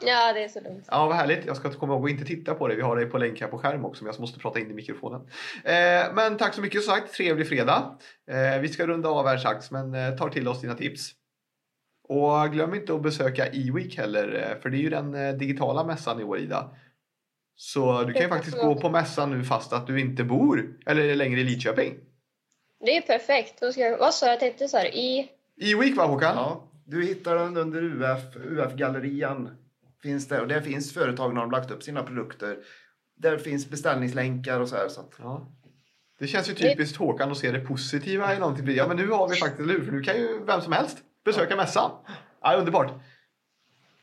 Ja, 0.00 0.32
det 0.32 0.44
är 0.44 0.48
så 0.48 0.60
lugnt. 0.60 0.84
Ja, 0.90 1.06
vad 1.06 1.16
härligt. 1.16 1.46
Jag 1.46 1.56
ska 1.56 1.70
komma 1.70 1.92
ihåg 1.92 2.04
att 2.04 2.10
inte 2.10 2.24
titta 2.24 2.54
på 2.54 2.68
det. 2.68 2.74
Vi 2.74 2.82
har 2.82 2.96
det 2.96 3.06
på 3.06 3.18
länk 3.18 3.40
här 3.40 3.48
på 3.48 3.58
skärm 3.58 3.84
också, 3.84 4.04
men 4.04 4.12
jag 4.12 4.20
måste 4.20 4.38
prata 4.38 4.60
in 4.60 4.70
i 4.70 4.74
mikrofonen. 4.74 5.20
Eh, 5.64 6.14
men 6.14 6.36
tack 6.36 6.54
så 6.54 6.60
mycket 6.60 6.82
som 6.82 6.94
sagt. 6.94 7.12
Trevlig 7.14 7.48
fredag. 7.48 7.98
Eh, 8.30 8.60
vi 8.60 8.68
ska 8.68 8.86
runda 8.86 9.08
av 9.08 9.26
här 9.26 9.36
strax, 9.36 9.70
men 9.70 9.94
eh, 9.94 10.16
tar 10.16 10.28
till 10.28 10.48
oss 10.48 10.60
dina 10.60 10.74
tips. 10.74 11.10
Och 12.08 12.52
glöm 12.52 12.74
inte 12.74 12.94
att 12.94 13.02
besöka 13.02 13.46
E-week 13.46 13.98
heller, 13.98 14.58
för 14.62 14.70
det 14.70 14.76
är 14.76 14.82
ju 14.82 14.90
den 14.90 15.38
digitala 15.38 15.84
mässan 15.84 16.20
i 16.20 16.24
år, 16.24 16.38
Ida. 16.38 16.70
Så 17.56 18.02
du 18.02 18.12
kan 18.12 18.22
ju 18.22 18.28
faktiskt 18.28 18.56
gå 18.56 18.74
på 18.74 18.90
mässan 18.90 19.30
nu 19.30 19.44
fast 19.44 19.72
att 19.72 19.86
du 19.86 20.00
inte 20.00 20.24
bor 20.24 20.78
eller 20.86 21.14
längre 21.14 21.40
i 21.40 21.44
Lidköping. 21.44 21.94
Det 22.80 22.96
är 22.96 23.00
perfekt. 23.00 23.62
Vad 23.98 24.14
sa 24.14 24.26
jag 24.26 24.40
hette? 24.40 24.68
Så 24.68 24.76
här, 24.76 24.86
I... 24.86 25.30
E-week 25.60 25.96
va 25.96 26.04
Håkan? 26.06 26.36
ja, 26.36 26.68
du 26.86 27.04
hittar 27.04 27.36
den 27.36 27.56
under 27.56 27.82
UF, 27.82 28.36
UF-gallerian. 28.36 29.56
Finns 30.02 30.28
det, 30.28 30.40
och 30.40 30.48
där 30.48 30.60
finns 30.60 30.94
företag 30.94 31.34
när 31.34 31.40
de 31.40 31.50
lagt 31.50 31.70
upp 31.70 31.82
sina 31.82 32.02
produkter. 32.02 32.58
Där 33.16 33.38
finns 33.38 33.70
beställningslänkar 33.70 34.60
och 34.60 34.68
så 34.68 34.76
här. 34.76 34.88
Så 34.88 35.00
att, 35.00 35.14
Ja. 35.18 35.52
Det 36.18 36.26
känns 36.28 36.50
ju 36.50 36.54
typiskt 36.54 36.96
Håkan 36.96 37.30
att 37.30 37.38
se 37.38 37.50
det 37.52 37.60
positiva 37.60 38.36
i 38.36 38.38
någonting. 38.38 38.74
Ja 38.74 38.88
men 38.88 38.96
nu 38.96 39.08
har 39.08 39.28
vi 39.28 39.36
faktiskt? 39.36 39.84
För 39.84 39.92
nu 39.92 40.02
kan 40.02 40.16
ju 40.16 40.44
vem 40.44 40.60
som 40.60 40.72
helst 40.72 40.98
besöka 41.24 41.56
mässan. 41.56 41.90
Ja, 42.42 42.56
underbart. 42.56 42.92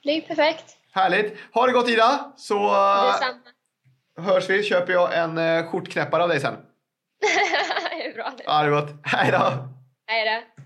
Det 0.04 0.10
är 0.18 0.22
perfekt. 0.22 0.78
Härligt. 0.94 1.38
Ha 1.54 1.66
det 1.66 1.72
gott 1.74 1.90
Ida! 1.90 2.34
Så 2.38 2.56
äh, 2.56 3.06
Detsamma. 3.06 3.40
hörs 4.34 4.50
vi. 4.50 4.64
Köper 4.64 4.94
jag 4.94 5.18
en 5.18 5.38
äh, 5.38 5.66
skjortknäppare 5.72 6.24
av 6.24 6.30
dig 6.30 6.40
sen. 6.40 6.54
det 7.92 8.06
är 8.10 8.14
bra 8.14 8.32
det. 8.38 8.44
Ja, 8.46 8.62
det 8.62 8.68
är 8.68 8.72
gott. 8.72 8.90
Hej 9.04 9.32
då! 9.32 9.68
Hej 10.08 10.26
då. 10.26 10.62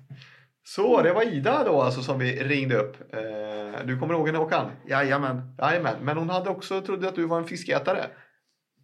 Så, 0.66 1.02
det 1.02 1.14
var 1.14 1.24
Ida 1.24 1.64
då 1.64 1.82
alltså 1.82 2.02
som 2.02 2.20
vi 2.20 2.44
ringde 2.44 2.78
upp. 2.78 3.14
Eh, 3.14 3.86
du 3.86 4.00
kommer 4.00 4.14
ihåg 4.14 4.28
henne 4.28 4.38
Håkan? 4.40 4.72
jajamän. 4.88 5.56
Jajamän. 5.60 5.96
Men 6.02 6.18
hon 6.18 6.30
hade 6.30 6.50
också 6.50 6.82
trodde 6.82 7.08
att 7.08 7.16
du 7.16 7.26
var 7.26 7.38
en 7.38 7.48
fiskätare. 7.48 8.06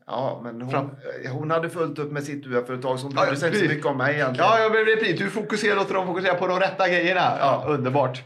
Ja, 0.07 0.41
men 0.43 0.61
hon, 0.61 0.71
Fram. 0.71 0.85
eh, 1.25 1.31
hon 1.31 1.51
hade 1.51 1.69
fullt 1.69 1.99
upp 1.99 2.11
med 2.11 2.23
sitt 2.23 2.45
UF-företag 2.45 2.99
så 2.99 3.05
hon 3.05 3.15
brydde 3.15 3.37
sig 3.37 3.47
inte 3.47 3.59
så 3.59 3.63
precis. 3.63 3.69
mycket 3.69 3.85
om 3.85 3.97
mig 3.97 4.15
egentligen. 4.15 4.49
Ja, 4.51 4.59
jag 4.59 4.71
blev 4.71 4.85
repris. 4.85 5.19
Du 5.19 5.29
fokuserar, 5.29 5.75
låter 5.75 5.93
dem 5.93 6.07
fokusera 6.07 6.35
på 6.35 6.47
de 6.47 6.59
rätta 6.59 6.87
grejerna. 6.89 7.37
Ja, 7.39 7.63
underbart. 7.67 8.23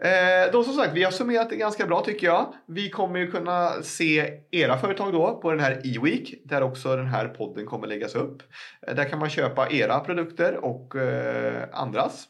Eh, 0.00 0.52
då 0.52 0.64
som 0.64 0.74
sagt, 0.74 0.92
vi 0.94 1.04
har 1.04 1.10
summerat 1.10 1.50
det 1.50 1.56
ganska 1.56 1.86
bra 1.86 2.04
tycker 2.04 2.26
jag. 2.26 2.54
Vi 2.66 2.90
kommer 2.90 3.18
ju 3.18 3.30
kunna 3.30 3.82
se 3.82 4.40
era 4.50 4.78
företag 4.78 5.12
då 5.12 5.40
på 5.40 5.50
den 5.50 5.60
här 5.60 5.72
E-week 5.84 6.34
där 6.44 6.62
också 6.62 6.96
den 6.96 7.06
här 7.06 7.28
podden 7.28 7.66
kommer 7.66 7.86
läggas 7.86 8.14
upp. 8.14 8.42
Eh, 8.86 8.94
där 8.94 9.08
kan 9.08 9.18
man 9.18 9.30
köpa 9.30 9.70
era 9.70 10.00
produkter 10.00 10.64
och 10.64 10.96
eh, 10.96 11.68
andras. 11.72 12.28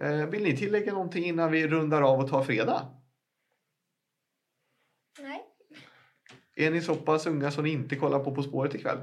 Eh, 0.00 0.26
vill 0.26 0.42
ni 0.42 0.56
tillägga 0.56 0.92
någonting 0.92 1.24
innan 1.24 1.52
vi 1.52 1.68
rundar 1.68 2.02
av 2.02 2.20
och 2.20 2.30
tar 2.30 2.42
fredag? 2.42 2.86
Nej. 5.20 5.42
Är 6.56 6.70
ni 6.70 6.80
så 6.80 6.94
pass 6.94 7.26
unga 7.26 7.50
så 7.50 7.62
ni 7.62 7.70
inte 7.70 7.96
kollar 7.96 8.18
på 8.18 8.34
På 8.34 8.42
spåret 8.42 8.74
ikväll? 8.74 8.98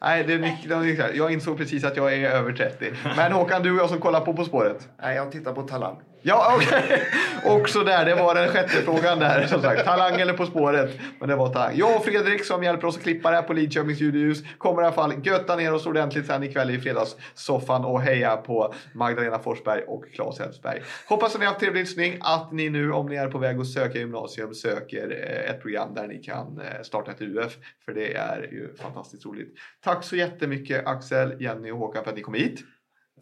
Nej, 0.00 0.24
det 0.24 0.32
är 0.32 0.38
mycket, 0.38 0.68
det 0.68 0.74
är 0.74 0.80
mycket. 0.80 1.16
jag 1.16 1.32
insåg 1.32 1.56
precis 1.56 1.84
att 1.84 1.96
jag 1.96 2.14
är 2.14 2.30
över 2.30 2.52
30. 2.52 2.92
Men 3.16 3.32
Håkan, 3.32 3.62
du 3.62 3.72
och 3.72 3.78
jag 3.78 3.88
som 3.88 4.00
kollar 4.00 4.20
på 4.20 4.34
På 4.34 4.44
spåret. 4.44 4.88
Nej, 4.98 5.16
jag 5.16 5.32
tittar 5.32 5.52
på 5.52 5.62
Talang. 5.62 6.07
Ja, 6.28 6.56
okej. 6.56 7.02
Också 7.44 7.84
där, 7.84 8.04
det 8.04 8.14
var 8.14 8.34
den 8.34 8.48
sjätte 8.48 8.68
frågan 8.68 9.18
där. 9.18 9.46
Som 9.46 9.62
sagt, 9.62 9.84
talang 9.84 10.20
eller 10.20 10.32
På 10.32 10.46
spåret. 10.46 10.90
Men 11.20 11.28
det 11.28 11.36
var 11.36 11.52
talang. 11.52 11.76
Jag 11.76 11.96
och 11.96 12.04
Fredrik 12.04 12.44
som 12.44 12.62
hjälper 12.62 12.86
oss 12.86 12.96
att 12.96 13.02
klippa 13.02 13.30
det 13.30 13.36
här 13.36 13.42
på 13.42 13.52
Lidköpings 13.52 14.00
ljudljus 14.00 14.42
kommer 14.58 14.82
i 14.82 14.84
alla 14.84 14.94
fall 14.94 15.14
götta 15.26 15.56
ner 15.56 15.74
oss 15.74 15.86
ordentligt 15.86 16.26
sen 16.26 16.42
ikväll 16.42 16.70
i 16.70 16.80
fredagssoffan 16.80 17.84
och 17.84 18.00
heja 18.00 18.36
på 18.36 18.74
Magdalena 18.94 19.38
Forsberg 19.38 19.82
och 19.82 20.04
Claes 20.14 20.40
Elfsberg. 20.40 20.82
Hoppas 21.08 21.34
att 21.34 21.40
ni 21.40 21.46
har 21.46 21.52
haft 21.52 21.60
trevlig 21.60 21.80
lyssning. 21.80 22.18
Att 22.20 22.52
ni 22.52 22.70
nu, 22.70 22.92
om 22.92 23.06
ni 23.06 23.16
är 23.16 23.28
på 23.28 23.38
väg 23.38 23.60
att 23.60 23.66
söka 23.66 23.98
gymnasium, 23.98 24.54
söker 24.54 25.10
eh, 25.10 25.50
ett 25.50 25.62
program 25.62 25.94
där 25.94 26.06
ni 26.06 26.18
kan 26.18 26.60
eh, 26.60 26.82
starta 26.82 27.10
ett 27.10 27.20
UF. 27.22 27.56
För 27.84 27.92
det 27.92 28.14
är 28.16 28.48
ju 28.52 28.74
fantastiskt 28.76 29.26
roligt. 29.26 29.54
Tack 29.84 30.04
så 30.04 30.16
jättemycket 30.16 30.86
Axel, 30.86 31.42
Jenny 31.42 31.70
och 31.70 31.78
Håkan 31.78 32.04
för 32.04 32.10
att 32.10 32.16
ni 32.16 32.22
kom 32.22 32.34
hit. 32.34 32.60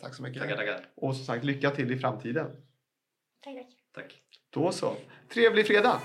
Tack 0.01 0.14
så 0.14 0.23
mycket. 0.23 0.42
Tackar, 0.42 0.57
tackar. 0.57 0.81
Och 0.97 1.16
som 1.16 1.25
sagt, 1.25 1.45
lycka 1.45 1.70
till 1.70 1.93
i 1.93 1.99
framtiden. 1.99 2.47
Tack, 3.47 3.55
tack. 3.55 3.66
Tack. 3.94 4.22
Då 4.51 4.72
så. 4.72 4.97
Trevlig 5.34 5.66
fredag! 5.66 6.01